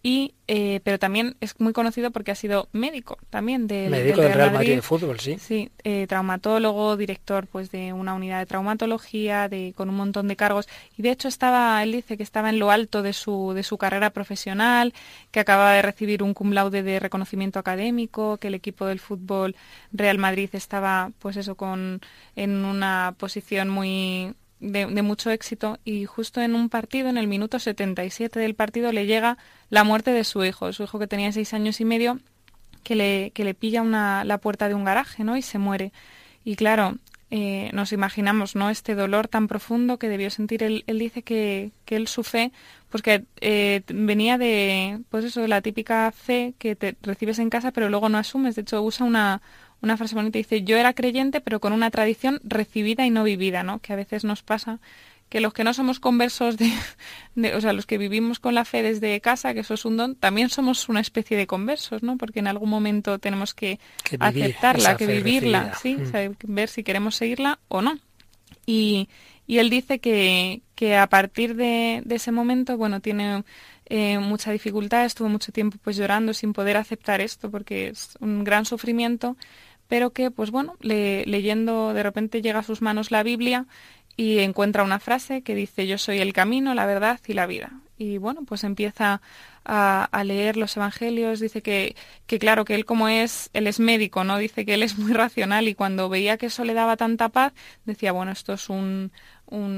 y 0.06 0.34
eh, 0.48 0.80
pero 0.84 0.98
también 0.98 1.34
es 1.40 1.58
muy 1.58 1.72
conocido 1.72 2.10
porque 2.10 2.30
ha 2.30 2.34
sido 2.34 2.68
médico 2.72 3.16
también 3.30 3.66
del, 3.66 3.90
médico 3.90 4.20
del, 4.20 4.34
Real, 4.34 4.52
Madrid, 4.52 4.74
de 4.74 4.82
fútbol 4.82 5.18
sí. 5.18 5.38
Sí 5.38 5.70
eh, 5.82 6.06
traumatólogo 6.06 6.98
director 6.98 7.46
pues 7.46 7.70
de 7.70 7.94
una 7.94 8.12
unidad 8.12 8.40
de 8.40 8.44
traumatología 8.44 9.48
de 9.48 9.72
con 9.74 9.88
un 9.88 9.94
montón 9.94 10.28
de 10.28 10.36
cargos. 10.36 10.68
Y 10.98 11.02
de 11.02 11.10
hecho 11.10 11.26
estaba 11.26 11.82
él 11.82 11.92
dice 11.92 12.18
que 12.18 12.22
estaba 12.22 12.50
en 12.50 12.58
lo 12.58 12.70
alto 12.70 13.00
de 13.00 13.14
su 13.14 13.54
de 13.54 13.62
su 13.62 13.78
carrera 13.78 14.10
profesional 14.10 14.92
que 15.30 15.40
acababa 15.40 15.72
de 15.72 15.80
recibir 15.80 16.22
un 16.22 16.34
cum 16.34 16.52
laude 16.52 16.82
de 16.82 17.00
reconocimiento 17.00 17.58
académico 17.58 18.36
que 18.36 18.48
el 18.48 18.54
equipo 18.54 18.84
del 18.84 19.00
fútbol 19.00 19.56
Real 19.90 20.18
Madrid 20.18 20.50
estaba 20.52 21.12
pues 21.18 21.38
eso 21.38 21.54
con 21.54 22.02
en 22.36 22.66
una 22.66 23.14
posición 23.16 23.70
muy 23.70 24.34
de, 24.60 24.86
mucho 25.02 25.30
éxito 25.30 25.78
y 25.84 26.04
justo 26.06 26.40
en 26.40 26.54
un 26.54 26.68
partido, 26.68 27.08
en 27.08 27.18
el 27.18 27.26
minuto 27.26 27.58
77 27.58 28.38
del 28.38 28.54
partido, 28.54 28.92
le 28.92 29.06
llega 29.06 29.38
la 29.70 29.84
muerte 29.84 30.10
de 30.12 30.24
su 30.24 30.44
hijo, 30.44 30.72
su 30.72 30.84
hijo 30.84 30.98
que 30.98 31.06
tenía 31.06 31.32
seis 31.32 31.54
años 31.54 31.80
y 31.80 31.84
medio, 31.84 32.20
que 32.82 32.94
le, 32.94 33.30
que 33.34 33.44
le 33.44 33.54
pilla 33.54 33.82
una, 33.82 34.24
la 34.24 34.38
puerta 34.38 34.68
de 34.68 34.74
un 34.74 34.84
garaje, 34.84 35.24
¿no? 35.24 35.36
Y 35.36 35.42
se 35.42 35.58
muere. 35.58 35.92
Y 36.44 36.56
claro, 36.56 36.96
eh, 37.30 37.70
nos 37.72 37.92
imaginamos, 37.92 38.54
¿no? 38.54 38.70
Este 38.70 38.94
dolor 38.94 39.28
tan 39.28 39.48
profundo 39.48 39.98
que 39.98 40.08
debió 40.08 40.30
sentir. 40.30 40.62
Él, 40.62 40.84
él 40.86 40.98
dice 40.98 41.22
que, 41.22 41.72
que 41.84 41.96
él 41.96 42.06
su 42.06 42.22
fe, 42.22 42.52
pues 42.90 43.02
que 43.02 43.24
eh, 43.40 43.82
venía 43.88 44.38
de, 44.38 45.00
pues 45.10 45.24
eso, 45.24 45.46
la 45.46 45.60
típica 45.60 46.12
fe 46.12 46.54
que 46.58 46.76
te 46.76 46.96
recibes 47.02 47.40
en 47.40 47.50
casa 47.50 47.72
pero 47.72 47.88
luego 47.88 48.08
no 48.08 48.18
asumes. 48.18 48.54
De 48.54 48.62
hecho, 48.62 48.82
usa 48.82 49.04
una, 49.04 49.42
una 49.84 49.96
frase 49.96 50.14
bonita, 50.14 50.38
dice, 50.38 50.64
yo 50.64 50.76
era 50.76 50.92
creyente, 50.92 51.40
pero 51.40 51.60
con 51.60 51.72
una 51.72 51.90
tradición 51.90 52.40
recibida 52.42 53.06
y 53.06 53.10
no 53.10 53.22
vivida, 53.22 53.62
¿no? 53.62 53.78
Que 53.78 53.92
a 53.92 53.96
veces 53.96 54.24
nos 54.24 54.42
pasa 54.42 54.80
que 55.28 55.40
los 55.40 55.52
que 55.52 55.64
no 55.64 55.74
somos 55.74 56.00
conversos 56.00 56.56
de, 57.34 57.54
o 57.54 57.60
sea, 57.60 57.72
los 57.72 57.86
que 57.86 57.98
vivimos 57.98 58.38
con 58.38 58.54
la 58.54 58.64
fe 58.64 58.82
desde 58.82 59.20
casa, 59.20 59.54
que 59.54 59.60
eso 59.60 59.74
es 59.74 59.84
un 59.84 59.96
don, 59.96 60.14
también 60.14 60.48
somos 60.48 60.88
una 60.88 61.00
especie 61.00 61.36
de 61.36 61.46
conversos, 61.46 62.02
¿no? 62.02 62.16
Porque 62.16 62.40
en 62.40 62.46
algún 62.46 62.70
momento 62.70 63.18
tenemos 63.18 63.54
que, 63.54 63.78
aceptarla, 64.18 64.96
que 64.96 65.06
vivirla, 65.06 65.74
sí, 65.74 65.96
mm. 65.96 66.34
ver 66.44 66.68
si 66.68 66.82
queremos 66.82 67.16
seguirla 67.16 67.58
o 67.68 67.82
no. 67.82 67.98
Y, 68.66 69.08
y 69.46 69.58
él 69.58 69.70
dice 69.70 69.98
que, 69.98 70.62
que 70.74 70.96
a 70.96 71.06
partir 71.08 71.54
de, 71.54 72.02
de, 72.04 72.14
ese 72.14 72.32
momento, 72.32 72.76
bueno, 72.76 73.00
tiene 73.00 73.44
eh, 73.86 74.18
mucha 74.18 74.50
dificultad, 74.50 75.04
estuvo 75.04 75.28
mucho 75.28 75.52
tiempo 75.52 75.76
pues 75.82 75.96
llorando 75.96 76.32
sin 76.32 76.52
poder 76.52 76.76
aceptar 76.76 77.20
esto 77.20 77.50
porque 77.50 77.88
es 77.88 78.16
un 78.20 78.42
gran 78.42 78.64
sufrimiento 78.64 79.36
pero 79.88 80.10
que, 80.10 80.30
pues 80.30 80.50
bueno, 80.50 80.76
leyendo 80.80 81.92
de 81.94 82.02
repente 82.02 82.42
llega 82.42 82.60
a 82.60 82.64
sus 82.64 82.82
manos 82.82 83.10
la 83.10 83.22
Biblia 83.22 83.66
y 84.16 84.38
encuentra 84.40 84.84
una 84.84 85.00
frase 85.00 85.42
que 85.42 85.54
dice 85.54 85.86
yo 85.86 85.98
soy 85.98 86.18
el 86.18 86.32
camino, 86.32 86.74
la 86.74 86.86
verdad 86.86 87.20
y 87.26 87.34
la 87.34 87.46
vida. 87.46 87.72
Y 87.96 88.18
bueno, 88.18 88.42
pues 88.44 88.64
empieza 88.64 89.20
a, 89.64 90.24
leer 90.24 90.56
los 90.56 90.76
evangelios, 90.76 91.40
dice 91.40 91.62
que, 91.62 91.94
que, 92.26 92.38
claro, 92.38 92.64
que 92.64 92.74
él 92.74 92.84
como 92.84 93.08
es, 93.08 93.50
él 93.52 93.66
es 93.66 93.78
médico, 93.80 94.24
¿no? 94.24 94.36
Dice 94.38 94.64
que 94.66 94.74
él 94.74 94.82
es 94.82 94.98
muy 94.98 95.12
racional 95.14 95.68
y 95.68 95.74
cuando 95.74 96.08
veía 96.08 96.36
que 96.36 96.46
eso 96.46 96.64
le 96.64 96.74
daba 96.74 96.96
tanta 96.96 97.28
paz, 97.28 97.52
decía, 97.84 98.12
bueno, 98.12 98.32
esto 98.32 98.52
es 98.54 98.68
un, 98.68 99.12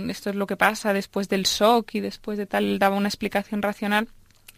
esto 0.09 0.31
es 0.31 0.37
lo 0.37 0.47
que 0.47 0.57
pasa 0.57 0.93
después 0.93 1.29
del 1.29 1.45
shock 1.45 1.95
y 1.95 2.01
después 2.01 2.39
de 2.39 2.47
tal, 2.47 2.79
daba 2.79 2.97
una 2.97 3.09
explicación 3.09 3.63
racional 3.63 4.09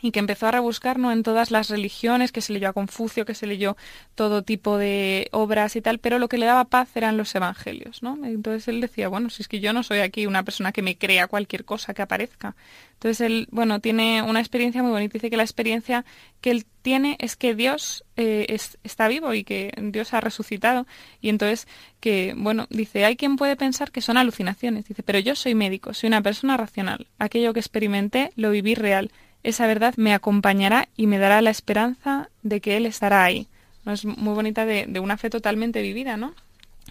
y 0.01 0.11
que 0.11 0.19
empezó 0.19 0.47
a 0.47 0.53
rebuscar 0.53 0.99
¿no? 0.99 1.13
en 1.13 1.23
todas 1.23 1.51
las 1.51 1.71
religiones, 1.71 2.33
que 2.33 2.41
se 2.41 2.53
leyó 2.53 2.69
a 2.69 2.73
Confucio, 2.73 3.25
que 3.25 3.35
se 3.35 3.47
leyó 3.47 3.77
todo 4.15 4.43
tipo 4.43 4.79
de 4.79 5.29
obras 5.33 5.77
y 5.77 5.81
tal, 5.81 5.99
pero 5.99 6.19
lo 6.19 6.29
que 6.29 6.39
le 6.39 6.47
daba 6.47 6.65
paz 6.65 6.97
eran 6.97 7.17
los 7.17 7.35
evangelios, 7.35 8.03
¿no? 8.03 8.19
Entonces 8.25 8.69
él 8.69 8.81
decía, 8.81 9.09
bueno, 9.09 9.31
si 9.31 9.43
es 9.43 9.49
que 9.49 9.61
yo 9.61 9.73
no 9.73 9.83
soy 9.83 10.01
aquí 10.01 10.27
una 10.27 10.43
persona 10.43 10.73
que 10.73 10.83
me 10.83 10.97
crea 10.97 11.27
cualquier 11.27 11.65
cosa 11.65 11.95
que 11.95 12.03
aparezca. 12.03 12.55
Entonces 12.95 13.21
él, 13.21 13.49
bueno, 13.53 13.79
tiene 13.79 14.23
una 14.23 14.41
experiencia 14.41 14.83
muy 14.83 14.91
bonita. 14.91 15.13
Dice 15.13 15.31
que 15.31 15.37
la 15.37 15.45
experiencia 15.45 16.05
que 16.41 16.51
él 16.51 16.67
tiene 16.83 17.17
es 17.21 17.37
que 17.37 17.55
Dios 17.55 18.05
eh, 18.17 18.57
está 18.83 19.07
vivo 19.07 19.35
y 19.35 19.45
que 19.45 19.73
Dios 19.81 20.15
ha 20.15 20.21
resucitado. 20.21 20.85
Y 21.21 21.29
entonces 21.29 21.69
que, 22.01 22.35
bueno, 22.37 22.67
dice, 22.71 23.05
hay 23.05 23.17
quien 23.17 23.37
puede 23.37 23.55
pensar 23.55 23.93
que 23.93 24.01
son 24.01 24.17
alucinaciones. 24.17 24.87
Dice, 24.87 25.05
pero 25.05 25.21
yo 25.21 25.37
soy 25.37 25.55
médico, 25.55 25.95
soy 25.95 26.09
una 26.09 26.23
persona 26.23 26.57
racional. 26.57 27.07
Aquello 27.21 27.53
que 27.53 27.61
experimenté 27.61 28.33
lo 28.35 28.51
viví 28.51 28.75
real 28.75 29.13
esa 29.43 29.66
verdad 29.66 29.95
me 29.97 30.14
acompañará 30.14 30.89
y 30.97 31.07
me 31.07 31.18
dará 31.18 31.41
la 31.43 31.51
esperanza 31.51 32.30
de 32.43 32.61
que 32.61 32.76
Él 32.76 32.86
estará 32.86 33.24
ahí. 33.24 33.49
¿No? 33.84 33.93
Es 33.93 34.05
muy 34.05 34.34
bonita 34.34 34.66
de, 34.66 35.01
una 35.01 35.16
fe 35.16 35.30
totalmente 35.30 35.82
vivida, 35.82 36.16
¿no? 36.16 36.34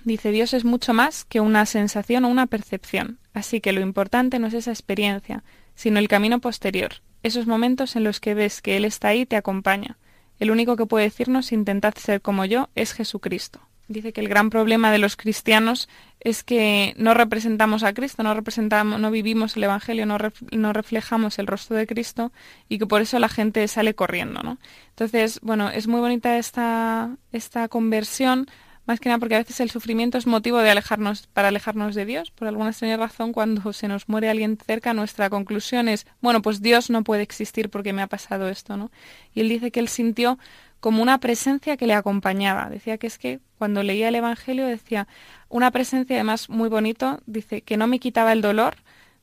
Dice, 0.03 0.31
Dios 0.31 0.53
es 0.53 0.63
mucho 0.63 0.93
más 0.93 1.25
que 1.25 1.41
una 1.41 1.65
sensación 1.65 2.25
o 2.25 2.29
una 2.29 2.47
percepción, 2.47 3.17
así 3.33 3.59
que 3.59 3.73
lo 3.73 3.81
importante 3.81 4.39
no 4.39 4.47
es 4.47 4.53
esa 4.53 4.71
experiencia, 4.71 5.43
sino 5.75 5.99
el 5.99 6.07
camino 6.07 6.39
posterior, 6.39 6.93
esos 7.23 7.45
momentos 7.45 7.95
en 7.95 8.03
los 8.03 8.19
que 8.19 8.33
ves 8.33 8.61
que 8.61 8.77
Él 8.77 8.85
está 8.85 9.09
ahí 9.09 9.21
y 9.21 9.25
te 9.25 9.35
acompaña. 9.35 9.97
El 10.39 10.51
único 10.51 10.75
que 10.75 10.85
puede 10.85 11.05
decirnos 11.05 11.51
intentad 11.51 11.93
ser 11.95 12.21
como 12.21 12.45
yo 12.45 12.69
es 12.75 12.93
Jesucristo. 12.93 13.59
Dice 13.87 14.11
que 14.11 14.21
el 14.21 14.27
gran 14.27 14.49
problema 14.49 14.91
de 14.91 14.97
los 14.97 15.15
cristianos 15.15 15.87
es 16.19 16.43
que 16.43 16.93
no 16.97 17.13
representamos 17.13 17.83
a 17.83 17.93
Cristo, 17.93 18.21
no 18.21 18.33
representamos, 18.33 18.99
no 18.99 19.11
vivimos 19.11 19.55
el 19.55 19.63
Evangelio, 19.63 20.05
no, 20.05 20.17
no, 20.51 20.73
reflejamos 20.73 21.39
el 21.39 21.47
rostro 21.47 21.77
de 21.77 21.87
Cristo 21.87 22.31
y 22.67 22.79
que 22.79 22.85
por 22.85 23.01
eso 23.01 23.17
la 23.19 23.29
gente 23.29 23.65
sale 23.67 23.93
corriendo, 23.95 24.43
¿no? 24.43 24.57
Entonces, 24.89 25.39
bueno, 25.41 25.69
es 25.69 25.87
muy 25.87 26.01
bonita 26.01 26.37
esta, 26.37 27.15
esta 27.31 27.69
conversión 27.69 28.47
más 28.87 29.01
que 29.01 29.09
nada 29.09 29.19
porque 29.19 29.35
a 29.35 29.39
veces 29.39 29.59
el 29.59 29.69
sufrimiento 29.69 30.17
es 30.17 30.25
motivo 30.25 30.59
de 30.59 30.69
alejarnos, 30.71 31.27
para 31.27 31.49
alejarnos 31.49 31.93
de 31.93 32.05
Dios. 32.05 32.31
Por 32.31 32.47
alguna 32.47 32.69
extraña 32.69 32.95
razón, 32.95 33.33
cuando 33.33 33.73
se 33.73 33.89
nos 33.89 34.07
muere 34.07 34.29
alguien 34.29 34.57
cerca, 34.57 34.93
nuestra 34.93 35.29
conclusión 35.29 35.89
es, 35.89 36.07
bueno, 36.21 36.41
pues 36.41 36.61
Dios 36.61 36.89
no 36.89 37.03
puede 37.03 37.21
existir 37.21 37.69
porque 37.69 37.91
me 37.91 38.01
ha 38.01 38.07
pasado 38.07 38.47
esto, 38.47 38.77
¿no? 38.77 38.89
Y 39.35 39.41
él 39.41 39.49
dice 39.49 39.71
que 39.71 39.81
él 39.81 39.89
sintió 39.89 40.39
como 40.87 41.03
una 41.03 41.17
presencia 41.17 41.75
que 41.75 41.85
le 41.85 41.93
acompañaba. 41.95 42.69
Decía 42.69 42.97
que 42.97 43.07
es 43.07 43.17
que 43.17 43.41
cuando 43.57 43.83
leía 43.83 44.07
el 44.07 44.15
Evangelio 44.15 44.65
decía 44.65 45.05
una 45.49 45.69
presencia 45.69 46.15
además 46.15 46.49
muy 46.49 46.69
bonito, 46.69 47.19
dice 47.25 47.61
que 47.61 47.75
no 47.75 47.87
me 47.87 47.99
quitaba 47.99 48.31
el 48.31 48.41
dolor, 48.41 48.77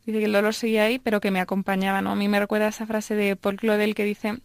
dice 0.04 0.18
que 0.18 0.26
el 0.26 0.32
dolor 0.32 0.52
seguía 0.52 0.84
ahí, 0.84 0.98
pero 0.98 1.22
que 1.22 1.30
me 1.30 1.40
acompañaba, 1.40 2.02
¿no? 2.02 2.10
A 2.10 2.16
mí 2.16 2.28
me 2.28 2.38
recuerda 2.38 2.68
esa 2.68 2.84
frase 2.84 3.14
de 3.14 3.34
Paul 3.36 3.56
Claudel 3.56 3.94
que 3.94 4.04
dice 4.04 4.40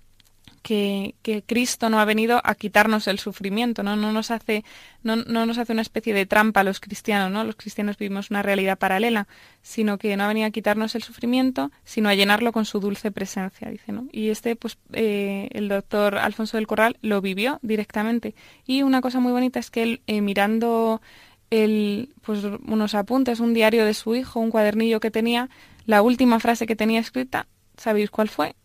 que, 0.59 1.15
Cristo 1.45 1.89
no 1.89 1.99
ha 1.99 2.05
venido 2.05 2.41
a 2.43 2.55
quitarnos 2.55 3.07
el 3.07 3.19
sufrimiento, 3.19 3.83
¿no? 3.83 3.95
No 3.95 4.11
nos 4.11 4.31
hace, 4.31 4.63
no, 5.03 5.15
no, 5.15 5.45
nos 5.45 5.57
hace 5.57 5.73
una 5.73 5.81
especie 5.81 6.13
de 6.13 6.25
trampa 6.25 6.61
a 6.61 6.63
los 6.63 6.79
cristianos, 6.79 7.31
¿no? 7.31 7.43
Los 7.43 7.55
cristianos 7.55 7.97
vivimos 7.97 8.29
una 8.29 8.41
realidad 8.41 8.77
paralela, 8.77 9.27
sino 9.61 9.97
que 9.97 10.15
no 10.17 10.23
ha 10.23 10.27
venido 10.27 10.47
a 10.47 10.51
quitarnos 10.51 10.95
el 10.95 11.03
sufrimiento, 11.03 11.71
sino 11.83 12.09
a 12.09 12.15
llenarlo 12.15 12.51
con 12.51 12.65
su 12.65 12.79
dulce 12.79 13.11
presencia, 13.11 13.69
dice, 13.69 13.91
¿no? 13.91 14.07
Y 14.11 14.29
este, 14.29 14.55
pues, 14.55 14.77
eh, 14.93 15.49
el 15.51 15.69
doctor 15.69 16.17
Alfonso 16.17 16.57
del 16.57 16.67
Corral 16.67 16.97
lo 17.01 17.21
vivió 17.21 17.59
directamente. 17.61 18.35
Y 18.65 18.83
una 18.83 19.01
cosa 19.01 19.19
muy 19.19 19.31
bonita 19.31 19.59
es 19.59 19.71
que 19.71 19.83
él, 19.83 20.01
eh, 20.07 20.21
mirando 20.21 21.01
el, 21.49 22.13
pues, 22.21 22.43
unos 22.43 22.95
apuntes, 22.95 23.39
un 23.39 23.53
diario 23.53 23.85
de 23.85 23.93
su 23.93 24.15
hijo, 24.15 24.39
un 24.39 24.51
cuadernillo 24.51 24.99
que 24.99 25.11
tenía, 25.11 25.49
la 25.85 26.01
última 26.01 26.39
frase 26.39 26.67
que 26.67 26.75
tenía 26.75 26.99
escrita, 26.99 27.47
¿sabéis 27.77 28.11
cuál 28.11 28.29
fue? 28.29 28.55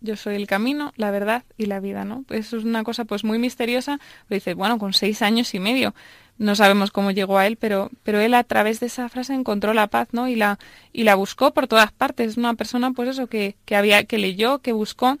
Yo 0.00 0.16
soy 0.16 0.36
el 0.36 0.46
camino, 0.46 0.92
la 0.96 1.10
verdad 1.10 1.44
y 1.56 1.66
la 1.66 1.80
vida, 1.80 2.04
¿no? 2.04 2.24
Eso 2.30 2.56
es 2.56 2.64
una 2.64 2.84
cosa 2.84 3.04
pues 3.04 3.24
muy 3.24 3.38
misteriosa, 3.38 3.98
pero 4.28 4.36
dice, 4.36 4.54
bueno, 4.54 4.78
con 4.78 4.92
seis 4.92 5.22
años 5.22 5.54
y 5.54 5.60
medio, 5.60 5.94
no 6.38 6.54
sabemos 6.54 6.90
cómo 6.90 7.10
llegó 7.10 7.38
a 7.38 7.46
él, 7.46 7.56
pero, 7.56 7.90
pero 8.02 8.18
él 8.18 8.34
a 8.34 8.44
través 8.44 8.80
de 8.80 8.86
esa 8.86 9.08
frase 9.08 9.34
encontró 9.34 9.74
la 9.74 9.88
paz, 9.88 10.08
¿no? 10.12 10.26
Y 10.26 10.36
la, 10.36 10.58
y 10.92 11.02
la 11.02 11.14
buscó 11.14 11.52
por 11.52 11.66
todas 11.66 11.92
partes. 11.92 12.30
Es 12.30 12.36
una 12.38 12.54
persona, 12.54 12.92
pues 12.92 13.10
eso, 13.10 13.26
que, 13.26 13.56
que 13.66 13.76
había, 13.76 14.04
que 14.04 14.16
leyó, 14.16 14.60
que 14.60 14.72
buscó. 14.72 15.18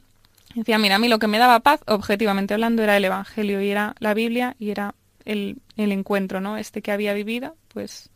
decía, 0.54 0.78
mira, 0.78 0.94
a 0.94 0.98
mí 0.98 1.08
lo 1.08 1.18
que 1.18 1.26
me 1.26 1.38
daba 1.38 1.60
paz, 1.60 1.80
objetivamente 1.86 2.54
hablando, 2.54 2.82
era 2.82 2.96
el 2.96 3.04
Evangelio 3.04 3.60
y 3.60 3.68
era 3.68 3.94
la 3.98 4.14
Biblia 4.14 4.56
y 4.58 4.70
era 4.70 4.94
el, 5.26 5.58
el 5.76 5.92
encuentro, 5.92 6.40
¿no? 6.40 6.56
Este 6.56 6.80
que 6.80 6.90
había 6.90 7.12
vivido, 7.12 7.54
pues 7.68 8.10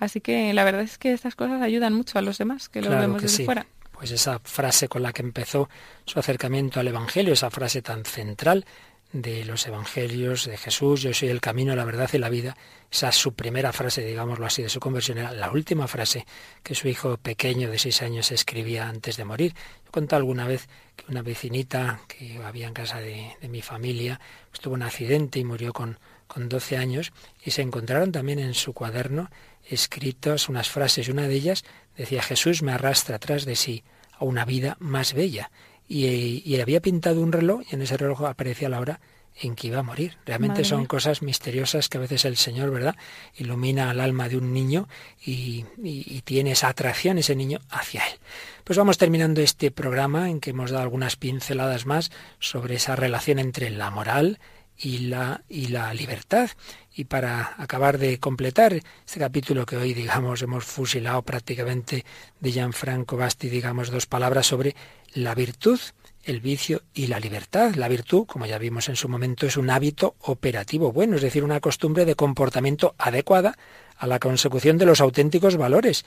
Así 0.00 0.22
que 0.22 0.52
la 0.54 0.64
verdad 0.64 0.80
es 0.80 0.96
que 0.96 1.12
estas 1.12 1.36
cosas 1.36 1.60
ayudan 1.60 1.92
mucho 1.92 2.18
a 2.18 2.22
los 2.22 2.38
demás, 2.38 2.70
que 2.70 2.80
lo 2.80 2.88
vemos 2.88 3.20
desde 3.20 3.44
fuera 3.44 3.66
pues 4.00 4.12
esa 4.12 4.38
frase 4.38 4.88
con 4.88 5.02
la 5.02 5.12
que 5.12 5.20
empezó 5.20 5.68
su 6.06 6.18
acercamiento 6.18 6.80
al 6.80 6.88
Evangelio, 6.88 7.34
esa 7.34 7.50
frase 7.50 7.82
tan 7.82 8.06
central 8.06 8.64
de 9.12 9.44
los 9.44 9.66
Evangelios 9.66 10.46
de 10.46 10.56
Jesús, 10.56 11.02
yo 11.02 11.12
soy 11.12 11.28
el 11.28 11.42
camino, 11.42 11.76
la 11.76 11.84
verdad 11.84 12.08
y 12.14 12.16
la 12.16 12.30
vida, 12.30 12.56
esa 12.90 13.10
es 13.10 13.16
su 13.16 13.34
primera 13.34 13.74
frase, 13.74 14.02
digámoslo 14.02 14.46
así, 14.46 14.62
de 14.62 14.70
su 14.70 14.80
conversión, 14.80 15.18
era 15.18 15.32
la 15.32 15.50
última 15.50 15.86
frase 15.86 16.24
que 16.62 16.74
su 16.74 16.88
hijo 16.88 17.18
pequeño 17.18 17.70
de 17.70 17.78
seis 17.78 18.00
años 18.00 18.32
escribía 18.32 18.88
antes 18.88 19.18
de 19.18 19.26
morir. 19.26 19.54
Yo 19.84 19.90
conté 19.90 20.16
alguna 20.16 20.46
vez 20.46 20.66
que 20.96 21.04
una 21.10 21.20
vecinita 21.20 22.00
que 22.08 22.40
había 22.42 22.68
en 22.68 22.72
casa 22.72 23.00
de, 23.00 23.36
mi 23.50 23.60
familia 23.60 24.18
pues, 24.50 24.60
tuvo 24.60 24.76
un 24.76 24.82
accidente 24.82 25.40
y 25.40 25.44
murió 25.44 25.74
con, 25.74 25.98
con 26.26 26.48
12 26.48 26.78
años 26.78 27.12
y 27.44 27.50
se 27.50 27.60
encontraron 27.60 28.12
también 28.12 28.38
en 28.38 28.54
su 28.54 28.72
cuaderno 28.72 29.28
escritas 29.70 30.48
unas 30.48 30.68
frases 30.68 31.08
y 31.08 31.10
una 31.10 31.28
de 31.28 31.34
ellas 31.34 31.64
decía 31.96 32.22
Jesús 32.22 32.62
me 32.62 32.72
arrastra 32.72 33.16
atrás 33.16 33.44
de 33.44 33.56
sí 33.56 33.84
a 34.12 34.24
una 34.24 34.44
vida 34.44 34.76
más 34.80 35.14
bella. 35.14 35.50
Y, 35.88 36.42
y 36.44 36.60
había 36.60 36.80
pintado 36.80 37.20
un 37.20 37.32
reloj 37.32 37.62
y 37.70 37.74
en 37.74 37.82
ese 37.82 37.96
reloj 37.96 38.24
aparecía 38.24 38.68
la 38.68 38.80
hora 38.80 39.00
en 39.42 39.54
que 39.54 39.68
iba 39.68 39.78
a 39.80 39.82
morir. 39.82 40.16
Realmente 40.26 40.64
son 40.64 40.86
cosas 40.86 41.22
misteriosas 41.22 41.88
que 41.88 41.98
a 41.98 42.00
veces 42.00 42.24
el 42.24 42.36
Señor, 42.36 42.70
¿verdad?, 42.70 42.96
ilumina 43.36 43.90
al 43.90 44.00
alma 44.00 44.28
de 44.28 44.36
un 44.36 44.52
niño 44.52 44.88
y, 45.24 45.64
y, 45.82 46.20
tiene 46.22 46.52
esa 46.52 46.68
atracción 46.68 47.18
ese 47.18 47.34
niño 47.34 47.60
hacia 47.70 48.06
él. 48.06 48.18
Pues 48.64 48.78
vamos 48.78 48.98
terminando 48.98 49.40
este 49.40 49.70
programa 49.70 50.30
en 50.30 50.40
que 50.40 50.50
hemos 50.50 50.70
dado 50.70 50.82
algunas 50.82 51.16
pinceladas 51.16 51.86
más 51.86 52.10
sobre 52.38 52.74
esa 52.74 52.96
relación 52.96 53.38
entre 53.38 53.70
la 53.70 53.90
moral 53.90 54.38
y 54.80 54.98
la, 54.98 55.42
y 55.48 55.68
la 55.68 55.92
libertad. 55.94 56.50
Y 56.94 57.04
para 57.04 57.54
acabar 57.58 57.98
de 57.98 58.18
completar 58.18 58.72
este 58.74 59.20
capítulo 59.20 59.66
que 59.66 59.76
hoy, 59.76 59.94
digamos, 59.94 60.42
hemos 60.42 60.64
fusilado 60.64 61.22
prácticamente 61.22 62.04
de 62.40 62.52
Gianfranco 62.52 63.16
Basti, 63.16 63.48
digamos, 63.48 63.90
dos 63.90 64.06
palabras 64.06 64.46
sobre 64.46 64.74
la 65.14 65.34
virtud, 65.34 65.78
el 66.24 66.40
vicio 66.40 66.82
y 66.94 67.06
la 67.06 67.20
libertad. 67.20 67.74
La 67.74 67.88
virtud, 67.88 68.26
como 68.26 68.46
ya 68.46 68.58
vimos 68.58 68.88
en 68.88 68.96
su 68.96 69.08
momento, 69.08 69.46
es 69.46 69.56
un 69.56 69.70
hábito 69.70 70.16
operativo 70.20 70.92
bueno, 70.92 71.16
es 71.16 71.22
decir, 71.22 71.44
una 71.44 71.60
costumbre 71.60 72.04
de 72.04 72.14
comportamiento 72.14 72.94
adecuada 72.98 73.56
a 73.96 74.06
la 74.06 74.18
consecución 74.18 74.78
de 74.78 74.86
los 74.86 75.00
auténticos 75.00 75.56
valores 75.56 76.04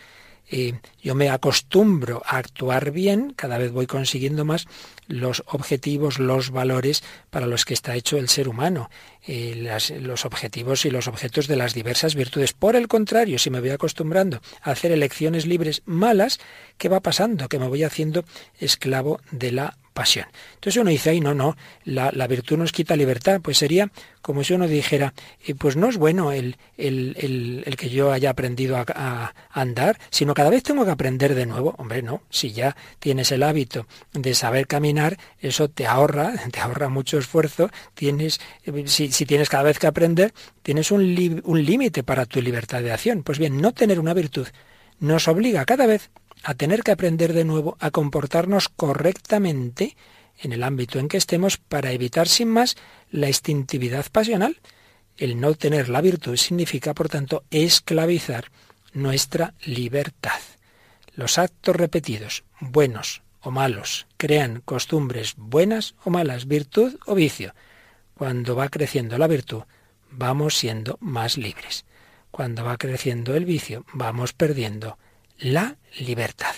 yo 1.01 1.15
me 1.15 1.29
acostumbro 1.29 2.21
a 2.25 2.37
actuar 2.37 2.91
bien, 2.91 3.33
cada 3.35 3.57
vez 3.57 3.71
voy 3.71 3.87
consiguiendo 3.87 4.45
más 4.45 4.67
los 5.07 5.43
objetivos, 5.47 6.19
los 6.19 6.51
valores 6.51 7.03
para 7.29 7.47
los 7.47 7.65
que 7.65 7.73
está 7.73 7.95
hecho 7.95 8.17
el 8.17 8.29
ser 8.29 8.47
humano, 8.47 8.89
eh, 9.25 9.55
los 9.99 10.25
objetivos 10.25 10.85
y 10.85 10.91
los 10.91 11.07
objetos 11.07 11.47
de 11.47 11.55
las 11.55 11.73
diversas 11.73 12.15
virtudes. 12.15 12.53
Por 12.53 12.75
el 12.75 12.87
contrario, 12.87 13.39
si 13.39 13.49
me 13.49 13.61
voy 13.61 13.71
acostumbrando 13.71 14.41
a 14.61 14.71
hacer 14.71 14.91
elecciones 14.91 15.45
libres 15.45 15.81
malas, 15.85 16.39
¿qué 16.77 16.89
va 16.89 16.99
pasando? 16.99 17.49
Que 17.49 17.59
me 17.59 17.67
voy 17.67 17.83
haciendo 17.83 18.23
esclavo 18.59 19.19
de 19.31 19.51
la 19.51 19.77
pasión. 19.93 20.27
Entonces 20.55 20.81
uno 20.81 20.89
dice, 20.89 21.11
ay, 21.11 21.21
no, 21.21 21.33
no, 21.33 21.55
la, 21.85 22.27
virtud 22.27 22.57
nos 22.57 22.71
quita 22.71 22.95
libertad. 22.95 23.41
Pues 23.41 23.57
sería 23.57 23.91
como 24.21 24.43
si 24.43 24.53
uno 24.53 24.67
dijera, 24.67 25.13
eh, 25.45 25.55
pues 25.55 25.75
no 25.75 25.89
es 25.89 25.97
bueno 25.97 26.31
el, 26.31 26.57
el, 26.77 27.63
el, 27.65 27.75
que 27.75 27.89
yo 27.89 28.11
haya 28.11 28.29
aprendido 28.29 28.77
a, 28.77 28.85
a, 28.87 29.33
andar, 29.49 29.99
sino 30.09 30.33
cada 30.33 30.49
vez 30.49 30.63
tengo 30.63 30.85
que 30.85 30.91
aprender 30.91 31.35
de 31.35 31.45
nuevo. 31.45 31.75
Hombre, 31.77 32.01
no, 32.01 32.21
si 32.29 32.51
ya 32.51 32.75
tienes 32.99 33.31
el 33.31 33.43
hábito 33.43 33.87
de 34.13 34.33
saber 34.33 34.67
caminar, 34.67 35.17
eso 35.39 35.69
te 35.69 35.85
ahorra, 35.85 36.33
te 36.51 36.59
ahorra 36.59 36.89
mucho 36.89 37.17
esfuerzo. 37.17 37.69
Tienes, 37.93 38.39
eh, 38.65 38.83
si, 38.87 39.11
si 39.11 39.25
tienes 39.25 39.49
cada 39.49 39.63
vez 39.63 39.79
que 39.79 39.87
aprender, 39.87 40.33
tienes 40.61 40.91
un, 40.91 41.41
un 41.43 41.65
límite 41.65 42.03
para 42.03 42.25
tu 42.25 42.41
libertad 42.41 42.81
de 42.81 42.91
acción. 42.91 43.23
Pues 43.23 43.39
bien, 43.39 43.61
no 43.61 43.73
tener 43.73 43.99
una 43.99 44.13
virtud 44.13 44.47
nos 45.03 45.27
obliga 45.27 45.65
cada 45.65 45.85
vez 45.85 46.11
a 46.43 46.53
tener 46.53 46.83
que 46.83 46.91
aprender 46.91 47.33
de 47.33 47.45
nuevo 47.45 47.77
a 47.79 47.91
comportarnos 47.91 48.69
correctamente 48.69 49.95
en 50.41 50.51
el 50.51 50.63
ámbito 50.63 50.99
en 50.99 51.07
que 51.07 51.17
estemos 51.17 51.57
para 51.57 51.91
evitar 51.91 52.27
sin 52.27 52.49
más 52.49 52.75
la 53.11 53.27
instintividad 53.27 54.05
pasional. 54.11 54.59
El 55.17 55.39
no 55.39 55.53
tener 55.53 55.89
la 55.89 56.01
virtud 56.01 56.35
significa, 56.35 56.93
por 56.93 57.07
tanto, 57.07 57.43
esclavizar 57.49 58.51
nuestra 58.93 59.53
libertad. 59.63 60.39
Los 61.15 61.37
actos 61.37 61.75
repetidos, 61.75 62.43
buenos 62.59 63.21
o 63.41 63.51
malos, 63.51 64.07
crean 64.17 64.61
costumbres 64.65 65.35
buenas 65.37 65.95
o 66.03 66.09
malas, 66.09 66.47
virtud 66.47 66.95
o 67.05 67.15
vicio. 67.15 67.53
Cuando 68.15 68.55
va 68.55 68.69
creciendo 68.69 69.17
la 69.17 69.27
virtud, 69.27 69.63
vamos 70.09 70.57
siendo 70.57 70.97
más 70.99 71.37
libres. 71.37 71.85
Cuando 72.31 72.63
va 72.63 72.77
creciendo 72.77 73.35
el 73.35 73.45
vicio, 73.45 73.85
vamos 73.93 74.33
perdiendo 74.33 74.97
la 75.43 75.77
libertad. 75.99 76.55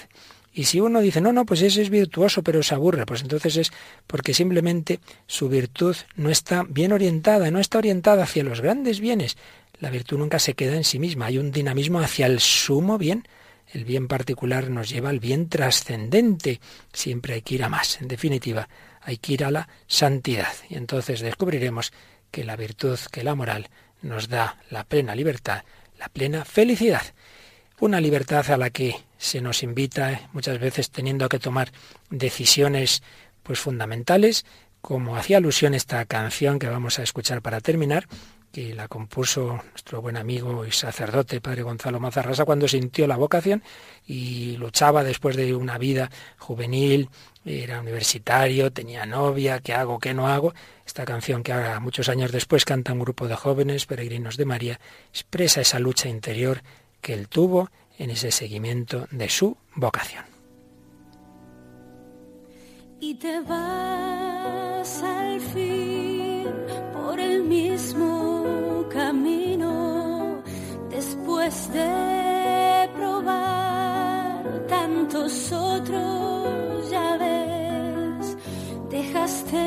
Y 0.54 0.66
si 0.66 0.80
uno 0.80 1.02
dice, 1.02 1.20
no, 1.20 1.34
no, 1.34 1.46
pues 1.46 1.62
ese 1.62 1.82
es 1.82 1.90
virtuoso, 1.90 2.42
pero 2.42 2.64
se 2.64 2.74
aburre, 2.74 3.06
pues 3.06 3.22
entonces 3.22 3.58
es 3.58 3.72
porque 4.08 4.34
simplemente 4.34 5.02
su 5.28 5.50
virtud 5.50 5.98
no 6.16 6.30
está 6.30 6.64
bien 6.64 6.94
orientada, 6.94 7.52
no 7.52 7.60
está 7.60 7.80
orientada 7.80 8.24
hacia 8.24 8.46
los 8.46 8.62
grandes 8.62 9.02
bienes. 9.02 9.36
La 9.82 9.90
virtud 9.90 10.18
nunca 10.18 10.40
se 10.40 10.54
queda 10.54 10.78
en 10.78 10.86
sí 10.86 10.98
misma, 10.98 11.26
hay 11.26 11.40
un 11.40 11.52
dinamismo 11.52 12.00
hacia 12.00 12.28
el 12.28 12.40
sumo 12.40 12.98
bien. 12.98 13.28
El 13.74 13.84
bien 13.84 14.08
particular 14.08 14.70
nos 14.70 14.90
lleva 14.90 15.10
al 15.10 15.20
bien 15.20 15.50
trascendente. 15.50 16.62
Siempre 16.94 17.34
hay 17.34 17.42
que 17.42 17.56
ir 17.56 17.64
a 17.64 17.70
más. 17.70 18.00
En 18.00 18.08
definitiva, 18.08 18.70
hay 19.02 19.18
que 19.18 19.34
ir 19.34 19.44
a 19.44 19.52
la 19.52 19.68
santidad. 19.88 20.54
Y 20.70 20.76
entonces 20.76 21.20
descubriremos 21.20 21.92
que 22.32 22.46
la 22.46 22.56
virtud, 22.56 23.00
que 23.12 23.24
la 23.24 23.36
moral, 23.36 23.70
nos 24.02 24.30
da 24.30 24.60
la 24.70 24.86
plena 24.86 25.16
libertad, 25.16 25.64
la 26.00 26.08
plena 26.08 26.46
felicidad. 26.46 27.02
Una 27.82 28.00
libertad 28.00 28.50
a 28.52 28.58
la 28.58 28.70
que 28.70 28.96
se 29.18 29.42
nos 29.42 29.62
invita 29.62 30.14
eh, 30.14 30.22
muchas 30.32 30.60
veces 30.60 30.92
teniendo 30.92 31.28
que 31.28 31.40
tomar 31.40 31.72
decisiones 32.10 33.04
pues 33.44 33.60
fundamentales, 33.60 34.46
como 34.82 35.18
hacía 35.18 35.38
alusión 35.38 35.74
esta 35.74 36.06
canción 36.06 36.58
que 36.58 36.70
vamos 36.70 37.00
a 37.00 37.04
escuchar 37.04 37.42
para 37.42 37.60
terminar, 37.60 38.08
que 38.54 38.74
la 38.74 38.88
compuso 38.88 39.62
nuestro 39.72 40.02
buen 40.02 40.16
amigo 40.16 40.66
y 40.66 40.72
sacerdote, 40.72 41.42
padre 41.42 41.64
Gonzalo 41.64 42.00
Mazarrasa, 42.00 42.46
cuando 42.46 42.70
sintió 42.70 43.08
la 43.08 43.18
vocación 43.18 43.62
y 44.08 44.56
luchaba 44.56 45.04
después 45.04 45.36
de 45.36 45.54
una 45.54 45.78
vida 45.78 46.10
juvenil, 46.38 47.10
era 47.44 47.82
universitario, 47.82 48.72
tenía 48.72 49.06
novia, 49.06 49.60
¿qué 49.60 49.74
hago, 49.74 50.00
qué 50.00 50.14
no 50.14 50.30
hago? 50.30 50.54
Esta 50.86 51.04
canción 51.04 51.44
que 51.44 51.52
ahora, 51.52 51.82
muchos 51.82 52.08
años 52.08 52.32
después, 52.32 52.64
canta 52.64 52.94
un 52.94 53.00
grupo 53.00 53.28
de 53.28 53.36
jóvenes 53.36 53.86
peregrinos 53.86 54.38
de 54.38 54.46
María, 54.46 54.80
expresa 55.12 55.60
esa 55.60 55.80
lucha 55.80 56.08
interior 56.08 56.62
que 57.06 57.14
él 57.14 57.28
tuvo 57.28 57.70
en 58.00 58.10
ese 58.10 58.32
seguimiento 58.32 59.06
de 59.12 59.30
su 59.30 59.56
vocación. 59.76 60.26
Y 63.00 63.14
te 63.14 63.42
vas 63.42 65.04
al 65.04 65.40
fin 65.40 66.48
por 66.94 67.20
el 67.20 67.44
mismo 67.44 68.88
camino 68.90 70.42
después 70.90 71.72
de 71.74 72.90
probar 72.96 74.66
tantos 74.68 75.52
otros, 75.52 76.90
ya 76.90 77.18
ves, 77.18 78.36
dejaste 78.90 79.58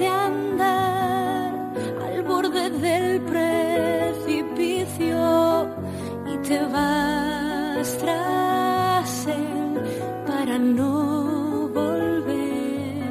de 0.00 0.06
andar 0.06 1.72
al 2.04 2.22
borde 2.24 2.68
del 2.68 3.22
y 3.24 4.05
te 6.48 6.58
vas 6.66 7.98
tras 7.98 9.26
él 9.26 9.82
para 10.26 10.58
no 10.58 11.68
volver. 11.74 13.02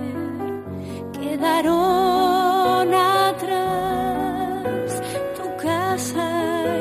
Quedaron 1.12 2.94
atrás 2.94 4.22
tu 5.38 5.46
casa 5.62 6.28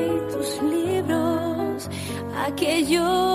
y 0.06 0.32
tus 0.32 0.62
libros, 0.62 1.90
aquellos 2.46 3.33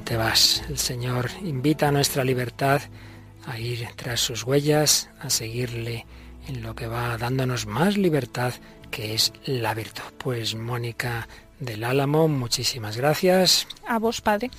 te 0.00 0.16
vas. 0.16 0.62
El 0.68 0.78
Señor 0.78 1.30
invita 1.42 1.88
a 1.88 1.92
nuestra 1.92 2.24
libertad 2.24 2.82
a 3.46 3.58
ir 3.58 3.86
tras 3.96 4.20
sus 4.20 4.44
huellas, 4.44 5.10
a 5.20 5.30
seguirle 5.30 6.06
en 6.46 6.62
lo 6.62 6.74
que 6.74 6.86
va 6.86 7.16
dándonos 7.16 7.66
más 7.66 7.96
libertad, 7.96 8.54
que 8.90 9.14
es 9.14 9.32
la 9.44 9.74
virtud. 9.74 10.04
Pues 10.18 10.54
Mónica 10.54 11.28
del 11.60 11.84
Álamo, 11.84 12.28
muchísimas 12.28 12.96
gracias. 12.96 13.66
A 13.86 13.98
vos, 13.98 14.20
Padre. 14.20 14.50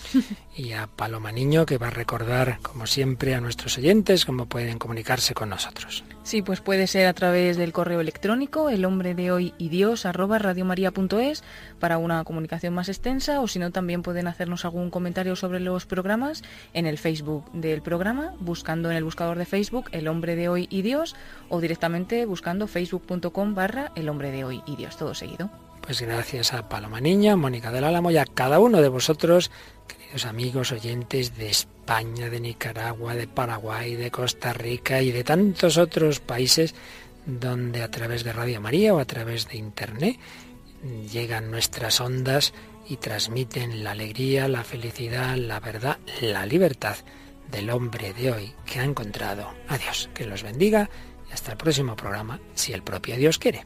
Y 0.55 0.73
a 0.73 0.87
Paloma 0.87 1.31
Niño, 1.31 1.65
que 1.65 1.77
va 1.77 1.87
a 1.87 1.91
recordar, 1.91 2.59
como 2.61 2.85
siempre, 2.85 3.35
a 3.35 3.41
nuestros 3.41 3.77
oyentes 3.77 4.25
cómo 4.25 4.45
pueden 4.45 4.77
comunicarse 4.77 5.33
con 5.33 5.49
nosotros. 5.49 6.03
Sí, 6.23 6.41
pues 6.41 6.61
puede 6.61 6.85
ser 6.85 7.07
a 7.07 7.13
través 7.13 7.57
del 7.57 7.71
correo 7.71 8.01
electrónico 8.01 8.69
el 8.69 8.85
hombre 8.85 9.15
de 9.15 9.31
hoy 9.31 9.53
y 9.57 9.69
Dios 9.69 10.05
arroba 10.05 10.37
radiomaria.es 10.37 11.43
para 11.79 11.97
una 11.97 12.23
comunicación 12.23 12.73
más 12.73 12.89
extensa 12.89 13.41
o 13.41 13.47
si 13.47 13.57
no 13.57 13.71
también 13.71 14.03
pueden 14.03 14.27
hacernos 14.27 14.65
algún 14.65 14.91
comentario 14.91 15.35
sobre 15.35 15.59
los 15.59 15.85
programas 15.85 16.43
en 16.73 16.85
el 16.85 16.97
Facebook 16.97 17.49
del 17.53 17.81
programa 17.81 18.33
buscando 18.39 18.91
en 18.91 18.97
el 18.97 19.03
buscador 19.03 19.39
de 19.39 19.45
Facebook 19.45 19.85
el 19.91 20.07
hombre 20.07 20.35
de 20.35 20.49
hoy 20.49 20.67
y 20.69 20.83
Dios 20.83 21.15
o 21.47 21.61
directamente 21.61 22.25
buscando 22.25 22.67
facebook.com 22.67 23.55
barra 23.55 23.91
el 23.95 24.09
hombre 24.09 24.29
de 24.31 24.43
hoy 24.43 24.61
y 24.67 24.75
Dios 24.75 24.97
todo 24.97 25.15
seguido. 25.15 25.49
Pues 25.89 26.01
gracias 26.01 26.53
a 26.53 26.69
Paloma 26.69 27.01
Niña, 27.01 27.35
Mónica 27.35 27.71
del 27.71 27.83
Álamo 27.83 28.11
y 28.11 28.17
a 28.17 28.25
cada 28.25 28.59
uno 28.59 28.79
de 28.79 28.89
vosotros, 28.89 29.49
queridos 29.87 30.27
amigos 30.27 30.71
oyentes 30.71 31.35
de 31.35 31.49
España, 31.49 32.29
de 32.29 32.39
Nicaragua, 32.39 33.15
de 33.15 33.27
Paraguay, 33.27 33.95
de 33.95 34.11
Costa 34.11 34.53
Rica 34.53 35.01
y 35.01 35.11
de 35.11 35.23
tantos 35.23 35.77
otros 35.79 36.19
países 36.19 36.75
donde 37.25 37.81
a 37.81 37.89
través 37.89 38.23
de 38.23 38.33
Radio 38.33 38.61
María 38.61 38.93
o 38.93 38.99
a 38.99 39.05
través 39.05 39.47
de 39.47 39.57
Internet 39.57 40.19
llegan 41.11 41.49
nuestras 41.49 41.99
ondas 42.01 42.53
y 42.87 42.97
transmiten 42.97 43.83
la 43.83 43.89
alegría, 43.89 44.47
la 44.47 44.63
felicidad, 44.63 45.37
la 45.37 45.59
verdad, 45.59 45.97
la 46.21 46.45
libertad 46.45 46.97
del 47.49 47.71
hombre 47.71 48.13
de 48.13 48.31
hoy 48.31 48.53
que 48.63 48.79
ha 48.79 48.83
encontrado 48.83 49.49
a 49.67 49.79
Dios. 49.79 50.07
Que 50.13 50.27
los 50.27 50.43
bendiga 50.43 50.87
y 51.27 51.33
hasta 51.33 51.53
el 51.53 51.57
próximo 51.57 51.95
programa, 51.95 52.39
si 52.53 52.73
el 52.73 52.83
propio 52.83 53.17
Dios 53.17 53.39
quiere. 53.39 53.65